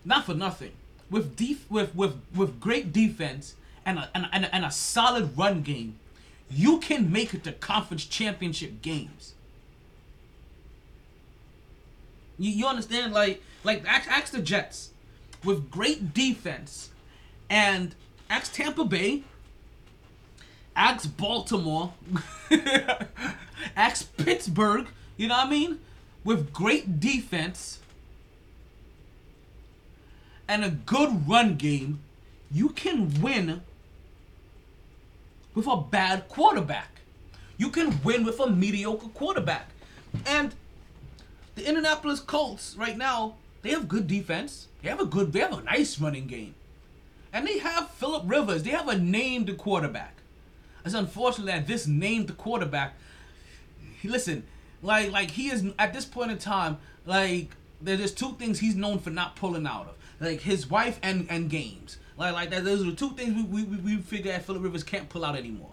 not 0.05 0.25
for 0.25 0.35
nothing. 0.35 0.73
With 1.11 1.37
def- 1.37 1.71
with 1.71 1.95
with 1.95 2.17
with 2.35 2.61
great 2.61 2.93
defense 2.93 3.55
and 3.85 3.99
a, 3.99 4.11
and, 4.15 4.45
a, 4.45 4.55
and, 4.55 4.65
a, 4.65 4.71
solid 4.71 5.37
run 5.37 5.63
game, 5.63 5.99
you 6.51 6.79
can 6.79 7.11
make 7.11 7.33
it 7.33 7.45
to 7.45 7.53
conference 7.53 8.05
championship 8.05 8.83
games. 8.83 9.35
You, 12.39 12.51
you 12.51 12.67
understand? 12.67 13.13
Like 13.13 13.43
like 13.65 13.85
ask, 13.87 14.11
ask 14.11 14.33
the 14.33 14.43
Jets 14.43 14.91
with 15.45 15.71
great 15.71 16.13
defense 16.13 16.91
and 17.49 17.95
ask 18.29 18.53
Tampa 18.53 18.85
Bay 18.85 19.25
ask 20.79 21.15
Baltimore, 21.17 21.93
ask 23.77 24.17
Pittsburgh, 24.17 24.87
you 25.17 25.27
know 25.27 25.35
what 25.35 25.49
I 25.49 25.51
mean? 25.51 25.81
With 26.25 26.53
great 26.53 27.01
defense 27.01 27.81
and 30.47 30.65
a 30.65 30.71
good 30.71 31.29
run 31.29 31.57
game, 31.57 31.99
you 32.51 32.69
can 32.71 33.21
win 33.21 33.63
with 35.55 35.67
a 35.67 35.77
bad 35.77 36.29
quarterback. 36.29 37.01
You 37.57 37.71
can 37.71 38.01
win 38.05 38.25
with 38.25 38.39
a 38.39 38.49
mediocre 38.49 39.09
quarterback. 39.09 39.69
And 40.25 40.55
the 41.57 41.67
Indianapolis 41.67 42.21
Colts 42.21 42.77
right 42.79 42.97
now, 42.97 43.35
they 43.63 43.71
have 43.71 43.89
good 43.89 44.07
defense. 44.07 44.69
They 44.83 44.89
have 44.89 45.01
a 45.01 45.05
good 45.05 45.33
they 45.33 45.41
have 45.41 45.59
a 45.59 45.63
nice 45.63 46.01
running 46.01 46.29
game. 46.29 46.55
And 47.33 47.47
they 47.47 47.59
have 47.59 47.91
Philip 47.91 48.23
Rivers. 48.27 48.63
They 48.63 48.71
have 48.71 48.89
a 48.89 48.97
named 48.97 49.59
quarterback. 49.59 50.18
It's 50.85 50.95
unfortunate 50.95 51.47
that 51.47 51.67
this 51.67 51.87
named 51.87 52.29
the 52.29 52.33
quarterback. 52.33 52.95
Listen, 54.05 54.45
like 54.83 55.11
like 55.11 55.33
he 55.33 55.49
is 55.49 55.65
at 55.79 55.93
this 55.93 56.05
point 56.05 56.31
in 56.31 56.39
time, 56.39 56.79
like 57.05 57.51
there's 57.81 58.13
two 58.13 58.33
things 58.35 58.61
he's 58.61 58.75
known 58.75 58.99
for 58.99 59.11
not 59.11 59.37
pulling 59.37 59.67
out 59.67 59.89
of, 59.89 59.95
like 60.21 60.41
his 60.41 60.69
wife 60.69 60.99
and 61.03 61.27
and 61.31 61.51
games. 61.51 61.99
Like 62.17 62.33
like 62.33 62.51
that, 62.51 62.65
those 62.65 62.83
are 62.83 62.91
the 62.91 62.97
two 62.97 63.11
things 63.11 63.35
we 63.35 63.65
we, 63.65 63.77
we 63.77 63.97
figure 63.97 64.33
that 64.33 64.45
Philip 64.45 64.63
Rivers 64.63 64.85
can't 64.85 65.09
pull 65.09 65.25
out 65.25 65.37
anymore. 65.37 65.73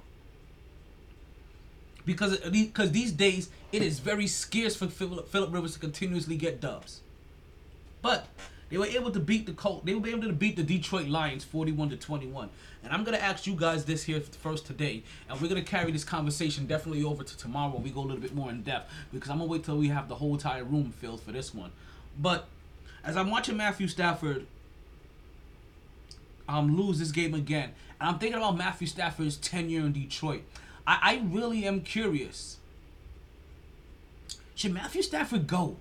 Because 2.06 2.38
because 2.38 2.92
these 2.92 3.12
days 3.12 3.50
it 3.72 3.82
is 3.82 4.00
very 4.00 4.28
scarce 4.28 4.76
for 4.76 4.88
Philip 4.88 5.54
Rivers 5.54 5.74
to 5.74 5.80
continuously 5.80 6.38
get 6.38 6.62
dubs. 6.62 7.02
But 8.02 8.28
they 8.70 8.78
were 8.78 8.86
able 8.86 9.12
to 9.12 9.20
beat 9.20 9.46
the 9.46 9.54
Colt. 9.54 9.86
They 9.86 9.94
were 9.94 10.08
able 10.08 10.28
to 10.28 10.34
beat 10.34 10.56
the 10.56 10.64
Detroit 10.64 11.08
Lions 11.08 11.44
41 11.44 11.90
to 11.92 11.98
21. 11.98 12.50
And 12.84 12.94
I'm 12.94 13.04
gonna 13.04 13.18
ask 13.18 13.48
you 13.48 13.56
guys 13.56 13.86
this 13.86 14.04
here 14.04 14.20
first 14.20 14.66
today, 14.66 15.04
and 15.30 15.40
we're 15.40 15.48
gonna 15.48 15.62
carry 15.62 15.92
this 15.92 16.04
conversation 16.04 16.66
definitely 16.66 17.04
over 17.04 17.24
to 17.24 17.38
tomorrow. 17.38 17.78
We 17.78 17.90
go 17.90 18.02
a 18.02 18.04
little 18.04 18.22
bit 18.22 18.34
more 18.36 18.50
in 18.50 18.64
depth 18.64 18.92
because 19.14 19.30
I'm 19.30 19.38
gonna 19.38 19.50
wait 19.50 19.64
till 19.64 19.78
we 19.78 19.90
have 19.90 20.08
the 20.10 20.16
whole 20.16 20.34
entire 20.34 20.64
room 20.64 20.92
filled 20.92 21.22
for 21.22 21.32
this 21.32 21.54
one. 21.54 21.72
But 22.20 22.48
as 23.04 23.18
I'm 23.18 23.30
watching 23.30 23.58
Matthew 23.58 23.88
Stafford 23.88 24.48
um 26.48 26.78
lose 26.78 27.00
this 27.00 27.12
game 27.12 27.34
again, 27.34 27.72
and 28.00 28.10
I'm 28.10 28.20
thinking 28.20 28.38
about 28.38 28.58
Matthew 28.58 28.88
Stafford's 28.88 29.38
tenure 29.38 29.82
in 29.82 29.94
Detroit. 29.94 30.44
I, 30.86 31.00
I 31.02 31.22
really 31.26 31.66
am 31.66 31.82
curious. 31.82 32.58
Should 34.54 34.74
Matthew 34.74 35.02
Stafford 35.02 35.48
go? 35.48 35.78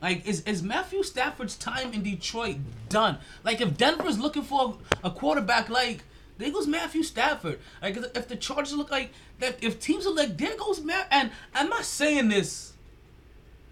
Like, 0.00 0.26
is, 0.26 0.42
is 0.42 0.62
Matthew 0.62 1.02
Stafford's 1.02 1.56
time 1.56 1.92
in 1.92 2.02
Detroit 2.02 2.56
done? 2.88 3.18
Like, 3.44 3.60
if 3.60 3.76
Denver's 3.76 4.18
looking 4.18 4.42
for 4.42 4.76
a 5.02 5.10
quarterback, 5.10 5.70
like, 5.70 6.04
there 6.38 6.50
goes 6.50 6.66
Matthew 6.66 7.02
Stafford. 7.02 7.60
Like, 7.80 7.96
if 8.14 8.28
the 8.28 8.36
Chargers 8.36 8.74
look 8.74 8.90
like 8.90 9.10
that, 9.38 9.56
if 9.62 9.80
teams 9.80 10.06
are 10.06 10.12
like, 10.12 10.36
there 10.36 10.56
goes 10.56 10.82
Matt. 10.82 11.08
And 11.10 11.30
I'm 11.54 11.70
not 11.70 11.84
saying 11.84 12.28
this. 12.28 12.74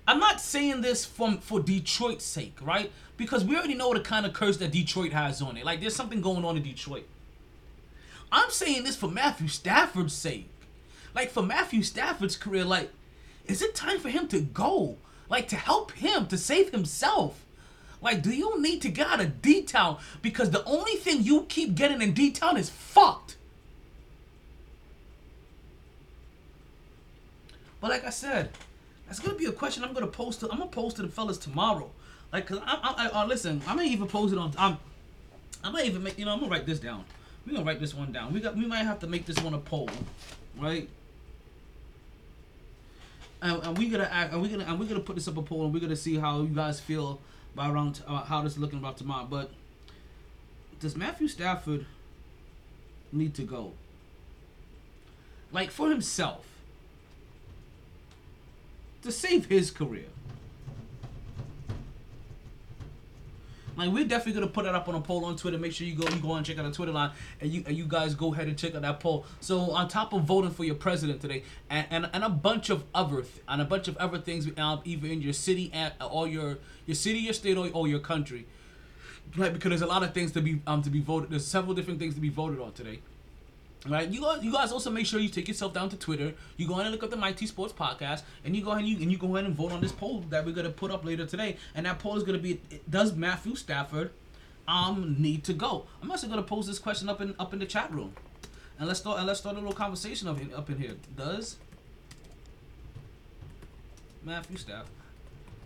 I'm 0.06 0.18
not 0.18 0.40
saying 0.40 0.80
this 0.80 1.04
from 1.04 1.38
for 1.38 1.60
Detroit's 1.60 2.24
sake, 2.24 2.56
right? 2.62 2.90
Because 3.16 3.44
we 3.44 3.56
already 3.56 3.74
know 3.74 3.92
the 3.92 4.00
kind 4.00 4.26
of 4.26 4.32
curse 4.32 4.56
that 4.58 4.70
Detroit 4.70 5.12
has 5.12 5.42
on 5.42 5.56
it. 5.56 5.64
Like, 5.64 5.80
there's 5.80 5.96
something 5.96 6.20
going 6.20 6.44
on 6.44 6.56
in 6.56 6.62
Detroit. 6.62 7.06
I'm 8.32 8.50
saying 8.50 8.84
this 8.84 8.96
for 8.96 9.08
Matthew 9.08 9.48
Stafford's 9.48 10.14
sake. 10.14 10.50
Like, 11.14 11.30
for 11.30 11.42
Matthew 11.42 11.82
Stafford's 11.82 12.36
career, 12.36 12.64
like, 12.64 12.90
is 13.46 13.60
it 13.60 13.74
time 13.74 13.98
for 13.98 14.08
him 14.08 14.26
to 14.28 14.40
go? 14.40 14.96
Like 15.28 15.48
to 15.48 15.56
help 15.56 15.92
him 15.92 16.26
to 16.28 16.38
save 16.38 16.70
himself. 16.70 17.44
Like, 18.02 18.22
do 18.22 18.30
you 18.30 18.60
need 18.60 18.82
to 18.82 18.90
get 18.90 19.06
out 19.06 19.20
of 19.20 19.40
D 19.40 19.62
Town? 19.62 19.98
Because 20.20 20.50
the 20.50 20.62
only 20.64 20.96
thing 20.96 21.22
you 21.22 21.46
keep 21.48 21.74
getting 21.74 22.02
in 22.02 22.12
D 22.12 22.30
Town 22.30 22.56
is 22.58 22.68
fucked. 22.68 23.36
But 27.80 27.90
like 27.90 28.04
I 28.04 28.10
said, 28.10 28.50
that's 29.06 29.20
gonna 29.20 29.36
be 29.36 29.46
a 29.46 29.52
question 29.52 29.84
I'm 29.84 29.94
gonna 29.94 30.06
post 30.06 30.40
to. 30.40 30.50
I'm 30.50 30.58
gonna 30.58 30.70
post 30.70 30.96
to 30.96 31.02
the 31.02 31.08
fellas 31.08 31.38
tomorrow. 31.38 31.90
Like, 32.32 32.46
cause 32.46 32.58
I, 32.64 33.10
I, 33.14 33.20
I, 33.20 33.24
listen. 33.26 33.62
I 33.66 33.74
may 33.74 33.86
even 33.86 34.06
post 34.06 34.32
it 34.32 34.38
on. 34.38 34.52
I'm, 34.58 34.76
I 35.62 35.70
might 35.70 35.86
even 35.86 36.02
make. 36.02 36.18
You 36.18 36.24
know, 36.24 36.32
I'm 36.32 36.40
gonna 36.40 36.50
write 36.50 36.66
this 36.66 36.80
down. 36.80 37.04
We 37.46 37.52
gonna 37.52 37.64
write 37.64 37.80
this 37.80 37.94
one 37.94 38.12
down. 38.12 38.32
We 38.32 38.40
got. 38.40 38.56
We 38.56 38.66
might 38.66 38.84
have 38.84 39.00
to 39.00 39.06
make 39.06 39.24
this 39.24 39.38
one 39.38 39.54
a 39.54 39.58
poll, 39.58 39.88
right? 40.58 40.88
And, 43.44 43.62
and 43.62 43.78
we 43.78 43.88
gonna 43.88 44.08
act, 44.10 44.32
and 44.32 44.40
we're 44.42 44.48
gonna 44.48 44.64
and 44.64 44.80
we're 44.80 44.86
gonna 44.86 45.00
put 45.00 45.16
this 45.16 45.28
up 45.28 45.36
a 45.36 45.42
poll, 45.42 45.66
and 45.66 45.74
we're 45.74 45.80
gonna 45.80 45.94
see 45.94 46.16
how 46.16 46.40
you 46.40 46.48
guys 46.48 46.80
feel 46.80 47.20
about 47.52 47.72
around 47.72 48.02
how 48.08 48.40
this 48.40 48.54
is 48.54 48.58
looking 48.58 48.78
about 48.78 48.96
tomorrow. 48.96 49.26
But 49.30 49.50
does 50.80 50.96
Matthew 50.96 51.28
Stafford 51.28 51.86
need 53.12 53.34
to 53.34 53.42
go? 53.42 53.72
Like 55.52 55.70
for 55.70 55.90
himself, 55.90 56.46
to 59.02 59.12
save 59.12 59.46
his 59.46 59.70
career. 59.70 60.06
Like 63.76 63.90
we're 63.90 64.04
definitely 64.04 64.40
gonna 64.40 64.52
put 64.52 64.64
that 64.64 64.74
up 64.74 64.88
on 64.88 64.94
a 64.94 65.00
poll 65.00 65.24
on 65.24 65.36
Twitter. 65.36 65.58
Make 65.58 65.72
sure 65.72 65.86
you 65.86 65.94
go 65.94 66.08
you 66.08 66.20
go 66.20 66.34
and 66.34 66.44
check 66.44 66.58
out 66.58 66.64
the 66.64 66.70
Twitter 66.70 66.92
line 66.92 67.10
and 67.40 67.50
you 67.50 67.64
and 67.66 67.76
you 67.76 67.84
guys 67.84 68.14
go 68.14 68.32
ahead 68.32 68.48
and 68.48 68.56
check 68.56 68.74
out 68.74 68.82
that 68.82 69.00
poll. 69.00 69.26
So 69.40 69.72
on 69.72 69.88
top 69.88 70.12
of 70.12 70.22
voting 70.24 70.50
for 70.50 70.64
your 70.64 70.74
president 70.74 71.20
today 71.20 71.42
and 71.70 71.86
and, 71.90 72.10
and 72.12 72.24
a 72.24 72.28
bunch 72.28 72.70
of 72.70 72.84
other 72.94 73.22
th- 73.22 73.42
and 73.48 73.60
a 73.60 73.64
bunch 73.64 73.88
of 73.88 73.96
other 73.98 74.18
things 74.18 74.48
um, 74.58 74.80
either 74.84 75.08
in 75.08 75.22
your 75.22 75.32
city 75.32 75.70
and 75.72 75.92
or 76.00 76.28
your 76.28 76.58
your 76.86 76.94
city, 76.94 77.18
your 77.18 77.34
state 77.34 77.56
or, 77.56 77.68
or 77.72 77.88
your 77.88 78.00
country. 78.00 78.46
Right, 79.36 79.52
because 79.52 79.70
there's 79.70 79.82
a 79.82 79.86
lot 79.86 80.02
of 80.02 80.12
things 80.14 80.32
to 80.32 80.40
be 80.42 80.60
um 80.66 80.82
to 80.82 80.90
be 80.90 81.00
voted. 81.00 81.30
There's 81.30 81.46
several 81.46 81.74
different 81.74 81.98
things 81.98 82.14
to 82.14 82.20
be 82.20 82.28
voted 82.28 82.60
on 82.60 82.72
today. 82.72 83.00
Right, 83.86 84.08
you 84.08 84.22
guys, 84.22 84.42
you 84.42 84.50
guys 84.50 84.72
also 84.72 84.90
make 84.90 85.04
sure 85.04 85.20
you 85.20 85.28
take 85.28 85.46
yourself 85.46 85.74
down 85.74 85.90
to 85.90 85.96
Twitter. 85.98 86.32
You 86.56 86.66
go 86.66 86.78
and 86.78 86.90
look 86.90 87.02
up 87.02 87.10
the 87.10 87.18
MyT 87.18 87.46
Sports 87.46 87.74
Podcast, 87.74 88.22
and 88.42 88.56
you 88.56 88.64
go 88.64 88.70
ahead 88.70 88.80
and 88.80 88.88
you, 88.88 88.96
and 89.02 89.12
you 89.12 89.18
go 89.18 89.36
ahead 89.36 89.44
and 89.44 89.54
vote 89.54 89.72
on 89.72 89.82
this 89.82 89.92
poll 89.92 90.20
that 90.30 90.46
we're 90.46 90.54
gonna 90.54 90.70
put 90.70 90.90
up 90.90 91.04
later 91.04 91.26
today. 91.26 91.58
And 91.74 91.84
that 91.84 91.98
poll 91.98 92.16
is 92.16 92.22
gonna 92.22 92.38
be: 92.38 92.62
Does 92.88 93.14
Matthew 93.14 93.56
Stafford 93.56 94.10
um 94.66 95.16
need 95.18 95.44
to 95.44 95.52
go? 95.52 95.84
I'm 96.02 96.10
also 96.10 96.28
gonna 96.28 96.42
pose 96.42 96.66
this 96.66 96.78
question 96.78 97.10
up 97.10 97.20
in 97.20 97.34
up 97.38 97.52
in 97.52 97.58
the 97.58 97.66
chat 97.66 97.92
room, 97.92 98.14
and 98.78 98.88
let's 98.88 99.00
start 99.00 99.18
and 99.18 99.26
let's 99.26 99.40
start 99.40 99.56
a 99.56 99.58
little 99.58 99.74
conversation 99.74 100.28
up 100.28 100.40
in, 100.40 100.54
up 100.54 100.70
in 100.70 100.78
here. 100.78 100.94
Does 101.14 101.58
Matthew 104.24 104.56
Stafford? 104.56 104.88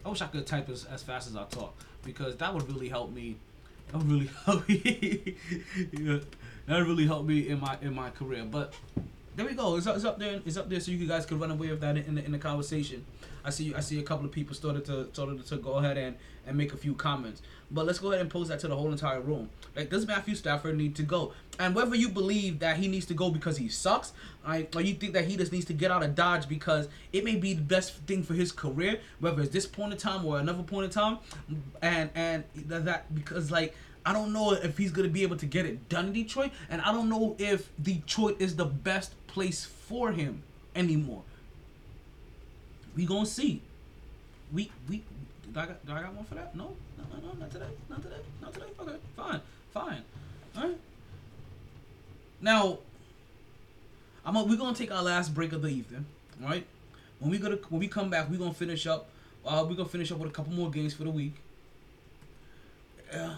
I 0.04 0.08
wish 0.08 0.22
I 0.22 0.26
could 0.26 0.44
type 0.44 0.68
as, 0.68 0.84
as 0.86 1.04
fast 1.04 1.28
as 1.28 1.36
I 1.36 1.44
talk 1.44 1.72
because 2.02 2.36
that 2.38 2.52
would 2.52 2.68
really 2.68 2.88
help 2.88 3.12
me. 3.12 3.36
That 3.92 3.98
would 3.98 4.10
really 4.10 4.30
help 4.44 4.68
me. 4.68 5.36
yeah 5.92 6.18
that 6.68 6.84
really 6.84 7.06
helped 7.06 7.26
me 7.26 7.48
in 7.48 7.60
my 7.60 7.76
in 7.80 7.94
my 7.94 8.10
career. 8.10 8.44
But 8.44 8.74
there 9.36 9.46
we 9.46 9.54
go. 9.54 9.76
It's, 9.76 9.86
it's 9.86 10.04
up 10.04 10.18
there. 10.18 10.40
It's 10.44 10.56
up 10.56 10.68
there, 10.68 10.80
so 10.80 10.90
you 10.90 11.06
guys 11.06 11.24
can 11.24 11.38
run 11.38 11.50
away 11.50 11.70
with 11.70 11.80
that 11.80 11.96
in 11.96 12.16
the, 12.16 12.24
in 12.24 12.32
the 12.32 12.38
conversation. 12.38 13.04
I 13.44 13.50
see. 13.50 13.74
I 13.74 13.80
see 13.80 13.98
a 13.98 14.02
couple 14.02 14.26
of 14.26 14.32
people 14.32 14.54
started 14.54 14.84
to 14.86 15.08
started 15.12 15.44
to 15.46 15.56
go 15.56 15.74
ahead 15.74 15.96
and 15.96 16.16
and 16.46 16.56
make 16.56 16.72
a 16.72 16.76
few 16.76 16.94
comments. 16.94 17.40
But 17.70 17.86
let's 17.86 17.98
go 17.98 18.08
ahead 18.08 18.20
and 18.20 18.30
pose 18.30 18.48
that 18.48 18.58
to 18.60 18.68
the 18.68 18.74
whole 18.74 18.90
entire 18.90 19.20
room. 19.20 19.50
Like, 19.76 19.90
does 19.90 20.06
Matthew 20.06 20.34
Stafford 20.34 20.76
need 20.76 20.96
to 20.96 21.02
go? 21.02 21.34
And 21.58 21.74
whether 21.74 21.94
you 21.94 22.08
believe 22.08 22.58
that 22.60 22.78
he 22.78 22.88
needs 22.88 23.04
to 23.06 23.14
go 23.14 23.30
because 23.30 23.58
he 23.58 23.68
sucks, 23.68 24.12
right, 24.46 24.74
or 24.74 24.80
you 24.80 24.94
think 24.94 25.12
that 25.12 25.26
he 25.26 25.36
just 25.36 25.52
needs 25.52 25.66
to 25.66 25.74
get 25.74 25.90
out 25.90 26.02
of 26.02 26.14
Dodge 26.14 26.48
because 26.48 26.88
it 27.12 27.24
may 27.24 27.36
be 27.36 27.52
the 27.52 27.62
best 27.62 27.94
thing 28.06 28.22
for 28.22 28.34
his 28.34 28.50
career, 28.50 29.00
whether 29.20 29.42
it's 29.42 29.52
this 29.52 29.66
point 29.66 29.92
in 29.92 29.98
time 29.98 30.24
or 30.24 30.38
another 30.38 30.62
point 30.62 30.86
in 30.86 30.90
time, 30.90 31.18
and 31.82 32.10
and 32.14 32.44
that 32.66 33.14
because 33.14 33.50
like 33.50 33.76
I 34.08 34.14
don't 34.14 34.32
know 34.32 34.52
if 34.52 34.78
he's 34.78 34.90
gonna 34.90 35.08
be 35.08 35.22
able 35.22 35.36
to 35.36 35.44
get 35.44 35.66
it 35.66 35.90
done 35.90 36.06
in 36.06 36.12
Detroit, 36.14 36.50
and 36.70 36.80
I 36.80 36.92
don't 36.92 37.10
know 37.10 37.36
if 37.38 37.68
Detroit 37.82 38.36
is 38.38 38.56
the 38.56 38.64
best 38.64 39.12
place 39.26 39.66
for 39.66 40.12
him 40.12 40.42
anymore. 40.74 41.24
We 42.96 43.04
gonna 43.04 43.26
see. 43.26 43.60
We 44.50 44.72
we 44.88 45.04
do 45.52 45.60
I 45.60 45.66
got 45.66 45.76
I 45.90 46.00
got 46.00 46.14
one 46.14 46.24
for 46.24 46.36
that? 46.36 46.56
No, 46.56 46.74
no, 46.96 47.04
no, 47.12 47.28
no, 47.28 47.34
not 47.38 47.50
today, 47.50 47.66
not 47.90 48.00
today, 48.02 48.22
not 48.40 48.54
today. 48.54 48.66
Okay, 48.80 48.96
fine, 49.14 49.40
fine. 49.74 50.02
All 50.56 50.62
right. 50.62 50.78
Now, 52.40 52.78
I'm 54.24 54.36
a, 54.36 54.42
we're 54.42 54.56
gonna 54.56 54.74
take 54.74 54.90
our 54.90 55.02
last 55.02 55.34
break 55.34 55.52
of 55.52 55.60
the 55.60 55.68
evening. 55.68 56.06
right? 56.40 56.66
When 57.18 57.30
we 57.30 57.36
go 57.36 57.50
to 57.50 57.56
when 57.68 57.80
we 57.80 57.88
come 57.88 58.08
back, 58.08 58.30
we're 58.30 58.38
gonna 58.38 58.54
finish 58.54 58.86
up. 58.86 59.10
Uh, 59.44 59.66
we're 59.68 59.76
gonna 59.76 59.86
finish 59.86 60.10
up 60.10 60.16
with 60.16 60.30
a 60.30 60.32
couple 60.32 60.54
more 60.54 60.70
games 60.70 60.94
for 60.94 61.04
the 61.04 61.10
week. 61.10 61.34
Uh, 63.12 63.34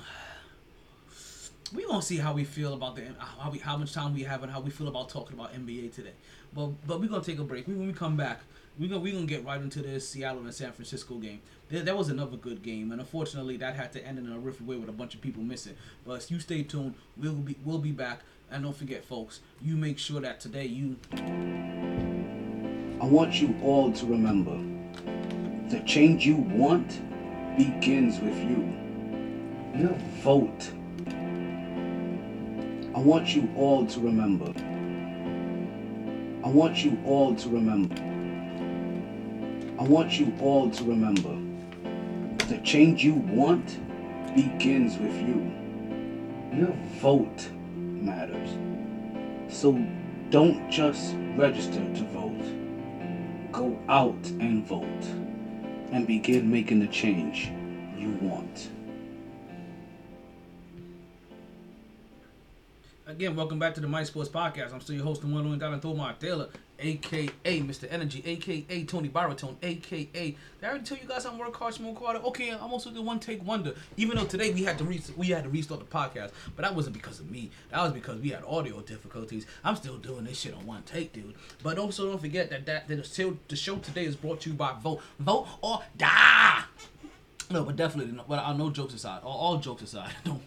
we 1.73 1.87
gonna 1.87 2.03
see 2.03 2.17
how 2.17 2.33
we 2.33 2.45
feel 2.45 2.75
about 2.75 2.97
the 2.97 3.03
how 3.39 3.51
we 3.51 3.59
how 3.59 3.77
much 3.77 3.93
time 3.93 4.15
we 4.15 4.23
have 4.23 4.43
and 4.43 4.51
how 4.51 4.61
we 4.61 4.71
feel 4.71 4.89
about 4.89 5.09
talking 5.09 5.39
about 5.39 5.53
NBA 5.55 5.95
today. 5.95 6.13
But 6.55 6.87
but 6.87 7.01
we 7.01 7.09
gonna 7.09 7.23
take 7.23 7.39
a 7.39 7.45
break. 7.45 7.67
When 7.67 7.87
we 7.87 7.93
come 7.93 8.17
back, 8.17 8.41
we 8.79 8.89
gonna 8.89 9.01
we 9.01 9.13
gonna 9.13 9.27
get 9.27 9.45
right 9.45 9.61
into 9.61 9.83
this 9.83 10.09
Seattle 10.09 10.43
and 10.43 10.55
San 10.55 10.73
Francisco 10.73 11.17
game. 11.17 11.41
There, 11.69 11.83
that 11.83 11.97
was 11.97 12.09
another 12.09 12.37
good 12.37 12.63
game, 12.63 12.91
and 12.93 13.01
unfortunately 13.01 13.57
that 13.59 13.77
had 13.77 13.93
to 13.93 14.05
end 14.05 14.19
in 14.19 14.29
a 14.29 14.33
horrific 14.33 14.67
way 14.67 14.77
with 14.77 14.89
a 14.89 14.93
bunch 14.93 15.15
of 15.15 15.21
people 15.21 15.43
missing. 15.43 15.77
But 16.05 16.29
you 16.31 16.41
stay 16.41 16.63
tuned. 16.63 16.95
We'll 17.17 17.35
be 17.35 17.57
we'll 17.65 17.79
be 17.79 17.93
back. 17.93 18.21
And 18.53 18.65
don't 18.65 18.77
forget, 18.77 19.05
folks, 19.05 19.41
you 19.63 19.77
make 19.77 19.99
sure 19.99 20.21
that 20.21 20.41
today 20.41 20.67
you. 20.67 20.97
I 23.01 23.07
want 23.07 23.41
you 23.41 23.55
all 23.63 23.93
to 23.93 24.07
remember 24.07 24.57
the 25.71 25.81
change 25.87 26.27
you 26.27 26.37
want 26.37 27.01
begins 27.57 28.19
with 28.19 28.37
you. 28.37 28.77
Your 29.79 29.95
vote 30.23 30.73
I 33.01 33.03
want 33.03 33.35
you 33.35 33.49
all 33.57 33.87
to 33.87 33.99
remember. 33.99 34.53
I 36.45 36.49
want 36.51 36.85
you 36.85 37.01
all 37.07 37.35
to 37.35 37.49
remember. 37.49 37.95
I 39.79 39.85
want 39.85 40.21
you 40.21 40.35
all 40.39 40.71
to 40.71 40.85
remember. 40.85 41.35
The 42.49 42.59
change 42.59 43.03
you 43.03 43.15
want 43.15 43.79
begins 44.35 44.99
with 44.99 45.15
you. 45.15 45.51
Your 46.53 46.77
vote 47.01 47.49
matters. 47.75 48.51
So 49.49 49.83
don't 50.29 50.71
just 50.71 51.15
register 51.37 51.81
to 51.81 52.05
vote. 52.13 53.51
Go 53.51 53.81
out 53.89 54.27
and 54.41 54.63
vote 54.67 55.05
and 55.91 56.07
begin 56.07 56.51
making 56.51 56.81
the 56.81 56.89
change 56.89 57.51
you 57.97 58.11
want. 58.21 58.69
Again, 63.21 63.37
welcome 63.37 63.59
back 63.59 63.75
to 63.75 63.83
the 63.83 63.87
MyT 63.87 64.07
Sports 64.07 64.31
Podcast. 64.31 64.73
I'm 64.73 64.81
still 64.81 64.95
your 64.95 65.05
host, 65.05 65.21
the 65.21 65.27
one 65.27 65.45
only 65.45 65.59
Donald 65.59 65.95
Mark 65.95 66.19
Taylor, 66.19 66.49
aka 66.79 67.29
Mr. 67.45 67.87
Energy, 67.93 68.23
aka 68.25 68.85
Tony 68.85 69.09
Baritone, 69.09 69.59
aka. 69.63 70.05
Did 70.31 70.37
I 70.63 70.67
already 70.67 70.85
tell 70.85 70.97
you 70.97 71.07
guys 71.07 71.27
I'm 71.27 71.37
work 71.37 71.55
hard, 71.55 71.75
smoke 71.75 71.99
harder? 71.99 72.21
Okay, 72.21 72.49
I'm 72.51 72.73
also 72.73 72.89
the 72.89 73.03
one 73.03 73.21
take 73.21 73.47
wonder. 73.47 73.75
Even 73.99 74.17
though 74.17 74.25
today 74.25 74.55
we 74.55 74.65
had 74.65 74.79
to 74.79 74.85
re- 74.85 75.03
we 75.19 75.27
had 75.27 75.45
to 75.45 75.51
restart 75.51 75.81
the 75.81 75.87
podcast, 75.87 76.31
but 76.57 76.63
that 76.63 76.75
wasn't 76.75 76.95
because 76.95 77.21
of 77.21 77.31
me. 77.31 77.51
That 77.71 77.83
was 77.83 77.93
because 77.93 78.23
we 78.23 78.31
had 78.31 78.43
audio 78.45 78.81
difficulties. 78.81 79.45
I'm 79.65 79.77
still 79.77 79.99
doing 79.99 80.25
this 80.25 80.41
shit 80.41 80.55
on 80.55 80.65
one 80.65 80.83
take, 80.85 81.13
dude. 81.13 81.35
But 81.63 81.77
also 81.77 82.09
don't 82.09 82.23
forget 82.23 82.49
that 82.49 82.65
that, 82.65 82.89
that 82.89 83.05
the, 83.05 83.57
show 83.57 83.77
today 83.77 84.07
is 84.07 84.17
brought 84.17 84.41
to 84.41 84.49
you 84.49 84.57
by 84.57 84.73
Vote, 84.83 85.03
Vote 85.19 85.47
or 85.61 85.83
Die. 85.99 86.63
No, 87.51 87.65
but 87.65 87.77
definitely, 87.77 88.19
but 88.27 88.39
uh, 88.39 88.55
no 88.55 88.71
jokes 88.71 88.95
aside. 88.95 89.21
All, 89.25 89.37
all 89.37 89.57
jokes 89.59 89.83
aside, 89.83 90.13
no. 90.25 90.41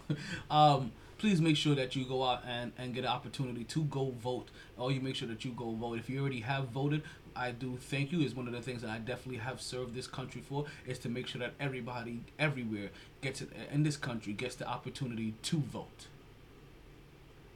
um, 0.50 0.92
please 1.24 1.40
make 1.40 1.56
sure 1.56 1.74
that 1.74 1.96
you 1.96 2.04
go 2.04 2.22
out 2.22 2.44
and, 2.46 2.74
and 2.78 2.94
get 2.94 3.06
an 3.06 3.10
opportunity 3.10 3.64
to 3.64 3.86
go 3.86 4.14
vote. 4.22 4.50
Or 4.78 4.92
you 4.92 5.00
make 5.00 5.16
sure 5.16 5.28
that 5.30 5.46
you 5.46 5.52
go 5.52 5.72
vote. 5.72 5.98
If 5.98 6.10
you 6.10 6.20
already 6.20 6.42
have 6.42 6.68
voted, 6.68 7.02
I 7.34 7.52
do 7.52 7.78
thank 7.78 8.12
you. 8.12 8.20
Is 8.20 8.36
one 8.36 8.46
of 8.46 8.52
the 8.52 8.60
things 8.62 8.82
that 8.82 8.90
I 8.90 8.98
definitely 8.98 9.38
have 9.38 9.62
served 9.62 9.96
this 9.96 10.06
country 10.06 10.42
for 10.42 10.66
is 10.86 11.00
to 11.00 11.08
make 11.08 11.28
sure 11.28 11.40
that 11.40 11.54
everybody 11.62 12.20
everywhere 12.38 12.90
gets 13.22 13.42
it 13.42 13.52
in 13.72 13.84
this 13.84 13.96
country 13.96 14.34
gets 14.34 14.56
the 14.56 14.68
opportunity 14.68 15.34
to 15.44 15.60
vote. 15.60 16.08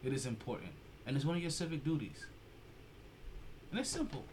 It 0.01 0.13
is 0.13 0.25
important, 0.25 0.71
and 1.05 1.17
it's 1.17 1.25
one 1.25 1.35
of 1.35 1.41
your 1.41 1.51
civic 1.51 1.83
duties. 1.83 2.25
And 3.71 3.81
it's 3.81 3.89
simple. 3.89 4.23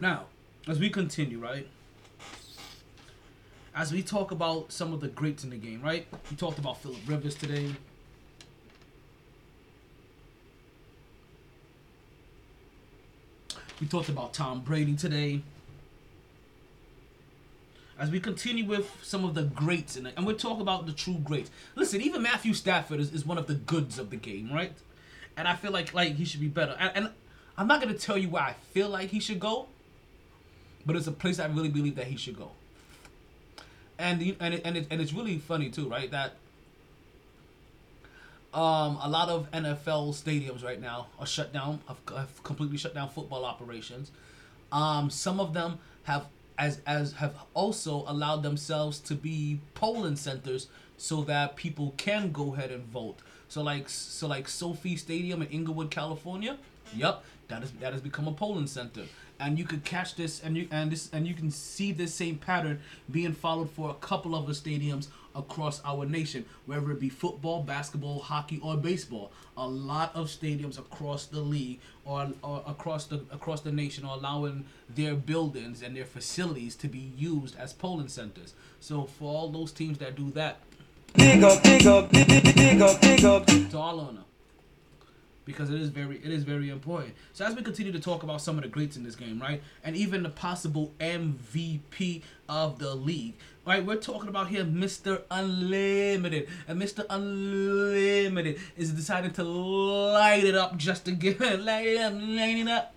Now, 0.00 0.24
as 0.66 0.80
we 0.80 0.90
continue, 0.90 1.38
right? 1.38 1.68
As 3.74 3.92
we 3.92 4.02
talk 4.02 4.32
about 4.32 4.72
some 4.72 4.92
of 4.92 5.00
the 5.00 5.08
greats 5.08 5.44
in 5.44 5.50
the 5.50 5.56
game, 5.56 5.80
right? 5.80 6.06
We 6.28 6.36
talked 6.36 6.58
about 6.58 6.82
Philip 6.82 6.98
Rivers 7.06 7.36
today. 7.36 7.70
We 13.80 13.86
talked 13.86 14.08
about 14.08 14.34
Tom 14.34 14.60
Brady 14.60 14.96
today. 14.96 15.42
As 17.98 18.10
we 18.10 18.18
continue 18.18 18.64
with 18.66 18.90
some 19.02 19.24
of 19.24 19.34
the 19.34 19.44
greats, 19.44 19.96
in 19.96 20.06
it, 20.06 20.14
and 20.16 20.26
we're 20.26 20.32
talking 20.32 20.62
about 20.62 20.86
the 20.86 20.92
true 20.92 21.18
greats. 21.22 21.50
Listen, 21.76 22.00
even 22.00 22.22
Matthew 22.22 22.54
Stafford 22.54 22.98
is, 22.98 23.12
is 23.12 23.24
one 23.24 23.38
of 23.38 23.46
the 23.46 23.54
goods 23.54 23.98
of 23.98 24.10
the 24.10 24.16
game, 24.16 24.52
right? 24.52 24.72
And 25.36 25.46
I 25.46 25.54
feel 25.54 25.70
like 25.70 25.94
like 25.94 26.16
he 26.16 26.24
should 26.24 26.40
be 26.40 26.48
better. 26.48 26.74
And, 26.78 26.90
and 26.94 27.10
I'm 27.56 27.68
not 27.68 27.80
gonna 27.80 27.94
tell 27.94 28.18
you 28.18 28.30
where 28.30 28.42
I 28.42 28.54
feel 28.72 28.88
like 28.88 29.10
he 29.10 29.20
should 29.20 29.38
go, 29.38 29.68
but 30.84 30.96
it's 30.96 31.06
a 31.06 31.12
place 31.12 31.38
I 31.38 31.46
really 31.46 31.68
believe 31.68 31.94
that 31.96 32.06
he 32.06 32.16
should 32.16 32.36
go. 32.36 32.50
And 34.00 34.22
you- 34.22 34.36
and 34.40 34.54
it, 34.54 34.62
and 34.64 34.76
it, 34.78 34.86
and 34.90 35.00
it's 35.00 35.12
really 35.12 35.38
funny 35.38 35.68
too, 35.70 35.88
right? 35.88 36.10
That 36.10 36.34
um, 38.52 38.98
a 39.00 39.08
lot 39.08 39.28
of 39.28 39.48
NFL 39.52 40.12
stadiums 40.14 40.64
right 40.64 40.80
now 40.80 41.06
are 41.18 41.26
shut 41.26 41.52
down, 41.52 41.80
have, 41.86 41.98
have 42.16 42.42
completely 42.42 42.78
shut 42.78 42.94
down 42.94 43.08
football 43.08 43.44
operations. 43.44 44.10
Um, 44.72 45.10
some 45.10 45.38
of 45.38 45.52
them 45.54 45.78
have 46.04 46.26
as 46.58 46.80
as 46.86 47.12
have 47.14 47.34
also 47.54 48.04
allowed 48.06 48.42
themselves 48.42 48.98
to 49.00 49.14
be 49.14 49.60
polling 49.74 50.16
centers 50.16 50.68
so 50.98 51.22
that 51.22 51.56
people 51.56 51.94
can 51.96 52.32
go 52.32 52.54
ahead 52.54 52.70
and 52.70 52.84
vote. 52.84 53.16
So 53.48 53.62
like 53.62 53.88
so 53.88 54.26
like 54.26 54.48
SoFi 54.48 54.96
Stadium 54.96 55.42
in 55.42 55.48
Inglewood, 55.48 55.90
California. 55.90 56.58
Yep, 56.94 57.22
that 57.48 57.62
is 57.62 57.70
that 57.80 57.92
has 57.92 58.02
become 58.02 58.26
a 58.26 58.32
polling 58.32 58.66
center. 58.66 59.02
And 59.40 59.58
you 59.58 59.64
could 59.64 59.84
catch 59.84 60.14
this 60.16 60.42
and 60.42 60.56
you 60.56 60.68
and 60.70 60.92
this 60.92 61.08
and 61.12 61.26
you 61.26 61.34
can 61.34 61.50
see 61.50 61.92
this 61.92 62.14
same 62.14 62.36
pattern 62.36 62.80
being 63.10 63.32
followed 63.32 63.70
for 63.70 63.90
a 63.90 63.94
couple 63.94 64.34
of 64.34 64.46
the 64.46 64.52
stadiums 64.52 65.08
across 65.34 65.80
our 65.84 66.04
nation, 66.04 66.44
whether 66.66 66.90
it 66.90 67.00
be 67.00 67.08
football, 67.08 67.62
basketball, 67.62 68.18
hockey, 68.18 68.60
or 68.62 68.76
baseball. 68.76 69.32
A 69.56 69.66
lot 69.66 70.14
of 70.14 70.26
stadiums 70.26 70.78
across 70.78 71.26
the 71.26 71.40
league 71.40 71.80
or, 72.04 72.28
or 72.42 72.62
across 72.66 73.06
the 73.06 73.22
across 73.30 73.62
the 73.62 73.72
nation 73.72 74.04
are 74.04 74.16
allowing 74.16 74.66
their 74.88 75.14
buildings 75.14 75.82
and 75.82 75.96
their 75.96 76.04
facilities 76.04 76.76
to 76.76 76.88
be 76.88 77.12
used 77.16 77.56
as 77.58 77.72
polling 77.72 78.08
centers. 78.08 78.54
So 78.80 79.04
for 79.04 79.32
all 79.32 79.48
those 79.48 79.72
teams 79.72 79.98
that 79.98 80.16
do 80.16 80.30
that, 80.32 80.58
Big 81.14 81.42
up, 81.42 81.60
big 81.64 81.86
up, 81.88 82.10
big, 82.12 82.28
big, 82.28 82.54
big 82.54 82.80
up, 82.80 83.00
big 83.00 83.24
up. 83.24 83.42
it's 83.48 83.74
all 83.74 83.98
on 83.98 84.14
them 84.14 84.24
because 85.52 85.70
it 85.70 85.80
is 85.80 85.88
very 85.88 86.16
it 86.16 86.30
is 86.30 86.44
very 86.44 86.70
important. 86.70 87.14
So 87.32 87.44
as 87.44 87.54
we 87.54 87.62
continue 87.62 87.92
to 87.92 88.00
talk 88.00 88.22
about 88.22 88.40
some 88.40 88.56
of 88.56 88.62
the 88.62 88.68
greats 88.68 88.96
in 88.96 89.02
this 89.04 89.16
game, 89.16 89.40
right, 89.40 89.62
and 89.84 89.96
even 89.96 90.22
the 90.22 90.28
possible 90.28 90.92
MVP 91.00 92.22
of 92.48 92.78
the 92.78 92.94
league, 92.94 93.34
right, 93.66 93.84
we're 93.84 93.96
talking 93.96 94.28
about 94.28 94.48
here 94.48 94.64
Mr. 94.64 95.22
Unlimited, 95.30 96.48
and 96.68 96.80
Mr. 96.80 97.04
Unlimited 97.10 98.58
is 98.76 98.92
deciding 98.92 99.32
to 99.32 99.44
light 99.44 100.44
it 100.44 100.54
up 100.54 100.76
just 100.76 101.08
again, 101.08 101.36
light 101.64 101.86
it 101.86 102.00
up, 102.00 102.12
light 102.14 102.56
it 102.56 102.68
up. 102.68 102.94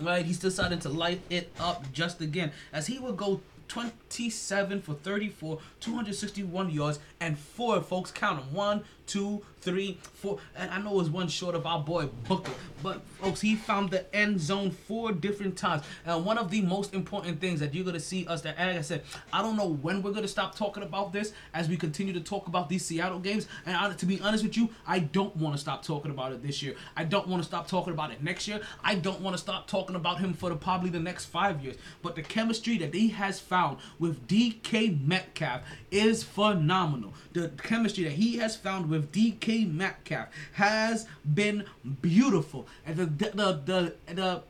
Right, 0.00 0.24
he's 0.24 0.38
decided 0.38 0.80
to 0.82 0.88
light 0.88 1.22
it 1.28 1.52
up 1.58 1.92
just 1.92 2.20
again 2.20 2.52
as 2.72 2.86
he 2.86 3.00
will 3.00 3.14
go 3.14 3.40
27 3.68 4.82
for 4.82 4.94
34, 4.94 5.58
261 5.80 6.70
yards, 6.70 6.98
and 7.20 7.38
four 7.38 7.80
folks 7.80 8.10
count 8.10 8.40
them. 8.40 8.54
One, 8.54 8.84
two, 9.06 9.42
three, 9.60 9.98
four. 10.14 10.38
And 10.56 10.70
I 10.70 10.80
know 10.80 10.92
it 10.92 10.96
was 10.96 11.10
one 11.10 11.28
short 11.28 11.54
of 11.54 11.66
our 11.66 11.80
boy 11.80 12.08
Booker, 12.28 12.52
but 12.82 13.02
folks, 13.20 13.40
he 13.40 13.54
found 13.54 13.90
the 13.90 14.14
end 14.14 14.40
zone 14.40 14.70
four 14.70 15.12
different 15.12 15.56
times. 15.56 15.84
And 16.06 16.24
one 16.24 16.38
of 16.38 16.50
the 16.50 16.62
most 16.62 16.94
important 16.94 17.40
things 17.40 17.60
that 17.60 17.74
you're 17.74 17.84
gonna 17.84 18.00
see 18.00 18.26
us 18.26 18.42
that, 18.42 18.58
like 18.58 18.76
I 18.76 18.82
said, 18.82 19.02
I 19.32 19.42
don't 19.42 19.56
know 19.56 19.68
when 19.68 20.02
we're 20.02 20.12
gonna 20.12 20.28
stop 20.28 20.54
talking 20.54 20.82
about 20.82 21.12
this 21.12 21.32
as 21.54 21.68
we 21.68 21.76
continue 21.76 22.12
to 22.14 22.20
talk 22.20 22.46
about 22.46 22.68
these 22.68 22.84
Seattle 22.84 23.18
games. 23.18 23.46
And 23.66 23.76
I, 23.76 23.92
to 23.92 24.06
be 24.06 24.20
honest 24.20 24.44
with 24.44 24.56
you, 24.56 24.68
I 24.86 25.00
don't 25.00 25.34
want 25.36 25.54
to 25.54 25.60
stop 25.60 25.84
talking 25.84 26.10
about 26.10 26.32
it 26.32 26.42
this 26.42 26.62
year. 26.62 26.74
I 26.96 27.04
don't 27.04 27.28
want 27.28 27.42
to 27.42 27.46
stop 27.46 27.68
talking 27.68 27.92
about 27.92 28.10
it 28.10 28.22
next 28.22 28.48
year. 28.48 28.60
I 28.82 28.94
don't 28.94 29.20
want 29.20 29.34
to 29.34 29.38
stop 29.38 29.66
talking 29.66 29.96
about 29.96 30.18
him 30.18 30.32
for 30.32 30.48
the, 30.48 30.56
probably 30.56 30.90
the 30.90 31.00
next 31.00 31.26
five 31.26 31.62
years. 31.62 31.76
But 32.02 32.16
the 32.16 32.22
chemistry 32.22 32.78
that 32.78 32.94
he 32.94 33.08
has 33.08 33.40
found 33.40 33.78
with 33.98 34.26
DK 34.26 35.06
Metcalf 35.06 35.62
is 35.90 36.22
phenomenal. 36.22 37.14
The 37.32 37.48
chemistry 37.62 38.04
that 38.04 38.12
he 38.12 38.38
has 38.38 38.56
found 38.56 38.88
with 38.88 39.12
DK 39.12 39.47
Metcalf 39.48 40.28
has 40.54 41.06
been 41.34 41.64
beautiful. 42.02 42.66
And 42.86 42.96
the 42.96 43.06
the 43.06 43.30
the 43.30 43.94
the, 44.06 44.14
the 44.14 44.42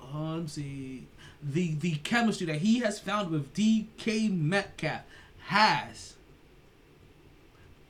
uh, 0.00 0.36
let's 0.36 0.52
see 0.52 1.06
the 1.42 1.74
the 1.74 1.96
chemistry 1.96 2.46
that 2.46 2.58
he 2.58 2.80
has 2.80 3.00
found 3.00 3.30
with 3.30 3.52
DK 3.54 4.30
Metcalf 4.30 5.02
has 5.46 6.14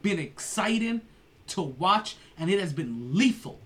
been 0.02 0.18
exciting 0.18 1.02
to 1.48 1.62
watch 1.62 2.16
and 2.38 2.50
it 2.50 2.58
has 2.58 2.72
been 2.72 3.14
lethal 3.14 3.58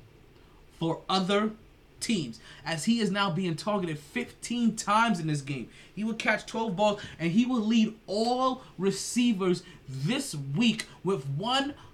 for 0.78 1.00
other 1.08 1.52
teams 2.00 2.40
as 2.64 2.84
he 2.84 3.00
is 3.00 3.10
now 3.10 3.30
being 3.30 3.56
targeted 3.56 3.98
15 3.98 4.76
times 4.76 5.18
in 5.18 5.26
this 5.26 5.40
game. 5.40 5.68
He 5.94 6.04
will 6.04 6.14
catch 6.14 6.46
12 6.46 6.76
balls 6.76 7.00
and 7.18 7.32
he 7.32 7.46
will 7.46 7.60
lead 7.60 7.94
all 8.06 8.62
receivers 8.78 9.62
this 9.88 10.34
week 10.34 10.84
with 11.02 11.26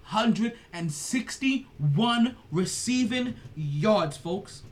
161 0.09 2.35
receiving 2.51 3.35
yards, 3.55 4.17
folks. 4.17 4.63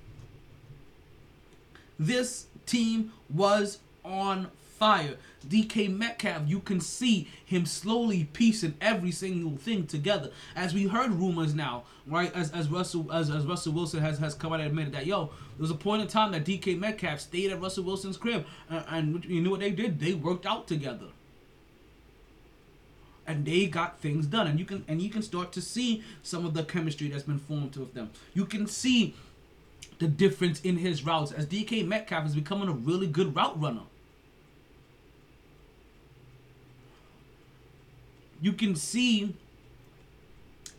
This 1.97 2.47
team 2.65 3.13
was 3.29 3.79
on 4.03 4.49
fire. 4.81 5.15
DK 5.47 5.95
Metcalf, 5.95 6.43
you 6.47 6.59
can 6.59 6.81
see 6.81 7.27
him 7.45 7.65
slowly 7.65 8.25
piecing 8.33 8.73
every 8.81 9.11
single 9.11 9.57
thing 9.57 9.85
together. 9.85 10.31
As 10.55 10.73
we 10.73 10.87
heard 10.87 11.11
rumors 11.11 11.53
now, 11.53 11.83
right? 12.07 12.35
As 12.35 12.51
as 12.51 12.67
Russell 12.67 13.11
as, 13.11 13.29
as 13.29 13.45
Russell 13.45 13.73
Wilson 13.73 14.01
has, 14.01 14.17
has 14.19 14.33
come 14.33 14.53
out 14.53 14.59
and 14.59 14.69
admitted 14.69 14.93
that 14.93 15.05
yo, 15.05 15.25
there 15.25 15.59
was 15.59 15.71
a 15.71 15.75
point 15.75 16.01
in 16.01 16.07
time 16.07 16.31
that 16.31 16.45
DK 16.45 16.79
Metcalf 16.79 17.19
stayed 17.19 17.51
at 17.51 17.61
Russell 17.61 17.83
Wilson's 17.83 18.17
crib, 18.17 18.45
and, 18.69 18.85
and 18.89 19.25
you 19.25 19.41
know 19.41 19.51
what 19.51 19.59
they 19.59 19.71
did? 19.71 19.99
They 19.99 20.13
worked 20.13 20.45
out 20.45 20.67
together 20.67 21.07
and 23.27 23.45
they 23.45 23.67
got 23.67 23.99
things 23.99 24.25
done. 24.25 24.47
And 24.47 24.59
you 24.59 24.65
can 24.65 24.83
and 24.87 25.01
you 25.01 25.09
can 25.09 25.21
start 25.21 25.51
to 25.53 25.61
see 25.61 26.03
some 26.23 26.45
of 26.45 26.53
the 26.53 26.63
chemistry 26.63 27.07
that's 27.07 27.23
been 27.23 27.39
formed 27.39 27.75
with 27.75 27.93
them. 27.93 28.11
You 28.33 28.45
can 28.45 28.67
see 28.67 29.15
the 29.99 30.07
difference 30.07 30.61
in 30.61 30.77
his 30.77 31.05
routes 31.05 31.31
as 31.31 31.45
DK 31.45 31.85
Metcalf 31.87 32.25
is 32.25 32.35
becoming 32.35 32.67
a 32.67 32.73
really 32.73 33.07
good 33.07 33.35
route 33.35 33.61
runner. 33.61 33.83
You 38.41 38.53
can 38.53 38.75
see 38.75 39.35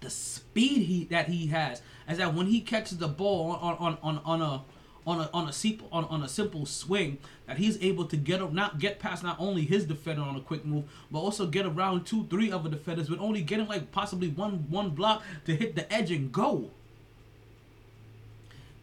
the 0.01 0.11
speed 0.11 0.87
he 0.87 1.05
that 1.05 1.29
he 1.29 1.47
has. 1.47 1.81
As 2.09 2.19
that 2.19 2.35
when 2.35 2.47
he 2.47 2.61
catches 2.61 2.99
the 2.99 3.09
ball 3.09 3.53
on 3.53 3.77
on 3.77 3.99
on, 4.03 4.21
on 4.25 4.43
a 4.43 4.63
on 5.07 5.21
a 5.21 5.31
on 5.33 5.49
a 5.49 5.53
simple 5.53 5.89
on, 5.91 6.05
on 6.05 6.23
a 6.23 6.29
simple 6.29 6.67
swing 6.67 7.19
that 7.47 7.59
he's 7.59 7.81
able 7.83 8.05
to 8.05 8.17
get 8.17 8.41
up 8.41 8.53
not 8.53 8.79
get 8.79 8.99
past 8.99 9.23
not 9.23 9.37
only 9.39 9.63
his 9.63 9.85
defender 9.85 10.23
on 10.23 10.37
a 10.37 10.41
quick 10.41 10.65
move 10.65 10.85
but 11.11 11.19
also 11.19 11.47
get 11.47 11.67
around 11.67 12.05
two 12.05 12.27
three 12.31 12.51
other 12.53 12.69
defenders 12.69 13.11
with 13.11 13.21
only 13.21 13.43
getting 13.43 13.67
like 13.67 13.91
possibly 13.93 14.29
one 14.29 14.67
one 14.69 14.91
block 14.91 15.23
to 15.45 15.55
hit 15.55 15.75
the 15.75 15.93
edge 15.93 16.11
and 16.11 16.33
go. 16.33 16.71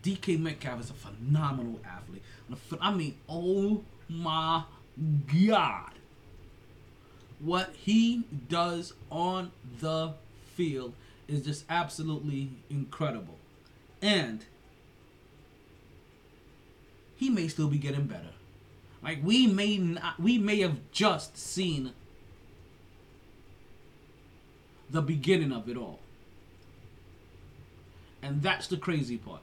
DK 0.04 0.40
Metcalf 0.40 0.80
is 0.80 0.90
a 0.90 0.94
phenomenal 0.94 1.80
athlete. 1.86 2.24
I 2.80 2.94
mean, 2.94 3.16
oh 3.28 3.84
my 4.08 4.64
god 5.28 5.92
what 7.40 7.74
he 7.74 8.24
does 8.50 8.94
on 9.10 9.52
the 9.80 10.14
field 10.56 10.94
is 11.28 11.44
just 11.44 11.66
absolutely 11.70 12.50
incredible. 12.70 13.38
And 14.02 14.46
he 17.20 17.30
may 17.30 17.50
still 17.50 17.68
be 17.68 17.78
getting 17.78 18.06
better. 18.06 18.32
Like 19.04 19.20
we 19.22 19.46
may 19.46 19.78
not, 19.78 20.04
uh, 20.04 20.12
we 20.18 20.38
may 20.38 20.62
have 20.62 20.78
just 20.94 21.38
seen 21.38 21.92
the 24.90 25.02
beginning 25.02 25.52
of 25.52 25.68
it 25.68 25.76
all. 25.76 26.00
And 28.22 28.42
that's 28.42 28.68
the 28.68 28.78
crazy 28.78 29.18
part. 29.18 29.42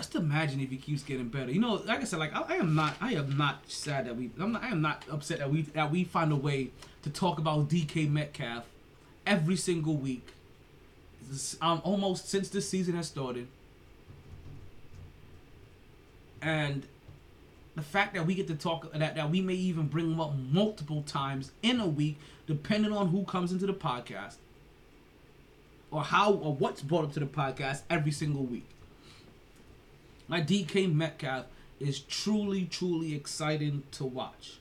Just 0.00 0.14
imagine 0.14 0.60
if 0.60 0.70
he 0.70 0.76
keeps 0.76 1.02
getting 1.02 1.28
better. 1.28 1.50
You 1.50 1.60
know, 1.60 1.74
like 1.74 2.00
I 2.00 2.04
said, 2.04 2.18
like 2.18 2.34
I, 2.34 2.42
I 2.42 2.56
am 2.56 2.74
not, 2.74 2.96
I 3.00 3.14
am 3.14 3.36
not 3.36 3.62
sad 3.68 4.06
that 4.06 4.16
we, 4.16 4.30
I'm 4.38 4.52
not, 4.52 4.62
I 4.62 4.68
am 4.68 4.80
not 4.80 5.04
upset 5.10 5.38
that 5.38 5.50
we 5.50 5.62
that 5.62 5.90
we 5.90 6.04
find 6.04 6.32
a 6.32 6.36
way 6.36 6.70
to 7.02 7.10
talk 7.10 7.38
about 7.38 7.68
DK 7.68 8.10
Metcalf 8.10 8.64
every 9.26 9.56
single 9.56 9.96
week. 9.96 10.26
Um, 11.60 11.80
almost 11.84 12.28
since 12.28 12.48
this 12.48 12.68
season 12.68 12.94
has 12.96 13.06
started, 13.06 13.46
and 16.42 16.86
the 17.76 17.82
fact 17.82 18.14
that 18.14 18.26
we 18.26 18.34
get 18.34 18.48
to 18.48 18.54
talk 18.54 18.92
that 18.92 19.14
that 19.14 19.30
we 19.30 19.40
may 19.40 19.54
even 19.54 19.86
bring 19.86 20.10
him 20.10 20.20
up 20.20 20.32
multiple 20.34 21.02
times 21.02 21.52
in 21.62 21.78
a 21.78 21.86
week, 21.86 22.18
depending 22.46 22.92
on 22.92 23.08
who 23.08 23.24
comes 23.24 23.52
into 23.52 23.66
the 23.66 23.74
podcast, 23.74 24.36
or 25.90 26.02
how 26.02 26.32
or 26.32 26.54
what's 26.54 26.82
brought 26.82 27.04
up 27.04 27.12
to 27.12 27.20
the 27.20 27.26
podcast 27.26 27.82
every 27.90 28.12
single 28.12 28.44
week. 28.44 28.66
My 30.30 30.40
DK 30.40 30.94
Metcalf 30.94 31.46
is 31.80 31.98
truly, 31.98 32.64
truly 32.64 33.16
exciting 33.16 33.82
to 33.90 34.04
watch. 34.04 34.58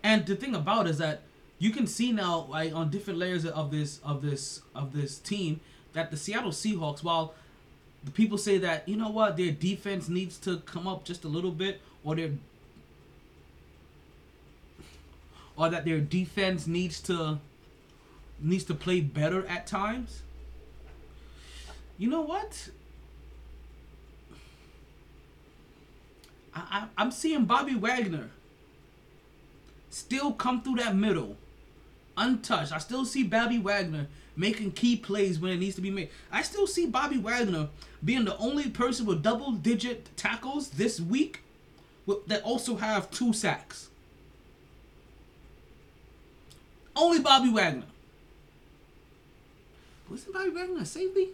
And 0.00 0.24
the 0.24 0.36
thing 0.36 0.54
about 0.54 0.86
it 0.86 0.90
is 0.90 0.98
that 0.98 1.22
you 1.58 1.70
can 1.70 1.88
see 1.88 2.12
now, 2.12 2.46
like 2.48 2.72
on 2.72 2.88
different 2.88 3.18
layers 3.18 3.44
of 3.44 3.72
this 3.72 3.98
of 4.04 4.22
this 4.22 4.62
of 4.72 4.92
this 4.92 5.18
team, 5.18 5.60
that 5.92 6.12
the 6.12 6.16
Seattle 6.16 6.52
Seahawks, 6.52 7.02
while 7.02 7.34
the 8.04 8.12
people 8.12 8.38
say 8.38 8.58
that 8.58 8.88
you 8.88 8.96
know 8.96 9.10
what 9.10 9.36
their 9.36 9.50
defense 9.50 10.08
needs 10.08 10.38
to 10.38 10.58
come 10.58 10.86
up 10.86 11.04
just 11.04 11.24
a 11.24 11.28
little 11.28 11.50
bit, 11.50 11.80
or 12.04 12.14
their 12.14 12.30
or 15.56 15.68
that 15.68 15.84
their 15.84 15.98
defense 15.98 16.68
needs 16.68 17.00
to 17.00 17.40
needs 18.38 18.62
to 18.64 18.74
play 18.74 19.00
better 19.00 19.44
at 19.48 19.66
times. 19.66 20.22
You 21.98 22.08
know 22.08 22.22
what? 22.22 22.70
I, 26.54 26.60
I 26.70 26.84
I'm 26.96 27.10
seeing 27.10 27.44
Bobby 27.44 27.74
Wagner 27.74 28.30
still 29.90 30.32
come 30.32 30.62
through 30.62 30.76
that 30.76 30.96
middle, 30.96 31.36
untouched. 32.16 32.72
I 32.72 32.78
still 32.78 33.04
see 33.04 33.24
Bobby 33.24 33.58
Wagner 33.58 34.06
making 34.36 34.72
key 34.72 34.96
plays 34.96 35.38
when 35.38 35.52
it 35.52 35.58
needs 35.58 35.74
to 35.74 35.80
be 35.80 35.90
made. 35.90 36.08
I 36.32 36.42
still 36.42 36.66
see 36.66 36.86
Bobby 36.86 37.18
Wagner 37.18 37.68
being 38.04 38.24
the 38.24 38.36
only 38.38 38.70
person 38.70 39.04
with 39.06 39.22
double-digit 39.22 40.16
tackles 40.16 40.70
this 40.70 41.00
week 41.00 41.42
with, 42.06 42.26
that 42.26 42.42
also 42.42 42.76
have 42.76 43.10
two 43.10 43.32
sacks. 43.32 43.88
Only 46.96 47.20
Bobby 47.20 47.50
Wagner. 47.50 47.86
Wasn't 50.08 50.32
Bobby 50.32 50.50
Wagner 50.50 50.80
a 50.80 50.86
safety? 50.86 51.28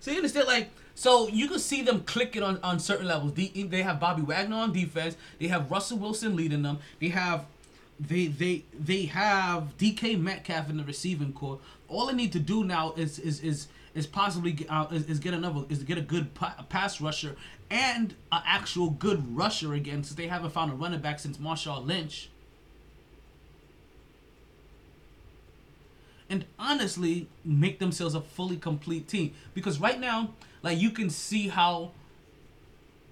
so 0.00 0.10
you 0.10 0.16
understand, 0.18 0.46
like, 0.46 0.70
so 0.94 1.28
you 1.28 1.48
can 1.48 1.58
see 1.58 1.82
them 1.82 2.02
clicking 2.04 2.42
on, 2.42 2.58
on 2.62 2.78
certain 2.78 3.06
levels. 3.06 3.34
They, 3.34 3.48
they 3.48 3.82
have 3.82 3.98
Bobby 3.98 4.22
Wagner 4.22 4.56
on 4.56 4.72
defense. 4.72 5.16
They 5.40 5.48
have 5.48 5.70
Russell 5.70 5.98
Wilson 5.98 6.36
leading 6.36 6.62
them. 6.62 6.78
They 7.00 7.08
have 7.08 7.46
they 7.98 8.26
they 8.26 8.64
they 8.78 9.06
have 9.06 9.76
DK 9.78 10.18
Metcalf 10.20 10.68
in 10.68 10.76
the 10.76 10.84
receiving 10.84 11.32
core. 11.32 11.58
All 11.88 12.06
they 12.06 12.14
need 12.14 12.32
to 12.32 12.40
do 12.40 12.64
now 12.64 12.92
is 12.96 13.18
is 13.18 13.40
is 13.40 13.68
is 13.94 14.06
possibly 14.06 14.66
uh, 14.68 14.86
is, 14.90 15.06
is 15.06 15.18
get 15.20 15.34
another 15.34 15.64
is 15.68 15.82
get 15.82 15.98
a 15.98 16.02
good 16.02 16.34
pa- 16.34 16.64
pass 16.68 17.00
rusher 17.00 17.36
and 17.70 18.14
an 18.32 18.42
actual 18.46 18.90
good 18.90 19.36
rusher 19.36 19.74
again, 19.74 20.04
since 20.04 20.16
they 20.16 20.26
haven't 20.28 20.50
found 20.50 20.72
a 20.72 20.74
running 20.74 21.00
back 21.00 21.18
since 21.18 21.38
Marshawn 21.38 21.86
Lynch. 21.86 22.30
and 26.30 26.44
honestly 26.58 27.28
make 27.44 27.78
themselves 27.78 28.14
a 28.14 28.20
fully 28.20 28.56
complete 28.56 29.06
team. 29.06 29.32
Because 29.52 29.78
right 29.78 30.00
now, 30.00 30.30
like 30.64 30.80
you 30.80 30.90
can 30.90 31.10
see 31.10 31.48
how 31.48 31.92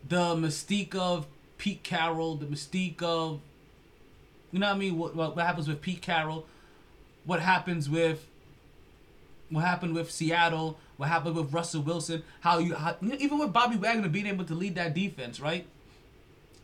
the 0.09 0.35
mystique 0.35 0.97
of 0.97 1.27
Pete 1.59 1.85
Carroll, 1.85 2.35
the 2.35 2.47
mystique 2.47 3.01
of 3.03 3.41
you 4.51 4.59
know 4.59 4.67
what 4.67 4.75
I 4.75 4.79
mean, 4.79 4.99
what 4.99 5.15
what, 5.15 5.37
what 5.37 5.47
happens 5.47 5.69
with 5.69 5.81
Pete 5.81 6.03
Carroll, 6.03 6.47
what 7.25 7.41
happens 7.41 7.89
with 7.89 8.27
what 9.51 9.61
happened 9.61 9.95
with 9.95 10.11
Seattle, 10.11 10.79
what 10.97 11.11
happened 11.11 11.37
with 11.37 11.53
Russell 11.53 11.83
Wilson, 11.83 12.23
how 12.41 12.59
you 12.59 12.75
how, 12.75 12.97
even 13.03 13.39
with 13.39 13.53
Bobby 13.53 13.77
Wagner 13.77 14.09
being 14.09 14.27
able 14.27 14.47
to 14.47 14.55
lead 14.55 14.75
that 14.77 14.95
defense, 14.95 15.39
right? 15.39 15.67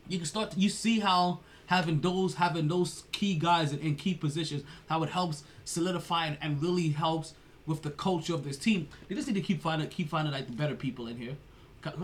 You 0.09 0.17
can 0.17 0.27
start 0.27 0.53
to, 0.53 0.59
you 0.59 0.71
see 0.71 1.01
how 1.01 1.41
having 1.67 2.01
those 2.01 2.37
having 2.37 2.67
those 2.67 3.05
key 3.13 3.35
guys 3.35 3.75
in, 3.75 3.81
in 3.81 3.95
key 3.95 4.15
positions, 4.15 4.63
how 4.89 5.03
it 5.03 5.11
helps 5.11 5.45
solidify 5.67 6.29
and, 6.29 6.39
and 6.41 6.63
really 6.63 6.89
helps 6.89 7.35
with 7.69 7.83
the 7.83 7.91
culture 7.91 8.35
of 8.35 8.43
this 8.43 8.57
team. 8.57 8.89
They 9.09 9.15
just 9.15 9.29
need 9.29 9.35
to 9.35 9.41
keep 9.41 9.63
finding 9.63 9.89
keep 9.89 10.09
finding 10.09 10.33
like 10.33 10.47
the 10.47 10.53
better 10.53 10.75
people 10.75 11.07
in 11.07 11.17
here. 11.17 11.37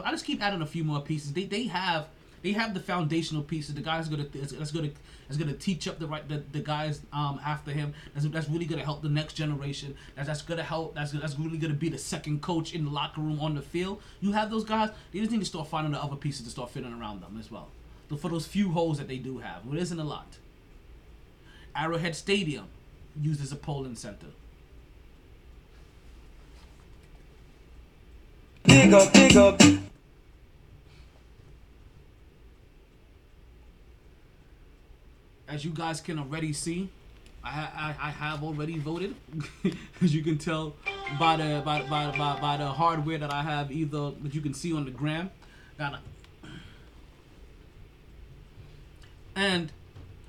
I 0.05 0.11
just 0.13 0.25
keep 0.25 0.41
adding 0.43 0.63
a 0.63 0.67
few 0.67 0.85
more 0.85 1.01
pieces. 1.01 1.33
They 1.33 1.45
they 1.45 1.65
have 1.65 2.07
they 2.43 2.53
have 2.53 2.75
the 2.75 2.81
foundational 2.81 3.43
pieces. 3.43 3.75
The 3.75 3.81
guys 3.81 4.09
gonna 4.09 4.27
that's, 4.33 4.71
gonna 4.71 4.91
that's 5.27 5.39
gonna 5.39 5.55
teach 5.55 5.89
up 5.89 5.99
the 5.99 6.07
right 6.07 6.29
the, 6.29 6.45
the 6.53 6.61
guys 6.61 7.01
um 7.13 7.41
after 7.45 7.73
him. 7.73 7.95
That's, 8.13 8.27
that's 8.29 8.49
really 8.49 8.67
gonna 8.67 8.85
help 8.85 9.03
the 9.03 9.09
next 9.09 9.33
generation. 9.33 9.97
That's 10.15 10.29
that's 10.29 10.43
gonna 10.43 10.63
help. 10.63 10.95
That's 10.95 11.13
that's 11.13 11.39
really 11.39 11.59
gonna 11.59 11.75
be 11.75 11.89
the 11.89 11.99
second 11.99 12.43
coach 12.43 12.75
in 12.75 12.85
the 12.85 12.91
locker 12.91 13.23
room 13.23 13.41
on 13.41 13.55
the 13.55 13.63
field. 13.63 14.03
You 14.21 14.33
have 14.33 14.51
those 14.51 14.65
guys. 14.65 14.91
They 15.13 15.19
just 15.19 15.33
need 15.33 15.41
to 15.41 15.47
start 15.47 15.69
finding 15.69 15.93
the 15.93 16.03
other 16.03 16.17
pieces 16.17 16.45
to 16.45 16.51
start 16.51 16.71
fitting 16.71 16.93
around 16.93 17.23
them 17.23 17.37
as 17.41 17.51
well. 17.51 17.69
So 18.11 18.17
for 18.17 18.29
those 18.29 18.47
few 18.47 18.71
holes 18.71 18.99
that 18.99 19.09
they 19.09 19.17
do 19.17 19.39
have, 19.39 19.65
which 19.65 19.81
isn't 19.81 19.99
a 19.99 20.05
lot. 20.05 20.37
Arrowhead 21.75 22.15
Stadium, 22.15 22.67
used 23.21 23.43
as 23.43 23.51
a 23.51 23.57
polling 23.57 23.97
center. 23.97 24.29
Big 28.65 28.93
up, 28.93 29.13
big 29.13 29.37
up. 29.37 29.61
as 35.55 35.65
you 35.65 35.71
guys 35.71 36.01
can 36.01 36.19
already 36.19 36.53
see, 36.53 36.89
I 37.43 37.95
I, 38.01 38.09
I 38.09 38.11
have 38.11 38.43
already 38.43 38.79
voted. 38.79 39.15
as 40.03 40.15
you 40.15 40.23
can 40.23 40.37
tell 40.37 40.75
by 41.19 41.37
the 41.37 41.63
by, 41.65 41.83
by, 41.83 42.17
by, 42.17 42.41
by 42.41 42.57
the 42.57 42.67
hardware 42.67 43.19
that 43.19 43.33
I 43.33 43.43
have, 43.43 43.71
either 43.71 44.11
that 44.23 44.35
you 44.35 44.41
can 44.41 44.53
see 44.53 44.73
on 44.73 44.85
the 44.85 44.91
gram. 44.91 45.31
Got 45.79 46.01
And 49.37 49.71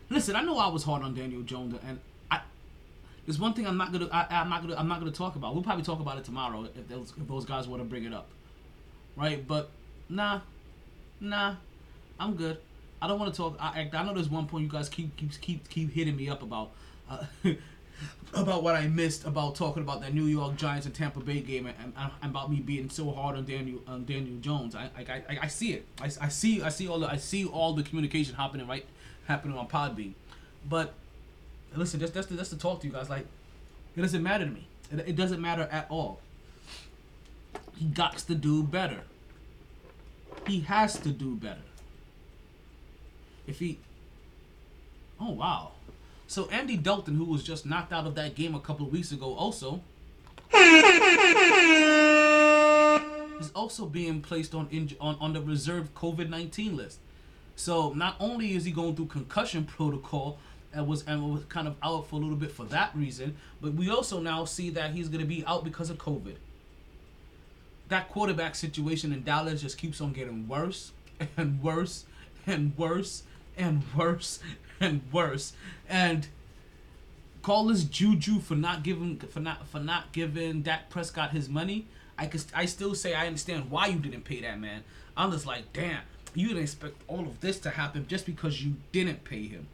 listen, 0.10 0.36
I 0.36 0.42
know 0.42 0.58
I 0.58 0.68
was 0.68 0.84
hard 0.84 1.02
on 1.02 1.16
Daniel 1.16 1.42
Jones, 1.42 1.76
and 1.88 2.00
there's 3.26 3.40
one 3.40 3.54
thing 3.54 3.66
I'm 3.66 3.78
not 3.78 3.92
gonna 3.92 4.08
I, 4.12 4.28
I'm 4.30 4.50
not 4.50 4.62
gonna 4.62 4.76
I'm 4.76 4.88
not 4.88 5.00
gonna 5.00 5.12
talk 5.12 5.36
about. 5.36 5.54
We'll 5.54 5.64
probably 5.64 5.84
talk 5.84 6.00
about 6.00 6.18
it 6.18 6.24
tomorrow 6.24 6.64
if 6.76 6.88
those 6.88 7.14
if 7.20 7.28
those 7.28 7.46
guys 7.46 7.68
want 7.68 7.82
to 7.82 7.88
bring 7.88 8.06
it 8.06 8.14
up, 8.14 8.28
right? 9.16 9.46
But 9.46 9.70
nah, 10.10 10.42
nah, 11.20 11.56
I'm 12.20 12.36
good. 12.36 12.58
I 13.02 13.08
don't 13.08 13.20
want 13.20 13.34
to 13.34 13.38
talk. 13.38 13.58
I, 13.60 13.90
I 13.92 14.04
know 14.04 14.14
there's 14.14 14.30
one 14.30 14.48
point 14.48 14.64
you 14.64 14.70
guys 14.70 14.90
keep 14.90 15.16
keep 15.18 15.40
keep 15.42 15.70
keep 15.70 15.92
hitting 15.92 16.16
me 16.16 16.30
up 16.30 16.42
about. 16.42 16.72
Uh, 17.10 17.26
about 18.34 18.64
what 18.64 18.76
I 18.76 18.88
missed 18.88 19.26
about 19.26 19.56
talking 19.56 19.82
about 19.82 20.02
that 20.02 20.14
New 20.14 20.26
York 20.26 20.58
Giants 20.58 20.86
and 20.86 20.94
Tampa 20.94 21.22
Bay 21.22 21.40
game 21.40 21.66
and, 21.68 21.76
and, 21.82 22.12
and 22.22 22.32
about 22.32 22.52
me 22.52 22.60
being 22.60 22.90
so 22.90 23.10
hard 23.12 23.38
on 23.38 23.46
Daniel 23.46 23.80
on 23.88 24.04
Daniel 24.06 24.38
Jones. 24.42 24.76
I 24.76 24.90
I, 24.98 25.24
I, 25.30 25.38
I 25.44 25.48
see 25.48 25.74
it. 25.74 25.86
I, 26.02 26.10
I 26.20 26.28
see 26.28 26.62
I 26.62 26.70
see 26.70 26.88
all 26.88 27.00
the 27.00 27.08
I 27.08 27.18
see 27.18 27.46
all 27.46 27.74
the 27.74 27.84
communication 27.84 28.36
happening 28.36 28.68
right 28.68 28.86
happening 29.28 29.58
on 29.58 29.68
Podbean. 29.68 30.14
But 30.68 30.94
listen, 31.78 32.00
just 32.00 32.14
that's 32.14 32.28
to, 32.28 32.34
that's 32.36 32.50
to 32.50 32.58
talk 32.58 32.82
to 32.82 32.88
you 32.88 32.94
guys. 32.94 33.10
Like 33.10 33.26
it 33.96 34.02
doesn't 34.02 34.24
matter 34.24 34.46
to 34.46 34.52
me. 34.52 34.68
It, 34.92 35.10
it 35.10 35.16
doesn't 35.16 35.42
matter 35.42 35.68
at 35.72 35.88
all. 35.90 36.22
He 37.78 37.86
got 37.86 38.18
to 38.18 38.36
do 38.36 38.64
better. 38.64 39.02
He 40.48 40.62
has 40.62 41.00
to 41.00 41.10
do 41.10 41.36
better. 41.36 41.62
If 43.48 43.60
he 43.60 43.80
Oh 45.20 45.32
wow. 45.32 45.72
So 46.28 46.50
Andy 46.50 46.76
Dalton, 46.78 47.16
who 47.16 47.26
was 47.26 47.44
just 47.44 47.66
knocked 47.66 47.94
out 47.94 48.06
of 48.08 48.16
that 48.16 48.36
game 48.36 48.56
a 48.56 48.60
couple 48.60 48.86
of 48.86 48.92
weeks 48.92 49.12
ago, 49.12 49.36
also 49.36 49.82
is 53.40 53.52
also 53.54 53.86
being 53.86 54.22
placed 54.22 54.56
on 54.56 54.68
inj- 54.68 54.96
on, 55.00 55.18
on 55.20 55.34
the 55.34 55.42
reserved 55.42 55.94
COVID 55.94 56.30
nineteen 56.30 56.76
list. 56.76 57.00
So 57.56 57.94
not 57.94 58.16
only 58.20 58.54
is 58.54 58.66
he 58.66 58.72
going 58.72 58.96
through 58.96 59.06
concussion 59.06 59.64
protocol 59.66 60.40
and 60.76 60.86
was 60.88 61.04
and 61.08 61.34
was 61.34 61.44
kind 61.46 61.68
of 61.68 61.76
out 61.82 62.08
for 62.08 62.18
a 62.18 62.20
little 62.20 62.36
bit 62.36 62.52
for 62.52 62.66
that 62.66 62.96
reason, 62.96 63.36
but 63.62 63.74
we 63.74 63.90
also 63.90 64.20
now 64.20 64.46
see 64.46 64.70
that 64.72 64.92
he's 64.92 65.08
going 65.08 65.22
to 65.22 65.28
be 65.28 65.44
out 65.46 65.64
because 65.64 65.90
of 65.90 65.98
COVID. 65.98 66.36
That 67.88 68.10
quarterback 68.10 68.56
situation 68.56 69.14
in 69.14 69.24
Dallas 69.24 69.62
just 69.62 69.78
keeps 69.78 70.02
on 70.02 70.12
getting 70.12 70.48
worse 70.48 70.92
and 71.38 71.62
worse 71.64 72.06
and 72.46 72.78
worse 72.78 73.24
and 73.58 73.84
worse 73.96 74.40
and 74.80 75.02
worse. 75.12 75.54
And 75.88 76.28
call 77.42 77.68
this 77.68 77.84
juju 77.84 78.40
for 78.40 78.56
not 78.56 78.84
giving 78.84 79.18
for 79.18 79.40
not 79.40 79.68
for 79.68 79.80
not 79.80 80.12
giving 80.12 80.62
Dak 80.62 80.90
Prescott 80.90 81.32
his 81.32 81.48
money. 81.48 81.88
I 82.18 82.28
could 82.28 82.44
I 82.54 82.66
still 82.66 82.96
say 82.96 83.14
I 83.14 83.28
understand 83.28 83.72
why 83.72 83.88
you 83.88 84.00
didn't 84.00 84.24
pay 84.24 84.42
that 84.42 84.60
man. 84.60 84.84
I'm 85.16 85.32
just 85.32 85.46
like, 85.46 85.72
damn, 85.72 86.02
you 86.34 86.50
didn't 86.50 86.64
expect 86.64 87.02
all 87.08 87.22
of 87.22 87.40
this 87.40 87.60
to 87.60 87.70
happen 87.70 88.08
just 88.08 88.26
because 88.26 88.62
you 88.62 88.76
didn't 88.92 89.24
pay 89.24 89.48
him. 89.48 89.68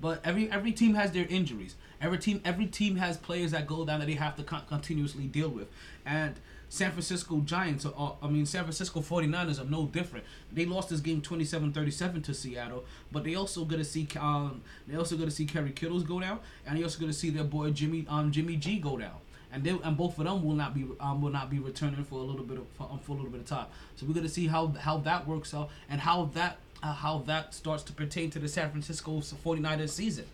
But 0.00 0.20
every 0.24 0.50
every 0.50 0.72
team 0.72 0.94
has 0.94 1.12
their 1.12 1.26
injuries. 1.26 1.74
Every 2.00 2.18
team 2.18 2.40
every 2.44 2.66
team 2.66 2.96
has 2.96 3.16
players 3.16 3.52
that 3.52 3.66
go 3.66 3.84
down 3.84 4.00
that 4.00 4.06
they 4.06 4.14
have 4.14 4.36
to 4.36 4.42
con- 4.42 4.64
continuously 4.68 5.24
deal 5.24 5.48
with. 5.48 5.68
And 6.04 6.34
San 6.68 6.90
Francisco 6.90 7.40
Giants, 7.40 7.86
are, 7.86 8.16
I 8.20 8.28
mean 8.28 8.44
San 8.44 8.64
Francisco 8.64 9.00
49ers 9.00 9.60
are 9.60 9.64
no 9.64 9.86
different. 9.86 10.24
They 10.52 10.66
lost 10.66 10.90
this 10.90 11.00
game 11.00 11.22
27-37 11.22 12.24
to 12.24 12.34
Seattle, 12.34 12.84
but 13.12 13.24
they 13.24 13.34
also 13.34 13.64
going 13.64 13.78
to 13.80 13.84
see 13.84 14.08
um 14.18 14.62
they 14.86 14.96
also 14.96 15.16
going 15.16 15.28
to 15.28 15.34
see 15.34 15.46
Kerry 15.46 15.70
Kittles 15.70 16.02
go 16.02 16.20
down, 16.20 16.40
and 16.66 16.78
they 16.78 16.82
also 16.82 16.98
going 16.98 17.10
to 17.10 17.16
see 17.16 17.30
their 17.30 17.44
boy 17.44 17.70
Jimmy 17.70 18.06
um 18.08 18.32
Jimmy 18.32 18.56
G 18.56 18.78
go 18.78 18.96
down. 18.98 19.16
And 19.52 19.62
they 19.62 19.70
and 19.70 19.96
both 19.96 20.18
of 20.18 20.24
them 20.24 20.44
will 20.44 20.54
not 20.54 20.74
be 20.74 20.84
um, 21.00 21.22
will 21.22 21.30
not 21.30 21.48
be 21.48 21.60
returning 21.60 22.04
for 22.04 22.18
a 22.18 22.22
little 22.22 22.44
bit 22.44 22.58
of 22.58 22.66
for, 22.74 22.88
um, 22.90 22.98
for 22.98 23.12
a 23.12 23.14
little 23.14 23.30
bit 23.30 23.40
of 23.40 23.46
time. 23.46 23.66
So 23.94 24.04
we're 24.04 24.14
gonna 24.14 24.28
see 24.28 24.48
how 24.48 24.68
how 24.78 24.98
that 24.98 25.26
works 25.26 25.54
out 25.54 25.70
and 25.88 26.00
how 26.00 26.26
that 26.34 26.58
how 26.92 27.18
that 27.26 27.54
starts 27.54 27.82
to 27.84 27.92
pertain 27.92 28.30
to 28.30 28.38
the 28.38 28.48
San 28.48 28.70
Francisco 28.70 29.20
49ers 29.20 29.90
season. 29.90 30.26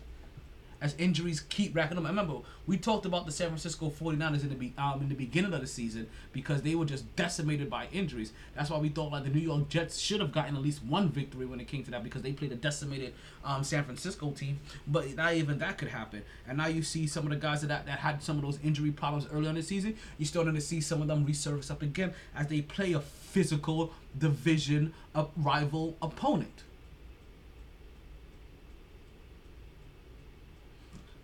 As 0.81 0.93
injuries 0.97 1.39
keep 1.39 1.73
racking 1.73 1.97
up. 1.97 2.03
I 2.03 2.09
remember, 2.09 2.39
we 2.67 2.75
talked 2.75 3.05
about 3.05 3.25
the 3.25 3.31
San 3.31 3.47
Francisco 3.47 3.89
49ers 3.89 4.41
in 4.41 4.49
the 4.49 4.55
be, 4.55 4.73
um, 4.77 4.99
in 5.01 5.07
the 5.07 5.15
beginning 5.15 5.53
of 5.53 5.61
the 5.61 5.67
season 5.67 6.09
because 6.33 6.61
they 6.61 6.75
were 6.75 6.83
just 6.83 7.15
decimated 7.15 7.69
by 7.69 7.87
injuries. 7.93 8.33
That's 8.53 8.69
why 8.69 8.79
we 8.79 8.89
thought 8.89 9.09
like 9.09 9.23
the 9.23 9.29
New 9.29 9.39
York 9.39 9.69
Jets 9.69 9.97
should 9.97 10.19
have 10.19 10.33
gotten 10.33 10.57
at 10.57 10.61
least 10.61 10.83
one 10.83 11.07
victory 11.07 11.45
when 11.45 11.61
it 11.61 11.69
came 11.69 11.85
to 11.85 11.91
that 11.91 12.03
because 12.03 12.21
they 12.21 12.33
played 12.33 12.51
a 12.51 12.55
decimated 12.55 13.13
um, 13.45 13.63
San 13.63 13.85
Francisco 13.85 14.31
team. 14.31 14.59
But 14.85 15.15
not 15.15 15.35
even 15.35 15.57
that 15.59 15.77
could 15.77 15.87
happen. 15.87 16.21
And 16.49 16.57
now 16.57 16.67
you 16.67 16.83
see 16.83 17.07
some 17.07 17.23
of 17.23 17.29
the 17.29 17.37
guys 17.37 17.61
that, 17.61 17.85
that 17.85 17.99
had 17.99 18.21
some 18.21 18.35
of 18.35 18.41
those 18.41 18.59
injury 18.61 18.91
problems 18.91 19.25
earlier 19.31 19.51
in 19.51 19.55
the 19.55 19.63
season. 19.63 19.95
You're 20.17 20.27
starting 20.27 20.53
to 20.53 20.61
see 20.61 20.81
some 20.81 21.01
of 21.01 21.07
them 21.07 21.25
resurface 21.25 21.71
up 21.71 21.81
again 21.81 22.13
as 22.35 22.47
they 22.47 22.61
play 22.61 22.91
a 22.91 23.01
physical 23.33 23.91
division 24.17 24.93
of 25.15 25.31
rival 25.35 25.97
opponent. 26.03 26.61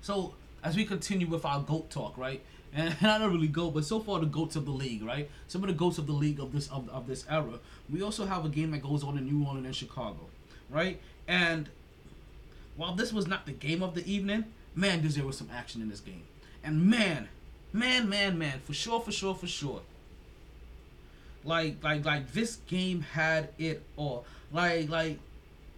So 0.01 0.33
as 0.63 0.75
we 0.75 0.85
continue 0.85 1.27
with 1.27 1.45
our 1.45 1.61
goat 1.61 1.91
talk, 1.91 2.17
right? 2.17 2.41
And 2.71 2.95
I 3.01 3.17
don't 3.17 3.33
really 3.33 3.47
goat, 3.47 3.71
but 3.73 3.83
so 3.83 3.99
far 3.99 4.19
the 4.19 4.27
goats 4.27 4.55
of 4.55 4.65
the 4.65 4.71
league, 4.71 5.03
right? 5.03 5.27
Some 5.47 5.63
of 5.63 5.69
the 5.69 5.73
goats 5.73 5.97
of 5.97 6.05
the 6.05 6.13
league 6.13 6.39
of 6.39 6.51
this 6.51 6.67
of, 6.69 6.87
of 6.89 7.07
this 7.07 7.25
era. 7.27 7.57
We 7.91 8.03
also 8.03 8.27
have 8.27 8.45
a 8.45 8.49
game 8.49 8.69
that 8.71 8.83
goes 8.83 9.03
on 9.03 9.17
in 9.17 9.25
New 9.25 9.43
Orleans 9.47 9.65
and 9.65 9.75
Chicago, 9.75 10.19
right? 10.69 10.99
And 11.27 11.67
while 12.77 12.93
this 12.93 13.11
was 13.11 13.25
not 13.25 13.47
the 13.47 13.53
game 13.53 13.81
of 13.81 13.95
the 13.95 14.05
evening, 14.07 14.45
man, 14.75 15.01
there 15.01 15.25
was 15.25 15.37
some 15.37 15.49
action 15.51 15.81
in 15.81 15.89
this 15.89 15.99
game. 15.99 16.21
And 16.63 16.85
man, 16.85 17.27
man, 17.73 18.07
man, 18.07 18.37
man, 18.37 18.59
for 18.63 18.73
sure, 18.73 18.99
for 18.99 19.11
sure, 19.11 19.33
for 19.33 19.47
sure. 19.47 19.81
Like, 21.43 21.83
like, 21.83 22.05
like 22.05 22.31
this 22.33 22.57
game 22.67 23.01
had 23.01 23.49
it 23.57 23.83
all. 23.95 24.25
Like, 24.51 24.89
like 24.89 25.19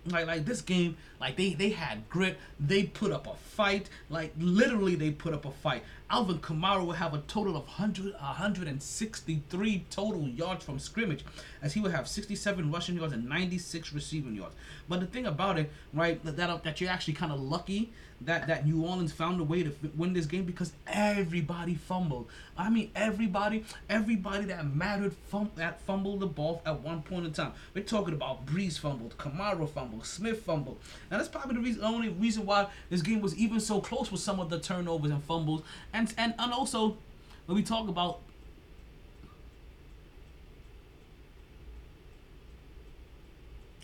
like 0.08 0.26
like 0.26 0.46
this 0.46 0.62
game 0.62 0.98
like 1.22 1.38
they 1.38 1.54
they 1.54 1.70
had 1.70 2.10
grit. 2.10 2.38
They 2.60 2.84
put 2.84 3.12
up 3.12 3.28
a 3.28 3.36
fight. 3.36 3.90
Like 4.10 4.34
literally 4.38 4.96
they 4.96 5.12
put 5.12 5.34
up 5.34 5.46
a 5.46 5.52
fight. 5.52 5.84
Alvin 6.10 6.40
kamara 6.40 6.86
will 6.86 6.92
have 6.92 7.14
a 7.14 7.20
total 7.20 7.56
of 7.56 7.64
100 7.68 8.14
163 8.14 9.86
total 9.90 10.28
yards 10.28 10.66
from 10.66 10.78
scrimmage 10.80 11.24
as 11.62 11.74
he 11.74 11.80
would 11.80 11.92
have 11.92 12.08
67 12.08 12.72
rushing 12.72 12.98
yards 12.98 13.14
and 13.14 13.30
96 13.30 13.94
receiving 13.94 14.36
yards. 14.36 14.56
But 14.90 15.00
the 15.00 15.06
thing 15.06 15.26
about 15.26 15.58
it 15.58 15.72
right 15.94 16.22
that 16.26 16.64
that, 16.64 16.82
you're 16.82 16.90
actually 16.90 17.14
kind 17.14 17.32
of 17.32 17.40
lucky 17.40 17.94
that 18.22 18.48
that 18.48 18.66
new 18.66 18.86
orleans 18.86 19.12
found 19.12 19.40
a 19.40 19.44
way 19.44 19.64
to 19.64 19.74
win 19.96 20.14
this 20.14 20.26
game 20.26 20.44
because 20.44 20.74
everybody 20.86 21.76
fumbled. 21.76 22.28
I 22.58 22.70
mean 22.70 22.92
everybody 22.96 23.64
everybody 23.90 24.46
that 24.46 24.66
mattered 24.76 25.14
fum- 25.30 25.52
that 25.56 25.82
fumbled 25.82 26.20
the 26.20 26.28
ball 26.28 26.62
at 26.66 26.82
one 26.82 27.04
point 27.04 27.26
in 27.26 27.32
time. 27.32 27.54
We're 27.74 27.84
talking 27.84 28.14
about 28.14 28.46
Brees 28.46 28.78
fumbled 28.78 29.18
kamara 29.18 29.68
fumbled 29.70 30.06
smith 30.06 30.42
fumbled 30.42 30.80
now 31.12 31.18
that's 31.18 31.30
probably 31.30 31.56
the 31.56 31.62
reason, 31.62 31.84
only 31.84 32.10
reason 32.10 32.46
why 32.46 32.68
this 32.90 33.02
game 33.02 33.22
was 33.22 33.36
even 33.36 33.60
so 33.60 33.82
close 33.82 34.12
with 34.12 34.22
some 34.22 34.40
of 34.40 34.50
the 34.50 34.60
turnovers 34.60 35.12
and 35.12 35.24
fumbles 35.24 35.62
and 35.94 36.14
and, 36.18 36.34
and 36.40 36.52
also 36.52 36.98
when 37.46 37.56
we 37.56 37.62
talk 37.64 37.88
about 37.88 38.22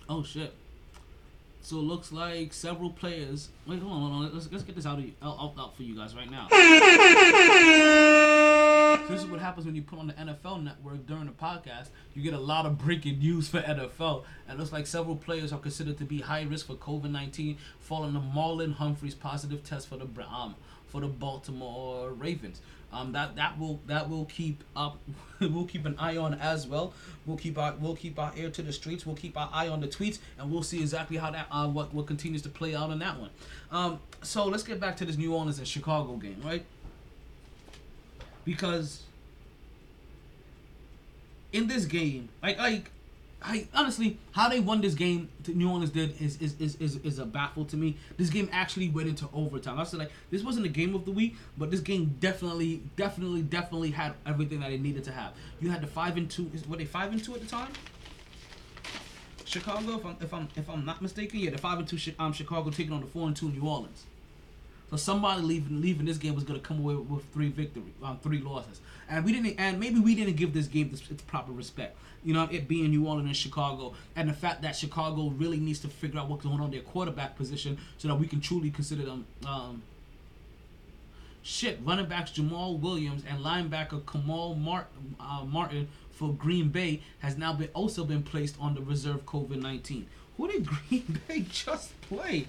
oh 0.09 0.23
shit 0.23 0.53
so 1.67 1.79
it 1.79 1.81
looks 1.81 2.13
like 2.13 2.53
several 2.53 2.91
players. 2.91 3.49
Wait, 3.65 3.81
hold 3.81 3.91
on, 3.91 3.99
hold 3.99 4.25
on. 4.27 4.33
Let's, 4.33 4.49
let's 4.49 4.63
get 4.63 4.77
this 4.77 4.85
out, 4.85 4.99
of, 4.99 5.05
out, 5.21 5.37
out, 5.37 5.53
out 5.59 5.75
for 5.75 5.83
you 5.83 5.97
guys 5.97 6.15
right 6.15 6.31
now. 6.31 6.47
So 9.05 9.13
this 9.13 9.21
is 9.21 9.27
what 9.27 9.39
happens 9.39 9.65
when 9.65 9.75
you 9.75 9.83
put 9.83 9.99
on 9.99 10.07
the 10.07 10.13
NFL 10.13 10.63
network 10.63 11.05
during 11.05 11.25
the 11.25 11.31
podcast. 11.31 11.89
You 12.13 12.21
get 12.21 12.33
a 12.33 12.39
lot 12.39 12.65
of 12.65 12.77
breaking 12.77 13.19
news 13.19 13.47
for 13.47 13.61
NFL. 13.61 14.23
And 14.47 14.57
it 14.57 14.59
looks 14.59 14.73
like 14.73 14.87
several 14.87 15.15
players 15.15 15.53
are 15.53 15.59
considered 15.59 15.97
to 15.99 16.03
be 16.03 16.19
high 16.19 16.41
risk 16.43 16.67
for 16.67 16.75
COVID 16.75 17.11
19 17.11 17.57
following 17.79 18.13
the 18.13 18.19
Marlon 18.19 18.73
Humphrey's 18.73 19.15
positive 19.15 19.63
test 19.63 19.87
for 19.87 19.97
the 19.97 20.07
um, 20.29 20.55
for 20.87 21.01
the 21.01 21.07
Baltimore 21.07 22.11
Ravens. 22.11 22.59
Um, 22.91 23.11
that 23.11 23.35
that 23.35 23.59
will 23.59 23.79
that 23.87 24.09
will 24.09 24.25
keep 24.25 24.63
up. 24.75 24.97
we'll 25.39 25.65
keep 25.65 25.85
an 25.85 25.95
eye 25.99 26.17
on 26.17 26.33
as 26.35 26.65
well. 26.65 26.93
We'll 27.25 27.37
keep 27.37 27.57
our 27.57 27.75
we'll 27.79 27.95
keep 27.95 28.17
our 28.17 28.31
ear 28.35 28.49
to 28.49 28.61
the 28.61 28.71
streets. 28.73 29.05
We'll 29.05 29.15
keep 29.15 29.37
our 29.37 29.49
eye 29.53 29.67
on 29.67 29.81
the 29.81 29.87
tweets, 29.87 30.19
and 30.39 30.51
we'll 30.51 30.63
see 30.63 30.79
exactly 30.79 31.17
how 31.17 31.31
that 31.31 31.47
uh, 31.51 31.67
what 31.67 31.93
what 31.93 32.07
continues 32.07 32.41
to 32.43 32.49
play 32.49 32.75
out 32.75 32.89
on 32.89 32.99
that 32.99 33.19
one. 33.19 33.29
Um, 33.71 33.99
so 34.21 34.45
let's 34.45 34.63
get 34.63 34.79
back 34.79 34.95
to 34.97 35.05
this 35.05 35.17
New 35.17 35.33
Orleans 35.33 35.59
and 35.59 35.67
Chicago 35.67 36.15
game, 36.15 36.41
right? 36.43 36.65
Because 38.47 39.03
in 41.51 41.67
this 41.67 41.83
game, 41.83 42.29
like 42.41 42.57
like 42.57 42.91
I 43.43 43.67
honestly, 43.73 44.19
how 44.31 44.47
they 44.47 44.61
won 44.61 44.79
this 44.79 44.93
game, 44.93 45.27
New 45.49 45.69
Orleans 45.69 45.89
did 45.89 46.19
is 46.21 46.41
is, 46.41 46.55
is, 46.57 46.77
is 46.77 46.95
is 47.03 47.19
a 47.19 47.25
baffle 47.25 47.65
to 47.65 47.75
me. 47.75 47.97
This 48.15 48.29
game 48.29 48.47
actually 48.53 48.87
went 48.87 49.09
into 49.09 49.27
overtime. 49.33 49.77
I 49.77 49.83
said 49.83 49.99
like 49.99 50.11
this 50.31 50.43
wasn't 50.43 50.65
a 50.65 50.69
game 50.69 50.95
of 50.95 51.03
the 51.03 51.11
week, 51.11 51.35
but 51.57 51.71
this 51.71 51.81
game 51.81 52.15
definitely, 52.21 52.83
definitely, 52.95 53.41
definitely 53.41 53.91
had 53.91 54.13
everything 54.25 54.61
that 54.61 54.71
it 54.71 54.81
needed 54.81 55.03
to 55.03 55.11
have. 55.11 55.33
You 55.59 55.69
had 55.69 55.81
the 55.81 55.87
five 55.87 56.15
and 56.15 56.31
two. 56.31 56.49
Were 56.69 56.77
they 56.77 56.85
five 56.85 57.11
and 57.11 57.21
two 57.21 57.35
at 57.35 57.41
the 57.41 57.47
time? 57.47 57.73
Chicago, 59.43 59.97
if 59.97 60.05
I'm 60.05 60.15
if 60.21 60.33
I'm 60.33 60.47
if 60.55 60.69
I'm 60.69 60.85
not 60.85 61.01
mistaken, 61.01 61.41
yeah, 61.41 61.51
the 61.51 61.57
five 61.57 61.79
and 61.79 61.87
two 61.87 61.99
um 62.17 62.31
Chicago 62.31 62.69
taking 62.69 62.93
on 62.93 63.01
the 63.01 63.07
four 63.07 63.27
and 63.27 63.35
two 63.35 63.49
New 63.49 63.67
Orleans. 63.67 64.05
So 64.89 64.95
somebody 64.95 65.41
leaving 65.41 65.81
leaving 65.81 66.05
this 66.05 66.17
game 66.17 66.33
was 66.33 66.43
gonna 66.45 66.59
come 66.59 66.79
away 66.79 66.95
with, 66.95 67.25
three 67.33 67.49
victory, 67.49 67.93
um, 68.01 68.19
three 68.23 68.39
losses, 68.39 68.79
and 69.09 69.25
we 69.25 69.33
didn't, 69.33 69.59
and 69.59 69.79
maybe 69.79 69.99
we 69.99 70.15
didn't 70.15 70.37
give 70.37 70.53
this 70.53 70.67
game 70.67 70.89
its, 70.93 71.09
its 71.11 71.21
proper 71.23 71.51
respect. 71.51 71.97
You 72.23 72.33
know, 72.33 72.47
it 72.49 72.67
being 72.67 72.89
New 72.89 73.05
Orleans 73.05 73.27
and 73.27 73.35
Chicago, 73.35 73.93
and 74.15 74.29
the 74.29 74.33
fact 74.33 74.61
that 74.61 74.75
Chicago 74.75 75.29
really 75.29 75.57
needs 75.57 75.79
to 75.79 75.89
figure 75.89 76.19
out 76.19 76.29
what's 76.29 76.43
going 76.43 76.61
on 76.61 76.71
their 76.71 76.81
quarterback 76.81 77.35
position 77.35 77.77
so 77.97 78.07
that 78.07 78.15
we 78.15 78.27
can 78.27 78.39
truly 78.39 78.69
consider 78.69 79.03
them. 79.03 79.25
Um, 79.45 79.83
shit, 81.43 81.79
running 81.83 82.07
backs 82.07 82.31
Jamaal 82.31 82.79
Williams 82.79 83.23
and 83.29 83.43
linebacker 83.43 84.05
Kamal 84.09 84.55
Martin, 84.55 85.15
uh, 85.19 85.43
Martin 85.45 85.89
for 86.11 86.33
Green 86.33 86.69
Bay 86.69 87.01
has 87.19 87.37
now 87.37 87.53
been 87.53 87.69
also 87.73 88.03
been 88.03 88.23
placed 88.23 88.55
on 88.59 88.73
the 88.73 88.81
reserve 88.81 89.25
COVID 89.25 89.61
nineteen. 89.61 90.07
Who 90.37 90.47
did 90.47 90.65
Green 90.65 91.19
Bay 91.27 91.45
just 91.49 91.99
play? 92.01 92.45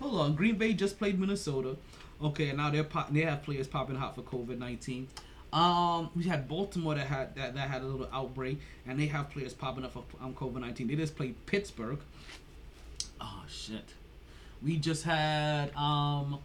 Hold 0.00 0.20
on, 0.20 0.34
Green 0.34 0.56
Bay 0.56 0.72
just 0.72 0.98
played 0.98 1.18
Minnesota. 1.18 1.76
Okay, 2.22 2.48
and 2.48 2.58
now 2.58 2.70
they're 2.70 2.84
pop- 2.84 3.12
they 3.12 3.20
have 3.20 3.42
players 3.42 3.68
popping 3.68 3.96
hot 3.96 4.14
for 4.14 4.22
COVID 4.22 4.58
nineteen. 4.58 5.08
Um, 5.52 6.10
we 6.14 6.24
had 6.24 6.48
Baltimore 6.48 6.94
that 6.94 7.06
had 7.06 7.34
that, 7.36 7.54
that 7.54 7.70
had 7.70 7.82
a 7.82 7.86
little 7.86 8.08
outbreak, 8.12 8.58
and 8.86 8.98
they 8.98 9.06
have 9.06 9.30
players 9.30 9.54
popping 9.54 9.84
up 9.84 9.92
for 9.92 10.04
um, 10.20 10.34
COVID 10.34 10.60
nineteen. 10.60 10.88
They 10.88 10.96
just 10.96 11.16
played 11.16 11.34
Pittsburgh. 11.46 11.98
Oh 13.20 13.44
shit. 13.48 13.84
We 14.62 14.76
just 14.76 15.04
had 15.04 15.74
um, 15.76 16.40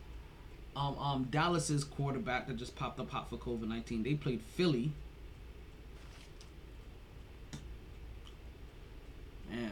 um, 0.76 0.98
um, 1.00 1.28
Dallas's 1.32 1.84
quarterback 1.84 2.48
that 2.48 2.58
just 2.58 2.76
popped 2.76 3.00
up 3.00 3.10
hot 3.10 3.30
for 3.30 3.38
COVID 3.38 3.68
nineteen. 3.68 4.04
They 4.04 4.14
played 4.14 4.42
Philly. 4.56 4.92
Man, 9.50 9.72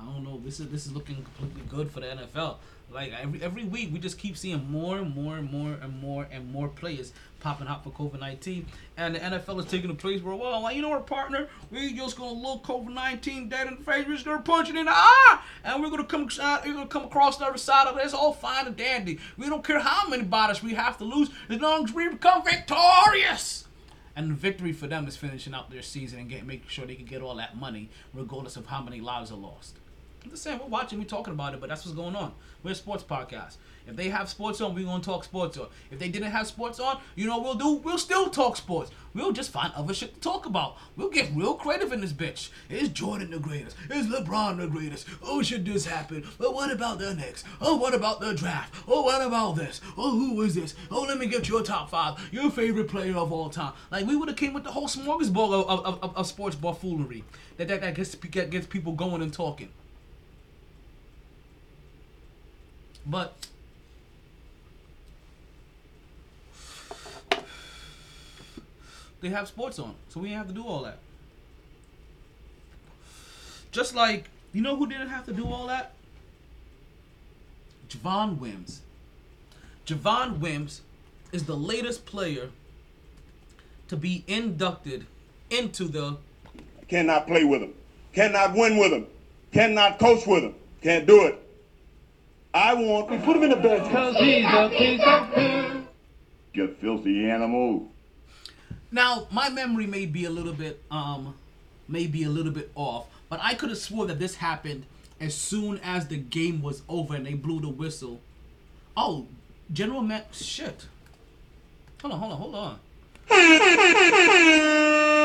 I 0.00 0.04
don't 0.04 0.22
know. 0.22 0.40
This 0.44 0.60
is 0.60 0.68
this 0.68 0.86
is 0.86 0.92
looking 0.92 1.16
completely 1.16 1.62
good 1.68 1.90
for 1.90 2.00
the 2.00 2.06
NFL. 2.06 2.56
Like 2.90 3.12
every 3.20 3.42
every 3.42 3.64
week, 3.64 3.92
we 3.92 3.98
just 3.98 4.18
keep 4.18 4.36
seeing 4.36 4.70
more 4.70 4.98
and 4.98 5.14
more 5.14 5.36
and 5.36 5.50
more 5.50 5.72
and 5.82 6.00
more 6.00 6.26
and 6.30 6.50
more 6.50 6.68
players 6.68 7.12
popping 7.40 7.66
out 7.66 7.84
for 7.84 7.90
COVID 7.90 8.20
nineteen, 8.20 8.66
and 8.96 9.14
the 9.14 9.18
NFL 9.18 9.58
is 9.58 9.66
taking 9.66 9.88
the 9.88 9.94
place 9.94 10.22
where, 10.22 10.34
well, 10.34 10.62
like, 10.62 10.76
you 10.76 10.82
know, 10.82 10.92
our 10.92 11.00
partner, 11.00 11.48
we 11.70 11.92
just 11.92 12.16
gonna 12.16 12.32
look 12.32 12.62
COVID 12.62 12.94
nineteen 12.94 13.48
dead 13.48 13.66
in 13.66 13.76
the 13.76 13.82
face, 13.82 14.06
we're 14.06 14.14
just 14.14 14.24
gonna 14.24 14.40
punch 14.40 14.70
it 14.70 14.76
in 14.76 14.86
the 14.86 14.92
eye, 14.92 15.40
and 15.64 15.82
we're 15.82 15.90
gonna 15.90 16.04
come 16.04 16.28
uh, 16.40 16.60
we're 16.64 16.74
gonna 16.74 16.86
come 16.86 17.04
across 17.04 17.36
the 17.36 17.44
other 17.44 17.58
side 17.58 17.88
of 17.88 17.98
it. 17.98 18.04
It's 18.04 18.14
all 18.14 18.32
fine 18.32 18.66
and 18.66 18.76
dandy. 18.76 19.18
We 19.36 19.48
don't 19.48 19.64
care 19.64 19.80
how 19.80 20.08
many 20.08 20.22
bodies 20.22 20.62
we 20.62 20.74
have 20.74 20.96
to 20.98 21.04
lose, 21.04 21.28
as 21.48 21.60
long 21.60 21.84
as 21.84 21.92
we 21.92 22.08
become 22.08 22.44
victorious. 22.44 23.64
And 24.16 24.32
victory 24.32 24.72
for 24.72 24.88
them 24.88 25.06
is 25.06 25.16
finishing 25.16 25.54
out 25.54 25.70
their 25.70 25.82
season 25.82 26.18
and 26.18 26.28
getting 26.28 26.46
making 26.46 26.68
sure 26.68 26.86
they 26.86 26.96
can 26.96 27.04
get 27.04 27.20
all 27.22 27.36
that 27.36 27.56
money, 27.56 27.90
regardless 28.14 28.56
of 28.56 28.66
how 28.66 28.82
many 28.82 29.00
lives 29.00 29.30
are 29.30 29.36
lost. 29.36 29.78
I'm 30.24 30.30
just 30.30 30.42
saying, 30.42 30.58
we're 30.58 30.66
watching, 30.66 30.98
we're 30.98 31.04
talking 31.04 31.32
about 31.32 31.54
it, 31.54 31.60
but 31.60 31.68
that's 31.68 31.84
what's 31.84 31.96
going 31.96 32.16
on. 32.16 32.32
We're 32.62 32.72
a 32.72 32.74
sports 32.74 33.04
podcast. 33.04 33.56
If 33.86 33.96
they 33.96 34.10
have 34.10 34.28
sports 34.28 34.60
on, 34.60 34.74
we're 34.74 34.84
gonna 34.84 35.02
talk 35.02 35.24
sports 35.24 35.56
on. 35.56 35.68
If 35.90 35.98
they 35.98 36.10
didn't 36.10 36.30
have 36.30 36.46
sports 36.46 36.78
on, 36.78 37.00
you 37.14 37.26
know 37.26 37.38
we'll 37.40 37.54
do? 37.54 37.74
We'll 37.76 37.96
still 37.96 38.28
talk 38.28 38.56
sports. 38.56 38.90
We'll 39.14 39.32
just 39.32 39.50
find 39.50 39.72
other 39.74 39.94
shit 39.94 40.12
to 40.14 40.20
talk 40.20 40.44
about. 40.44 40.76
We'll 40.94 41.08
get 41.08 41.30
real 41.34 41.54
creative 41.54 41.90
in 41.92 42.02
this 42.02 42.12
bitch. 42.12 42.50
Is 42.68 42.90
Jordan 42.90 43.30
the 43.30 43.38
greatest? 43.38 43.76
Is 43.90 44.06
LeBron 44.06 44.58
the 44.58 44.66
greatest? 44.66 45.06
Oh, 45.22 45.40
should 45.40 45.64
this 45.64 45.86
happen? 45.86 46.26
But 46.36 46.52
what 46.52 46.70
about 46.70 46.98
the 46.98 47.14
Knicks? 47.14 47.44
Oh, 47.62 47.76
what 47.76 47.94
about 47.94 48.20
the 48.20 48.34
draft? 48.34 48.74
Oh, 48.86 49.02
what 49.02 49.26
about 49.26 49.56
this? 49.56 49.80
Oh, 49.96 50.10
who 50.10 50.42
is 50.42 50.54
this? 50.54 50.74
Oh, 50.90 51.02
let 51.02 51.16
me 51.16 51.26
get 51.26 51.48
your 51.48 51.62
top 51.62 51.88
five. 51.88 52.18
Your 52.30 52.50
favorite 52.50 52.88
player 52.88 53.16
of 53.16 53.32
all 53.32 53.48
time. 53.48 53.72
Like 53.90 54.06
we 54.06 54.16
would 54.16 54.28
have 54.28 54.36
came 54.36 54.52
with 54.52 54.64
the 54.64 54.72
whole 54.72 54.88
smorgasbord 54.88 55.66
of, 55.66 55.86
of, 55.86 56.04
of, 56.04 56.16
of 56.16 56.26
sports 56.26 56.56
buffoonery 56.56 57.24
that 57.56 57.68
that, 57.68 57.80
that 57.80 57.94
gets 57.94 58.14
gets 58.14 58.66
people 58.66 58.92
going 58.92 59.22
and 59.22 59.32
talking. 59.32 59.70
But 63.08 63.46
they 69.22 69.30
have 69.30 69.48
sports 69.48 69.78
on, 69.78 69.94
so 70.08 70.20
we 70.20 70.28
didn't 70.28 70.38
have 70.38 70.48
to 70.48 70.54
do 70.54 70.66
all 70.66 70.82
that. 70.82 70.98
Just 73.72 73.94
like 73.94 74.28
you 74.52 74.60
know 74.60 74.76
who 74.76 74.86
didn't 74.86 75.08
have 75.08 75.24
to 75.26 75.32
do 75.32 75.46
all 75.46 75.66
that? 75.68 75.92
Javon 77.88 78.38
Wims. 78.38 78.82
Javon 79.86 80.38
Wims 80.38 80.82
is 81.32 81.44
the 81.44 81.56
latest 81.56 82.04
player 82.04 82.50
to 83.88 83.96
be 83.96 84.22
inducted 84.26 85.06
into 85.48 85.84
the 85.84 86.18
Cannot 86.88 87.26
play 87.26 87.44
with 87.44 87.62
him. 87.62 87.74
Cannot 88.12 88.54
win 88.54 88.78
with 88.78 88.92
him. 88.92 89.06
Cannot 89.52 89.98
coach 89.98 90.26
with 90.26 90.42
him. 90.42 90.54
Can't 90.82 91.06
do 91.06 91.26
it. 91.26 91.47
I 92.54 92.74
want. 92.74 93.10
We 93.10 93.18
put 93.18 93.36
him 93.36 93.44
in 93.44 93.50
the 93.50 93.56
bed. 93.56 93.90
Cause 93.90 94.16
he's 94.16 94.44
a 94.44 94.68
piece 94.70 95.00
of 95.04 95.32
poo. 95.34 95.82
You 96.54 96.76
filthy 96.80 97.30
animal. 97.30 97.88
Now, 98.90 99.28
my 99.30 99.48
memory 99.50 99.86
may 99.86 100.06
be 100.06 100.24
a 100.24 100.30
little 100.30 100.54
bit 100.54 100.82
um 100.90 101.34
may 101.86 102.06
be 102.06 102.24
a 102.24 102.28
little 102.28 102.52
bit 102.52 102.70
off, 102.74 103.06
but 103.28 103.40
I 103.42 103.54
could 103.54 103.68
have 103.70 103.78
swore 103.78 104.06
that 104.06 104.18
this 104.18 104.36
happened 104.36 104.84
as 105.20 105.34
soon 105.34 105.78
as 105.82 106.06
the 106.08 106.16
game 106.16 106.62
was 106.62 106.82
over 106.88 107.14
and 107.14 107.26
they 107.26 107.34
blew 107.34 107.60
the 107.60 107.68
whistle. 107.68 108.20
Oh, 108.96 109.26
General 109.72 110.02
Matt 110.02 110.28
shit. 110.32 110.86
Hold 112.02 112.14
on, 112.14 112.20
hold 112.20 112.32
on, 112.32 112.38
hold 112.38 112.54
on. 112.54 112.78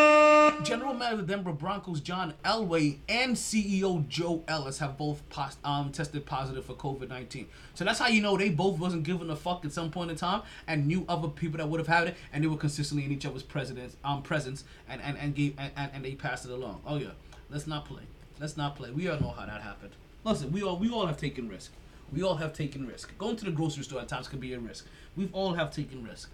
General 0.62 0.94
Manager 0.94 1.22
of 1.22 1.28
the 1.28 1.34
Denver 1.34 1.52
Broncos 1.52 2.00
John 2.00 2.34
Elway 2.46 3.00
and 3.10 3.36
CEO 3.36 4.08
Joe 4.08 4.44
Ellis 4.48 4.78
have 4.80 4.98
both 4.98 5.22
um, 5.64 5.92
tested 5.92 6.26
positive 6.26 6.66
for 6.66 6.74
COVID 6.74 7.10
nineteen. 7.10 7.48
So 7.74 7.84
that's 7.84 8.00
how 8.00 8.08
you 8.08 8.22
know 8.22 8.38
they 8.38 8.50
both 8.50 8.78
wasn't 8.80 9.04
giving 9.04 9.30
a 9.30 9.36
fuck 9.36 9.66
at 9.66 9.74
some 9.74 9.92
point 9.92 10.12
in 10.12 10.16
time 10.18 10.42
and 10.68 10.88
knew 10.88 11.06
other 11.10 11.28
people 11.28 11.58
that 11.58 11.68
would 11.68 11.80
have 11.80 11.88
had 11.88 12.08
it, 12.08 12.16
and 12.32 12.44
they 12.44 12.48
were 12.48 12.58
consistently 12.58 13.06
in 13.06 13.12
each 13.12 13.26
other's 13.26 13.44
presidents 13.44 13.98
um 14.04 14.22
presence 14.22 14.64
and 14.88 15.02
and 15.02 15.18
and 15.18 15.36
gave 15.36 15.56
and, 15.58 15.72
and, 15.76 15.92
and 15.94 16.06
they 16.06 16.14
passed 16.14 16.46
it 16.46 16.52
along. 16.52 16.82
Oh 16.86 16.98
yeah, 16.98 17.12
let's 17.50 17.68
not 17.68 17.86
play. 17.86 18.04
Let's 18.40 18.56
not 18.56 18.76
play. 18.76 18.92
We 18.92 19.10
all 19.10 19.20
know 19.20 19.30
how 19.30 19.46
that 19.46 19.62
happened. 19.62 19.94
Listen, 20.24 20.52
we 20.52 20.64
all 20.64 20.78
we 20.78 20.90
all 20.90 21.08
have 21.08 21.18
taken 21.18 21.50
risk. 21.50 21.72
We 22.12 22.22
all 22.22 22.36
have 22.36 22.54
taken 22.54 22.88
risk. 22.88 23.18
Going 23.18 23.36
to 23.38 23.46
the 23.46 23.52
grocery 23.52 23.84
store 23.84 24.02
at 24.02 24.08
times 24.08 24.28
can 24.28 24.40
be 24.40 24.54
a 24.54 24.60
risk. 24.60 24.86
We've 25.16 25.34
all 25.34 25.54
have 25.54 25.72
taken 25.72 26.04
risk 26.04 26.30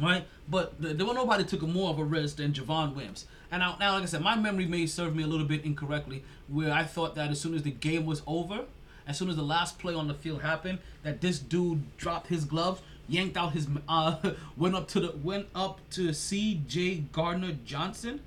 right? 0.00 0.26
But 0.48 0.80
th- 0.80 0.96
there 0.96 1.06
was 1.06 1.14
nobody 1.14 1.44
took 1.44 1.62
more 1.62 1.90
of 1.90 1.98
a 1.98 2.04
risk 2.04 2.36
than 2.36 2.52
Javon 2.52 2.94
Wims. 2.94 3.26
And 3.50 3.60
now, 3.60 3.76
now, 3.78 3.94
like 3.94 4.02
I 4.02 4.06
said, 4.06 4.22
my 4.22 4.36
memory 4.36 4.66
may 4.66 4.86
serve 4.86 5.14
me 5.14 5.22
a 5.22 5.26
little 5.26 5.46
bit 5.46 5.64
incorrectly, 5.64 6.24
where 6.48 6.72
I 6.72 6.84
thought 6.84 7.14
that 7.14 7.30
as 7.30 7.40
soon 7.40 7.54
as 7.54 7.62
the 7.62 7.70
game 7.70 8.04
was 8.04 8.22
over, 8.26 8.64
as 9.06 9.18
soon 9.18 9.28
as 9.28 9.36
the 9.36 9.42
last 9.42 9.78
play 9.78 9.94
on 9.94 10.08
the 10.08 10.14
field 10.14 10.42
happened, 10.42 10.78
that 11.04 11.20
this 11.20 11.38
dude 11.38 11.96
dropped 11.96 12.26
his 12.26 12.44
gloves, 12.44 12.82
yanked 13.08 13.36
out 13.36 13.52
his, 13.52 13.68
uh, 13.88 14.16
went 14.56 14.74
up 14.74 14.88
to 14.88 15.00
the, 15.00 15.16
went 15.22 15.46
up 15.54 15.80
to 15.90 16.12
C.J. 16.12 17.04
Gardner 17.12 17.56
Johnson, 17.64 18.20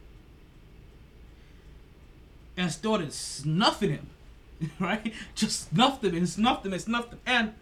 and 2.55 2.71
started 2.71 3.13
snuffing 3.13 3.91
him, 3.91 4.09
right? 4.79 5.13
Just 5.35 5.69
snuffed 5.69 6.03
him 6.03 6.15
and 6.15 6.27
snuffed 6.27 6.65
him 6.65 6.73
and 6.73 6.81
snuffed 6.81 7.13
him. 7.13 7.19
And 7.25 7.53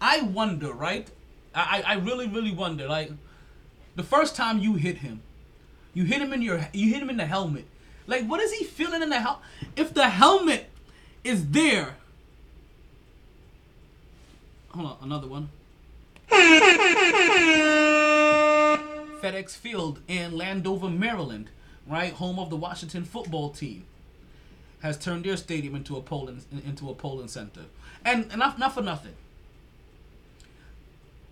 I 0.00 0.22
wonder, 0.22 0.72
right? 0.72 1.08
I 1.54 1.82
I 1.86 1.94
really, 1.94 2.28
really 2.28 2.52
wonder, 2.52 2.86
like 2.86 3.10
the 3.96 4.02
first 4.02 4.36
time 4.36 4.60
you 4.60 4.74
hit 4.74 4.98
him, 4.98 5.22
you 5.94 6.04
hit 6.04 6.20
him 6.20 6.32
in 6.32 6.42
your 6.42 6.68
you 6.72 6.92
hit 6.92 7.02
him 7.02 7.10
in 7.10 7.16
the 7.16 7.26
helmet. 7.26 7.64
Like 8.06 8.24
what 8.26 8.40
is 8.40 8.52
he 8.52 8.64
feeling 8.64 9.02
in 9.02 9.08
the 9.08 9.20
helmet? 9.20 9.42
If 9.74 9.92
the 9.92 10.08
helmet 10.08 10.70
is 11.24 11.50
there. 11.50 11.96
Hold 14.68 14.86
on, 14.86 14.96
another 15.02 15.26
one. 15.26 15.48
FedEx 19.22 19.56
Field 19.56 20.00
in 20.06 20.36
Landover, 20.36 20.90
Maryland, 20.90 21.48
right, 21.86 22.12
home 22.12 22.38
of 22.38 22.50
the 22.50 22.56
Washington 22.56 23.04
football 23.04 23.50
team, 23.50 23.84
has 24.80 24.98
turned 24.98 25.24
their 25.24 25.36
stadium 25.36 25.74
into 25.74 25.96
a 25.96 26.02
polling 26.02 26.42
into 26.64 26.90
a 26.90 26.94
polling 26.94 27.28
center. 27.28 27.62
And 28.04 28.30
enough, 28.32 28.58
not 28.58 28.74
for 28.74 28.82
nothing. 28.82 29.14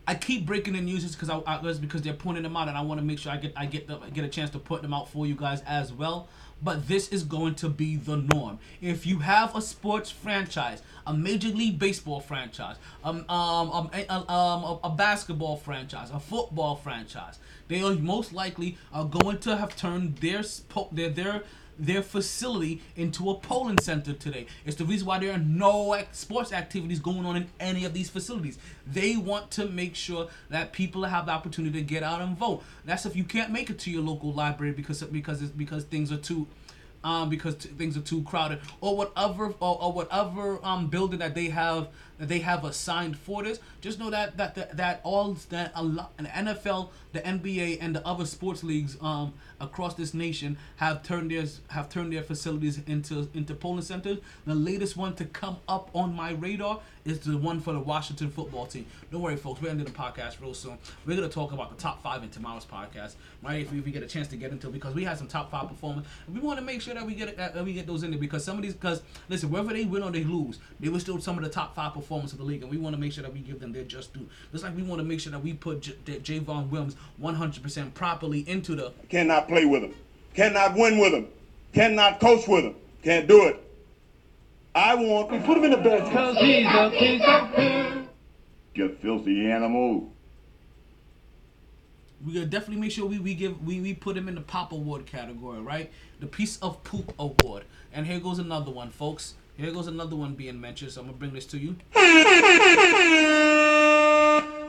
I 0.07 0.15
keep 0.15 0.45
breaking 0.45 0.75
the 0.75 0.81
news 0.81 1.15
because 1.15 1.31
I, 1.31 1.41
I 1.47 1.59
because 1.81 2.03
they're 2.03 2.13
pointing 2.13 2.43
them 2.43 2.57
out, 2.57 2.69
and 2.69 2.77
I 2.77 2.83
want 2.83 3.01
to 3.01 3.05
make 3.05 3.19
sure 3.19 3.33
I 3.33 3.37
get 3.39 3.53
I 3.57 3.67
get 3.67 3.87
the, 3.87 3.97
get 4.13 4.25
a 4.25 4.29
chance 4.29 4.51
to 4.51 4.59
put 4.59 4.83
them 4.83 4.93
out 4.93 5.09
for 5.09 5.27
you 5.27 5.35
guys 5.35 5.63
as 5.67 5.93
well. 5.93 6.29
But 6.63 6.89
this 6.89 7.09
is 7.09 7.25
going 7.25 7.57
to 7.57 7.69
be 7.69 7.97
the 7.97 8.17
norm. 8.17 8.59
If 8.81 9.07
you 9.07 9.19
have 9.19 9.55
a 9.55 9.61
sports 9.61 10.11
franchise, 10.11 10.83
a 11.07 11.13
Major 11.13 11.49
League 11.49 11.79
Baseball 11.79 12.21
franchise, 12.21 12.77
um, 13.03 13.25
um, 13.29 13.71
um, 13.71 13.91
a, 13.93 14.33
um, 14.33 14.79
a, 14.83 14.91
basketball 14.91 15.57
franchise, 15.57 16.11
a 16.11 16.21
football 16.21 16.77
franchise, 16.77 17.39
they 17.69 17.83
are 17.83 17.95
most 17.95 18.33
likely 18.33 18.79
are 18.93 19.05
going 19.05 19.39
to 19.41 19.57
have 19.57 19.77
turned 19.77 20.17
their 20.19 20.43
their 20.93 21.11
their 21.11 21.43
their 21.79 22.03
facility 22.03 22.83
into 22.97 23.31
a 23.31 23.35
polling 23.35 23.79
center 23.79 24.13
today. 24.13 24.47
It's 24.65 24.77
the 24.77 24.85
reason 24.85 25.07
why 25.07 25.19
there 25.19 25.33
are 25.33 25.39
no 25.39 26.01
sports 26.13 26.53
activities 26.53 27.01
going 27.01 27.25
on 27.27 27.37
in 27.37 27.47
any 27.61 27.85
of 27.85 27.95
these 27.95 28.09
facilities. 28.09 28.59
They 28.87 29.17
want 29.17 29.51
to 29.53 29.67
make 29.67 29.95
sure 29.95 30.29
that 30.51 30.73
people 30.73 31.05
have 31.05 31.27
the 31.27 31.33
opportunity 31.33 31.81
to 31.81 31.85
get 31.85 32.03
out 32.03 32.21
and 32.21 32.37
vote. 32.37 32.63
That's 32.85 33.07
if 33.07 33.17
you 33.17 33.25
can't 33.25 33.51
make 33.51 33.71
it 33.71 33.79
to 33.81 33.91
your 33.91 34.03
local 34.03 34.33
library 34.33 34.73
because 34.73 35.03
because 35.03 35.43
it's 35.43 35.51
because 35.51 35.85
things 35.85 36.13
are 36.13 36.17
too 36.17 36.47
um, 37.05 37.29
because 37.29 37.55
t- 37.57 37.69
things 37.69 37.97
are 37.97 38.01
too 38.01 38.23
crowded, 38.23 38.61
or 38.81 38.97
whatever, 38.97 39.55
or, 39.61 39.83
or 39.83 39.93
whatever 39.93 40.59
um, 40.65 40.89
building 40.89 41.19
that 41.19 41.35
they 41.35 41.51
have 41.51 41.89
that 42.19 42.29
they 42.29 42.41
have 42.41 42.65
assigned 42.65 43.17
for 43.19 43.43
this. 43.43 43.59
Just 43.81 43.99
know 43.99 44.11
that 44.11 44.37
that 44.37 44.55
that, 44.55 44.77
that 44.77 45.01
all 45.03 45.35
that 45.51 45.73
a 45.75 45.83
lot, 45.83 46.17
the 46.17 46.25
NFL, 46.25 46.91
the 47.13 47.21
NBA, 47.21 47.79
and 47.81 47.95
the 47.95 48.07
other 48.07 48.27
sports 48.27 48.63
leagues 48.63 48.97
um, 49.01 49.35
across 49.61 49.95
this 49.95 50.15
nation 50.15 50.57
have 50.77 51.03
turned 51.03 51.31
their 51.31 51.45
have 51.69 51.89
turned 51.89 52.13
their 52.13 52.23
facilities 52.23 52.81
into 52.87 53.29
into 53.35 53.55
polling 53.55 53.83
centers. 53.83 54.19
The 54.47 54.55
latest 54.55 54.97
one 54.97 55.15
to 55.17 55.25
come 55.25 55.57
up 55.69 55.91
on 55.95 56.15
my 56.15 56.33
radar 56.33 56.81
is 57.05 57.21
the 57.21 57.37
one 57.37 57.61
for 57.61 57.73
the 57.73 57.81
Washington 57.81 58.31
football 58.31 58.67
team. 58.67 58.87
Don't 59.13 59.21
worry, 59.21 59.37
folks. 59.37 59.61
We're 59.61 59.69
ending 59.69 59.85
the 59.85 59.93
podcast 59.93 60.41
real 60.41 60.55
soon. 60.55 60.79
We're 61.05 61.17
gonna 61.17 61.29
talk 61.29 61.53
about 61.53 61.77
the 61.77 61.83
top 61.83 62.03
five 62.03 62.23
in 62.23 62.31
tomorrow's 62.31 62.65
podcast, 62.65 63.15
right? 63.43 63.63
If 63.63 63.73
we, 63.73 63.79
if 63.79 63.85
we 63.85 63.93
get 63.93 64.03
a 64.03 64.07
chance 64.07 64.29
to 64.29 64.37
get 64.37 64.53
into 64.53 64.69
it, 64.69 64.73
because 64.73 64.95
we 64.95 65.05
had 65.05 65.19
some 65.19 65.27
top 65.27 65.51
five 65.51 65.69
performers, 65.69 66.07
we 66.33 66.41
want 66.41 66.59
to 66.59 66.65
make 66.65 66.81
sure 66.81 66.95
that 66.95 67.05
we 67.05 67.15
get 67.15 67.37
that 67.37 67.63
we 67.65 67.75
get 67.75 67.87
those 67.87 68.03
in 68.03 68.11
there 68.11 68.21
because 68.21 68.45
some 68.45 68.57
of 68.57 68.63
these, 68.63 68.75
because 68.75 69.03
listen, 69.29 69.51
whether 69.51 69.73
they 69.73 69.85
win 69.85 70.03
or 70.03 70.11
they 70.11 70.25
lose, 70.25 70.59
they 70.81 70.89
were 70.89 71.01
still 71.01 71.21
some 71.21 71.37
of 71.37 71.45
the 71.45 71.51
top 71.51 71.75
five 71.75 71.93
performers 71.93 72.04
of 72.11 72.39
the 72.39 72.45
league, 72.45 72.63
and 72.63 72.71
we 72.71 72.77
want 72.77 72.95
to 72.95 73.01
make 73.01 73.13
sure 73.13 73.23
that 73.23 73.33
we 73.33 73.41
give 73.41 73.61
them 73.61 73.73
their 73.73 73.85
just 73.85 74.13
due. 74.13 74.29
Just 74.53 74.65
like 74.65 74.77
we 74.77 74.83
want 74.83 75.01
to 75.01 75.05
make 75.05 75.21
sure 75.21 75.33
that 75.33 75.43
we 75.43 75.55
put 75.55 75.81
J- 75.81 75.97
that 76.05 76.23
Javon 76.23 76.69
Williams 76.69 76.97
100% 77.21 77.95
properly 77.95 78.49
into 78.49 78.75
the 78.75 78.93
Cannot 79.09 79.49
play 79.49 79.65
with 79.65 79.83
him. 79.83 79.95
Cannot 80.35 80.75
win 80.75 80.99
with 80.99 81.13
him. 81.13 81.27
Cannot 81.73 82.21
coach 82.21 82.47
with 82.47 82.65
him. 82.65 82.75
Can't 83.03 83.27
do 83.27 83.47
it. 83.47 83.61
I 84.75 84.95
want. 84.95 85.31
We 85.31 85.39
put 85.41 85.59
him 85.59 85.65
in 85.65 85.71
the 85.71 85.77
bed. 85.77 86.13
Cause 86.13 86.37
he's 86.39 86.67
a 86.67 86.91
piece 86.91 87.23
of 87.23 87.53
poo. 87.55 88.09
You 88.75 88.89
filthy 89.01 89.47
animal. 89.51 90.11
we 92.25 92.35
gotta 92.35 92.47
definitely 92.47 92.81
make 92.81 92.91
sure 92.91 93.07
we, 93.07 93.19
we 93.19 93.35
give 93.35 93.65
we, 93.65 93.81
we 93.81 93.95
put 93.95 94.17
him 94.17 94.29
in 94.29 94.35
the 94.35 94.41
pop 94.41 94.73
award 94.73 95.07
category, 95.07 95.61
right? 95.61 95.93
The 96.21 96.27
piece 96.27 96.59
of 96.59 96.83
poop 96.85 97.15
award. 97.19 97.65
And 97.93 98.07
here 98.07 98.19
goes 98.19 98.39
another 98.41 98.73
one, 98.73 98.91
folks. 98.91 99.35
Here 99.57 99.71
goes 99.71 99.87
another 99.87 100.17
one 100.17 100.35
being 100.35 100.61
mentioned, 100.61 100.91
so 100.91 101.01
I'm 101.01 101.07
gonna 101.07 101.19
bring 101.19 101.33
this 101.33 101.47
to 101.47 101.59
you. 101.59 101.77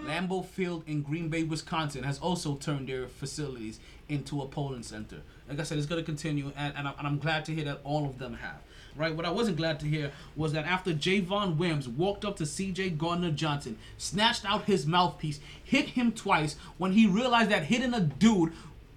Lambeau 0.05 0.45
Field 0.45 0.83
in 0.85 1.01
Green 1.01 1.29
Bay, 1.29 1.41
Wisconsin 1.41 2.03
has 2.03 2.19
also 2.19 2.55
turned 2.55 2.87
their 2.87 3.07
facilities 3.07 3.79
into 4.07 4.43
a 4.43 4.45
polling 4.45 4.83
center. 4.83 5.21
Like 5.49 5.59
I 5.59 5.63
said, 5.63 5.79
it's 5.79 5.87
to 5.87 6.03
continue, 6.03 6.51
and, 6.55 6.73
and, 6.77 6.87
I'm, 6.87 6.93
and 6.99 7.07
I'm 7.07 7.17
glad 7.17 7.45
to 7.45 7.51
hear 7.55 7.65
that 7.65 7.81
all 7.83 8.05
of 8.05 8.19
them 8.19 8.35
have. 8.35 8.57
Right? 8.95 9.13
What 9.13 9.25
I 9.25 9.31
wasn't 9.31 9.57
glad 9.57 9.79
to 9.79 9.87
hear 9.87 10.11
was 10.35 10.53
that 10.53 10.65
after 10.65 10.93
Javon 10.93 11.57
Wims 11.57 11.89
walked 11.89 12.23
up 12.23 12.37
to 12.37 12.45
C.J. 12.45 12.91
Gardner 12.91 13.31
Johnson, 13.31 13.77
snatched 13.97 14.45
out 14.45 14.65
his 14.65 14.85
mouthpiece, 14.85 15.39
hit 15.63 15.89
him 15.89 16.11
twice, 16.11 16.55
when 16.77 16.91
he 16.91 17.07
realized 17.07 17.49
that 17.49 17.63
hitting 17.63 17.93
a 17.95 17.99
dude 17.99 18.53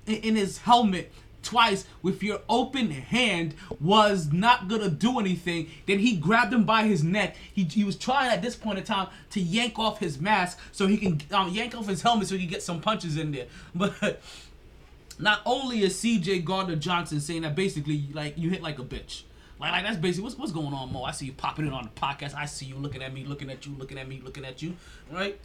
in, 0.06 0.16
in 0.16 0.36
his 0.36 0.58
helmet 0.58 1.10
twice 1.42 1.86
with 2.02 2.22
your 2.22 2.40
open 2.48 2.90
hand 2.90 3.54
was 3.80 4.32
not 4.32 4.68
gonna 4.68 4.90
do 4.90 5.18
anything. 5.18 5.70
Then 5.86 5.98
he 5.98 6.16
grabbed 6.16 6.52
him 6.52 6.64
by 6.64 6.84
his 6.84 7.02
neck. 7.02 7.36
He, 7.52 7.64
he 7.64 7.84
was 7.84 7.96
trying 7.96 8.30
at 8.30 8.42
this 8.42 8.56
point 8.56 8.78
in 8.78 8.84
time 8.84 9.08
to 9.30 9.40
yank 9.40 9.78
off 9.78 9.98
his 9.98 10.20
mask 10.20 10.58
so 10.72 10.86
he 10.86 10.96
can 10.96 11.20
um, 11.32 11.50
yank 11.50 11.74
off 11.74 11.86
his 11.86 12.02
helmet 12.02 12.28
so 12.28 12.34
he 12.34 12.42
can 12.42 12.50
get 12.50 12.62
some 12.62 12.80
punches 12.80 13.16
in 13.16 13.32
there. 13.32 13.46
But 13.74 14.20
not 15.18 15.40
only 15.44 15.82
is 15.82 15.96
CJ 15.96 16.44
Gardner 16.44 16.76
Johnson 16.76 17.20
saying 17.20 17.42
that 17.42 17.54
basically 17.54 18.08
like 18.12 18.36
you 18.38 18.50
hit 18.50 18.62
like 18.62 18.78
a 18.78 18.84
bitch. 18.84 19.22
Like, 19.60 19.72
like 19.72 19.84
that's 19.84 19.96
basically 19.96 20.24
what's 20.24 20.38
what's 20.38 20.52
going 20.52 20.72
on, 20.72 20.92
Mo. 20.92 21.02
I 21.02 21.10
see 21.12 21.26
you 21.26 21.32
popping 21.32 21.66
it 21.66 21.72
on 21.72 21.84
the 21.84 22.00
podcast. 22.00 22.34
I 22.34 22.46
see 22.46 22.66
you 22.66 22.76
looking 22.76 23.02
at 23.02 23.12
me, 23.12 23.24
looking 23.24 23.50
at 23.50 23.66
you, 23.66 23.74
looking 23.76 23.98
at 23.98 24.08
me, 24.08 24.20
looking 24.24 24.44
at 24.44 24.62
you. 24.62 24.76
Right? 25.10 25.38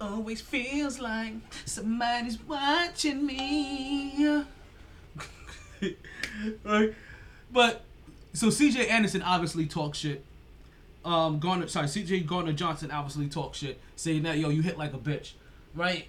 Always 0.00 0.40
feels 0.40 0.98
like 0.98 1.34
somebody's 1.64 2.40
watching 2.42 3.24
me. 3.24 4.44
right? 6.64 6.94
But 7.50 7.82
so 8.32 8.48
CJ 8.48 8.88
Anderson 8.90 9.22
obviously 9.22 9.66
talks 9.66 9.98
shit. 9.98 10.24
Um, 11.04 11.40
Garner, 11.40 11.66
sorry, 11.66 11.86
CJ 11.86 12.26
Gardner 12.26 12.52
Johnson 12.52 12.90
obviously 12.90 13.28
talks 13.28 13.58
shit, 13.58 13.80
saying 13.96 14.22
that 14.22 14.38
yo, 14.38 14.48
you 14.50 14.62
hit 14.62 14.78
like 14.78 14.94
a 14.94 14.98
bitch, 14.98 15.32
right? 15.74 16.06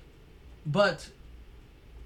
But 0.65 1.09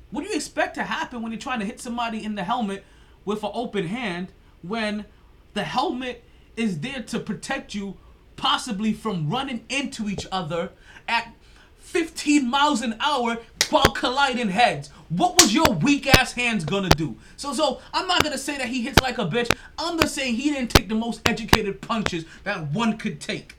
what 0.09 0.23
do 0.23 0.29
you 0.29 0.35
expect 0.35 0.75
to 0.75 0.83
happen 0.83 1.21
when 1.21 1.31
you're 1.31 1.41
trying 1.41 1.59
to 1.59 1.65
hit 1.65 1.81
somebody 1.81 2.23
in 2.23 2.35
the 2.35 2.43
helmet 2.43 2.83
with 3.25 3.43
an 3.43 3.51
open 3.53 3.87
hand 3.87 4.31
when 4.61 5.05
the 5.53 5.63
helmet 5.63 6.23
is 6.55 6.79
there 6.79 7.03
to 7.03 7.19
protect 7.19 7.75
you 7.75 7.97
possibly 8.37 8.93
from 8.93 9.29
running 9.29 9.65
into 9.69 10.07
each 10.07 10.25
other 10.31 10.71
at 11.07 11.33
15 11.79 12.49
miles 12.49 12.81
an 12.81 12.95
hour 12.99 13.37
while 13.71 13.91
colliding 13.91 14.49
heads? 14.49 14.89
What 15.09 15.41
was 15.41 15.53
your 15.53 15.71
weak 15.81 16.07
ass 16.07 16.33
hands 16.33 16.65
gonna 16.65 16.89
do? 16.89 17.15
So, 17.37 17.53
so 17.53 17.81
I'm 17.93 18.07
not 18.07 18.23
gonna 18.23 18.37
say 18.37 18.57
that 18.57 18.67
he 18.67 18.81
hits 18.81 18.99
like 19.01 19.17
a 19.17 19.25
bitch. 19.25 19.53
I'm 19.77 19.99
just 19.99 20.15
saying 20.15 20.35
he 20.35 20.51
didn't 20.51 20.69
take 20.69 20.89
the 20.89 20.95
most 20.95 21.21
educated 21.25 21.81
punches 21.81 22.25
that 22.43 22.71
one 22.71 22.97
could 22.97 23.19
take. 23.19 23.55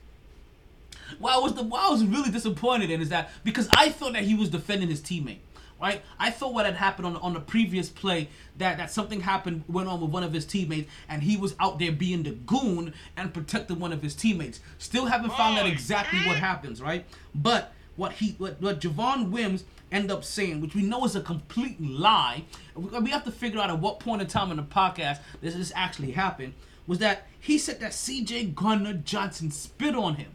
What 1.17 1.33
I 1.33 1.37
was 1.39 1.53
the 1.53 1.63
what 1.63 1.81
I 1.81 1.89
was 1.89 2.05
really 2.05 2.31
disappointed 2.31 2.91
in 2.91 3.01
is 3.01 3.09
that 3.09 3.31
because 3.43 3.67
I 3.75 3.89
thought 3.89 4.13
that 4.13 4.23
he 4.23 4.35
was 4.35 4.49
defending 4.49 4.89
his 4.89 5.01
teammate 5.01 5.39
right? 5.79 6.01
I 6.19 6.29
thought 6.29 6.53
what 6.53 6.65
had 6.65 6.75
happened 6.75 7.07
on 7.07 7.15
on 7.17 7.33
the 7.33 7.39
previous 7.39 7.89
play 7.89 8.29
that 8.57 8.77
that 8.77 8.91
something 8.91 9.21
happened 9.21 9.63
went 9.67 9.87
on 9.87 10.01
with 10.01 10.11
one 10.11 10.23
of 10.23 10.33
his 10.33 10.45
teammates 10.45 10.89
and 11.07 11.23
he 11.23 11.37
was 11.37 11.55
out 11.59 11.79
there 11.79 11.91
being 11.91 12.23
the 12.23 12.31
goon 12.31 12.93
and 13.17 13.33
protecting 13.33 13.79
one 13.79 13.93
of 13.93 14.01
his 14.01 14.15
teammates. 14.15 14.59
Still 14.77 15.05
haven't 15.05 15.33
found 15.33 15.57
out 15.57 15.65
exactly 15.65 16.19
what 16.27 16.37
happens, 16.37 16.81
right? 16.81 17.05
But 17.33 17.73
what 17.95 18.13
he 18.13 18.35
what, 18.37 18.61
what 18.61 18.81
Javon 18.81 19.29
Wims 19.29 19.63
end 19.91 20.11
up 20.11 20.23
saying, 20.23 20.61
which 20.61 20.75
we 20.75 20.81
know 20.81 21.03
is 21.05 21.15
a 21.15 21.21
complete 21.21 21.81
lie, 21.81 22.43
we 22.75 23.09
have 23.09 23.23
to 23.25 23.31
figure 23.31 23.59
out 23.59 23.69
at 23.69 23.79
what 23.79 23.99
point 23.99 24.21
in 24.21 24.27
time 24.27 24.51
in 24.51 24.57
the 24.57 24.63
podcast 24.63 25.19
this 25.41 25.55
this 25.55 25.71
actually 25.75 26.11
happened, 26.11 26.53
was 26.87 26.99
that 26.99 27.27
he 27.39 27.57
said 27.57 27.79
that 27.79 27.91
CJ 27.91 28.55
Gardner 28.55 28.93
Johnson 28.93 29.51
spit 29.51 29.95
on 29.95 30.15
him. 30.15 30.31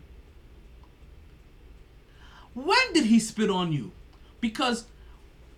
When 2.55 2.93
did 2.93 3.07
he 3.07 3.19
spit 3.19 3.51
on 3.51 3.73
you? 3.73 3.93
Because 4.41 4.85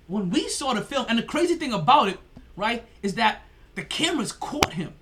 when 0.06 0.30
we 0.30 0.48
saw 0.48 0.72
the 0.72 0.80
film, 0.80 1.06
and 1.08 1.18
the 1.18 1.22
crazy 1.22 1.56
thing 1.56 1.72
about 1.72 2.08
it, 2.08 2.18
right, 2.56 2.84
is 3.02 3.14
that 3.14 3.42
the 3.74 3.82
cameras 3.82 4.32
caught 4.32 4.72
him. 4.74 4.94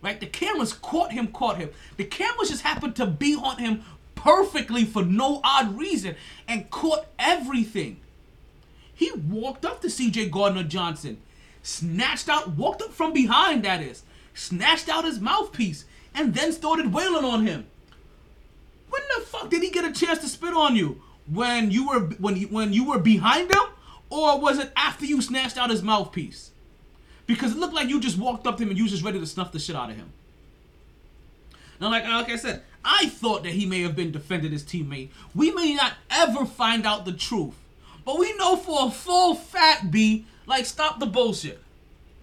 Right? 0.00 0.20
The 0.20 0.26
cameras 0.26 0.74
caught 0.74 1.12
him, 1.12 1.28
caught 1.28 1.56
him. 1.56 1.70
The 1.96 2.04
cameras 2.04 2.50
just 2.50 2.62
happened 2.62 2.94
to 2.96 3.06
be 3.06 3.34
on 3.34 3.56
him 3.56 3.82
perfectly 4.14 4.84
for 4.84 5.02
no 5.02 5.40
odd 5.42 5.78
reason 5.78 6.14
and 6.46 6.70
caught 6.70 7.06
everything. 7.18 8.00
He 9.04 9.12
walked 9.12 9.66
up 9.66 9.82
to 9.82 9.88
CJ 9.88 10.30
Gardner 10.30 10.62
Johnson, 10.62 11.18
snatched 11.62 12.30
out, 12.30 12.52
walked 12.56 12.80
up 12.80 12.90
from 12.90 13.12
behind, 13.12 13.62
that 13.62 13.82
is, 13.82 14.02
snatched 14.32 14.88
out 14.88 15.04
his 15.04 15.20
mouthpiece, 15.20 15.84
and 16.14 16.32
then 16.32 16.54
started 16.54 16.90
wailing 16.90 17.24
on 17.24 17.46
him. 17.46 17.66
When 18.88 19.02
the 19.14 19.26
fuck 19.26 19.50
did 19.50 19.62
he 19.62 19.68
get 19.68 19.84
a 19.84 19.92
chance 19.92 20.20
to 20.20 20.28
spit 20.28 20.54
on 20.54 20.74
you? 20.74 21.02
When 21.30 21.70
you 21.70 21.86
were 21.86 22.00
when 22.18 22.36
you, 22.36 22.46
when 22.46 22.72
you 22.72 22.88
were 22.88 22.98
behind 22.98 23.52
him, 23.52 23.62
or 24.08 24.40
was 24.40 24.58
it 24.58 24.72
after 24.74 25.04
you 25.04 25.20
snatched 25.20 25.58
out 25.58 25.68
his 25.68 25.82
mouthpiece? 25.82 26.52
Because 27.26 27.52
it 27.52 27.58
looked 27.58 27.74
like 27.74 27.90
you 27.90 28.00
just 28.00 28.16
walked 28.16 28.46
up 28.46 28.56
to 28.56 28.62
him 28.62 28.70
and 28.70 28.78
you 28.78 28.84
was 28.84 28.92
just 28.92 29.04
ready 29.04 29.20
to 29.20 29.26
snuff 29.26 29.52
the 29.52 29.58
shit 29.58 29.76
out 29.76 29.90
of 29.90 29.96
him. 29.96 30.14
Now, 31.78 31.90
like 31.90 32.04
like 32.04 32.30
I 32.30 32.36
said, 32.36 32.62
I 32.82 33.08
thought 33.08 33.42
that 33.42 33.52
he 33.52 33.66
may 33.66 33.82
have 33.82 33.96
been 33.96 34.12
defending 34.12 34.52
his 34.52 34.64
teammate. 34.64 35.10
We 35.34 35.50
may 35.50 35.74
not 35.74 35.92
ever 36.10 36.46
find 36.46 36.86
out 36.86 37.04
the 37.04 37.12
truth, 37.12 37.56
but 38.04 38.18
we 38.18 38.34
know 38.36 38.56
for 38.56 38.88
a 38.88 38.90
full 38.90 39.34
fat 39.34 39.90
B, 39.90 40.26
like 40.46 40.66
stop 40.66 41.00
the 41.00 41.06
bullshit. 41.06 41.60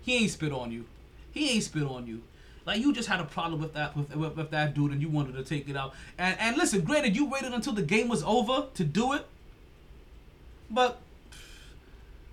He 0.01 0.17
ain't 0.17 0.31
spit 0.31 0.51
on 0.51 0.71
you. 0.71 0.85
He 1.31 1.51
ain't 1.51 1.63
spit 1.63 1.83
on 1.83 2.07
you. 2.07 2.21
Like 2.65 2.79
you 2.79 2.93
just 2.93 3.09
had 3.09 3.19
a 3.19 3.25
problem 3.25 3.61
with 3.61 3.73
that 3.73 3.95
with, 3.97 4.15
with, 4.15 4.35
with 4.35 4.51
that 4.51 4.73
dude 4.73 4.91
and 4.91 5.01
you 5.01 5.09
wanted 5.09 5.33
to 5.33 5.43
take 5.43 5.67
it 5.67 5.75
out. 5.75 5.93
And 6.17 6.37
and 6.39 6.57
listen, 6.57 6.81
granted, 6.81 7.15
you 7.15 7.25
waited 7.25 7.53
until 7.53 7.73
the 7.73 7.81
game 7.81 8.07
was 8.07 8.23
over 8.23 8.67
to 8.75 8.83
do 8.83 9.13
it, 9.13 9.25
but 10.69 10.99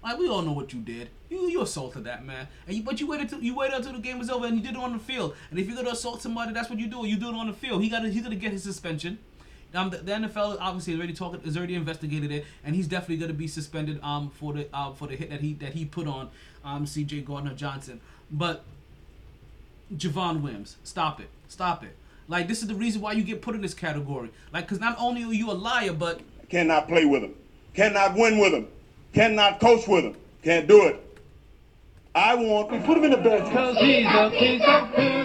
like 0.03 0.19
we 0.19 0.29
all 0.29 0.43
know 0.43 0.53
what 0.53 0.73
you 0.73 0.81
did. 0.81 1.09
You 1.31 1.49
you 1.49 1.63
assaulted 1.63 2.05
that 2.05 2.25
man, 2.25 2.49
and 2.67 2.77
you, 2.77 2.83
but 2.83 3.01
you 3.01 3.07
waited 3.07 3.29
till 3.29 3.43
you 3.43 3.55
waited 3.55 3.77
until 3.77 3.95
the 3.95 3.99
game 3.99 4.19
was 4.19 4.31
over 4.31 4.47
and 4.47 4.57
you 4.57 4.63
did 4.63 4.73
it 4.73 4.77
on 4.81 4.93
the 4.93 4.99
field. 4.99 5.35
And 5.51 5.59
if 5.59 5.67
you're 5.67 5.77
gonna 5.77 5.91
assault 5.91 6.23
somebody, 6.23 6.53
that's 6.53 6.69
what 6.69 6.79
you 6.79 6.89
do. 6.89 7.07
You 7.07 7.17
do 7.17 7.29
it 7.29 7.35
on 7.35 7.47
the 7.47 7.53
field. 7.53 7.83
He 7.83 7.89
got 7.89 8.05
he's 8.05 8.23
gonna 8.23 8.37
get 8.37 8.53
his 8.53 8.63
suspension. 8.63 9.19
Um, 9.75 9.91
the, 9.91 9.99
the 9.99 10.13
NFL 10.13 10.57
obviously 10.61 10.95
is 10.95 10.99
already 10.99 11.13
talking, 11.13 11.41
is 11.43 11.57
already 11.57 11.75
investigated 11.75 12.33
it, 12.33 12.47
and 12.65 12.75
he's 12.75 12.87
definitely 12.87 13.19
gonna 13.19 13.35
be 13.35 13.47
suspended 13.49 14.01
um 14.03 14.31
for 14.31 14.53
the 14.53 14.69
uh, 14.73 14.93
for 14.93 15.07
the 15.07 15.17
hit 15.17 15.31
that 15.31 15.41
he 15.41 15.53
that 15.55 15.75
he 15.75 15.85
put 15.85 16.07
on 16.07 16.31
um 16.65 16.87
C.J. 16.87 17.23
Gardner 17.23 17.55
Johnson. 17.55 18.01
But 18.31 18.65
Javon 19.95 20.43
Wims, 20.43 20.77
stop 20.85 21.21
it, 21.21 21.29
stop 21.49 21.85
it. 21.85 21.95
Like 22.29 22.49
this 22.49 22.63
is 22.63 22.69
the 22.69 22.75
reason 22.75 23.01
why 23.01 23.13
you 23.13 23.23
get 23.23 23.43
put 23.43 23.55
in 23.55 23.61
this 23.63 23.75
category. 23.75 24.31
Like, 24.53 24.69
cause 24.69 24.81
not 24.81 24.97
only 24.99 25.25
are 25.25 25.33
you 25.33 25.51
a 25.51 25.53
liar, 25.53 25.93
but 25.93 26.21
Cannot 26.49 26.89
play 26.89 27.05
with 27.05 27.23
him. 27.23 27.35
Cannot 27.75 28.15
win 28.15 28.39
with 28.39 28.55
him. 28.55 28.69
Cannot 29.13 29.61
coach 29.61 29.87
with 29.87 30.05
him. 30.05 30.17
Can't 30.43 30.67
do 30.67 30.87
it. 30.87 31.05
I 32.15 32.35
want. 32.35 32.71
We 32.71 32.79
Put 32.81 32.99
him 32.99 33.05
in 33.05 33.11
the 33.11 33.17
bed. 33.19 33.53
Cause 33.53 33.77
he's 33.79 34.07
a 34.07 34.31
king 34.31 34.63
of 34.63 34.95
poo. 34.95 35.18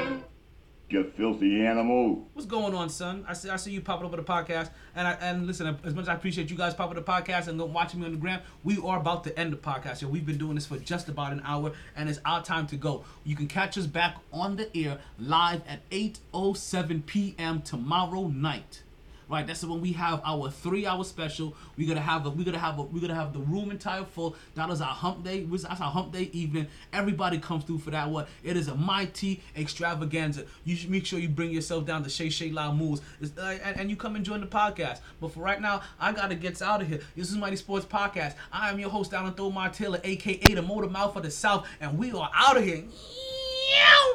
You 0.93 1.03
filthy 1.03 1.65
animal. 1.65 2.29
What's 2.33 2.45
going 2.45 2.75
on, 2.75 2.87
son? 2.87 3.25
I 3.27 3.33
see, 3.33 3.49
I 3.49 3.55
see 3.55 3.71
you 3.71 3.81
popping 3.81 4.05
up 4.05 4.13
over 4.13 4.21
the 4.21 4.27
podcast, 4.27 4.69
and 4.95 5.07
I 5.07 5.13
and 5.13 5.47
listen. 5.47 5.75
As 5.83 5.95
much 5.95 6.03
as 6.03 6.09
I 6.09 6.13
appreciate 6.13 6.51
you 6.51 6.55
guys 6.55 6.75
popping 6.75 6.93
the 6.93 7.01
podcast 7.01 7.47
and 7.47 7.59
watching 7.59 8.01
me 8.01 8.05
on 8.05 8.11
the 8.11 8.19
gram, 8.19 8.41
we 8.63 8.77
are 8.77 8.99
about 8.99 9.23
to 9.23 9.39
end 9.39 9.51
the 9.51 9.57
podcast. 9.57 10.03
Yo, 10.03 10.07
we've 10.07 10.23
been 10.23 10.37
doing 10.37 10.53
this 10.53 10.67
for 10.67 10.77
just 10.77 11.09
about 11.09 11.31
an 11.31 11.41
hour, 11.45 11.71
and 11.95 12.07
it's 12.07 12.19
our 12.25 12.43
time 12.43 12.67
to 12.67 12.75
go. 12.75 13.05
You 13.23 13.35
can 13.35 13.47
catch 13.47 13.75
us 13.75 13.87
back 13.87 14.17
on 14.31 14.55
the 14.55 14.69
air 14.77 14.99
live 15.17 15.63
at 15.67 15.89
8:07 15.89 17.07
p.m. 17.07 17.63
tomorrow 17.63 18.27
night. 18.27 18.83
Right, 19.29 19.47
that's 19.47 19.63
when 19.63 19.81
we 19.81 19.93
have 19.93 20.21
our 20.25 20.49
three-hour 20.49 21.03
special. 21.03 21.55
We're 21.77 21.87
gonna 21.87 22.01
have 22.01 22.25
a, 22.25 22.29
we're 22.29 22.45
gonna 22.45 22.59
have 22.59 22.79
a, 22.79 22.83
we're 22.83 22.99
gonna 22.99 23.15
have 23.15 23.33
the 23.33 23.39
room 23.39 23.71
entire 23.71 24.03
full. 24.03 24.35
That 24.55 24.69
is 24.69 24.81
our 24.81 24.87
hump 24.87 25.23
day. 25.23 25.43
That's 25.43 25.65
our 25.65 25.91
hump 25.91 26.11
day 26.11 26.29
evening. 26.33 26.67
Everybody 26.91 27.39
comes 27.39 27.63
through 27.63 27.79
for 27.79 27.91
that 27.91 28.09
one. 28.09 28.25
It 28.43 28.57
is 28.57 28.67
a 28.67 28.75
mighty 28.75 29.41
extravaganza. 29.55 30.45
You 30.65 30.75
should 30.75 30.89
make 30.89 31.05
sure 31.05 31.19
you 31.19 31.29
bring 31.29 31.51
yourself 31.51 31.85
down 31.85 32.03
to 32.03 32.09
Shay 32.09 32.29
Shay 32.29 32.51
La 32.51 32.71
Moves, 32.73 33.01
uh, 33.37 33.41
and, 33.63 33.79
and 33.79 33.89
you 33.89 33.95
come 33.95 34.15
and 34.15 34.25
join 34.25 34.41
the 34.41 34.47
podcast. 34.47 34.99
But 35.19 35.31
for 35.31 35.39
right 35.39 35.61
now, 35.61 35.81
I 35.99 36.11
gotta 36.11 36.35
get 36.35 36.61
out 36.61 36.81
of 36.81 36.87
here. 36.87 36.99
This 37.15 37.31
is 37.31 37.37
MyT 37.37 37.57
Sports 37.57 37.85
Podcast. 37.85 38.35
I 38.51 38.69
am 38.69 38.79
your 38.79 38.89
host, 38.89 39.13
Alan 39.13 39.33
Thomar 39.33 39.73
Taylor, 39.73 39.99
aka 40.03 40.53
the 40.53 40.61
Motor 40.61 40.89
Mouth 40.89 41.15
of 41.15 41.23
the 41.23 41.31
South, 41.31 41.67
and 41.81 41.97
we 41.97 42.11
are 42.11 42.29
out 42.33 42.57
of 42.57 42.63
here. 42.63 42.83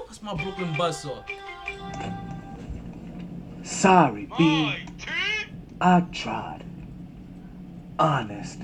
That's 0.07 0.23
my 0.23 0.35
Brooklyn 0.35 0.73
buzzsaw. 0.75 2.38
Sorry, 3.69 4.27
B. 4.39 4.75
I 5.79 6.01
tried. 6.11 6.65
Honest. 7.99 8.61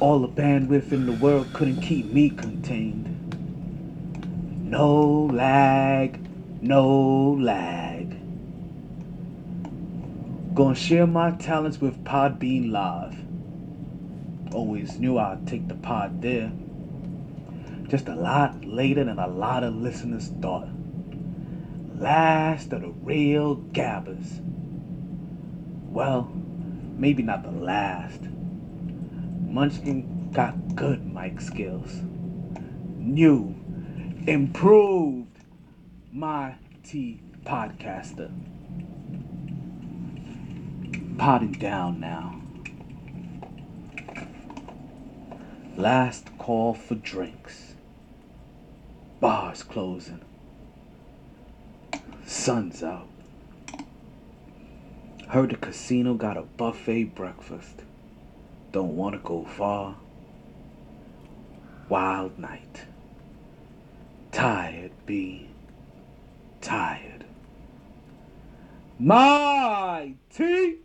All 0.00 0.20
the 0.20 0.28
bandwidth 0.28 0.92
in 0.92 1.04
the 1.04 1.12
world 1.12 1.52
couldn't 1.52 1.82
keep 1.82 2.06
me 2.06 2.30
contained. 2.30 3.12
No 4.64 5.26
lag, 5.30 6.18
no 6.62 7.32
lag. 7.32 8.16
Gonna 10.54 10.74
share 10.74 11.06
my 11.06 11.32
talents 11.32 11.82
with 11.82 12.02
Podbean 12.02 12.72
Live. 12.72 13.14
Always 14.54 14.98
knew 14.98 15.18
I'd 15.18 15.46
take 15.46 15.68
the 15.68 15.74
pod 15.74 16.22
there. 16.22 16.50
Just 17.88 18.08
a 18.08 18.16
lot 18.16 18.64
later 18.64 19.04
than 19.04 19.18
a 19.18 19.28
lot 19.28 19.62
of 19.62 19.74
listeners 19.74 20.32
thought 20.40 20.68
last 21.98 22.72
of 22.72 22.82
the 22.82 22.88
real 22.88 23.54
gabbers. 23.54 24.40
Well, 25.88 26.30
maybe 26.96 27.22
not 27.22 27.42
the 27.42 27.50
last. 27.50 28.20
Munchkin 29.40 30.30
got 30.32 30.74
good 30.74 31.06
mic 31.06 31.40
skills. 31.40 32.02
New, 32.98 33.54
improved, 34.26 35.38
mighty 36.12 37.22
podcaster. 37.44 38.30
Potting 41.16 41.52
down 41.52 41.98
now. 41.98 42.42
Last 45.76 46.36
call 46.36 46.74
for 46.74 46.94
drinks. 46.94 47.74
Bars 49.20 49.62
closing. 49.62 50.25
Sun's 52.26 52.82
out. 52.82 53.08
Heard 55.28 55.50
the 55.50 55.56
casino 55.56 56.14
got 56.14 56.36
a 56.36 56.42
buffet 56.42 57.14
breakfast. 57.14 57.82
Don't 58.72 58.96
want 58.96 59.14
to 59.14 59.20
go 59.20 59.44
far. 59.44 59.96
Wild 61.88 62.36
night. 62.36 62.86
Tired, 64.32 64.90
B. 65.06 65.48
Tired. 66.60 67.24
My 68.98 70.14
T. 70.30 70.78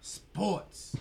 Sports. 0.00 0.96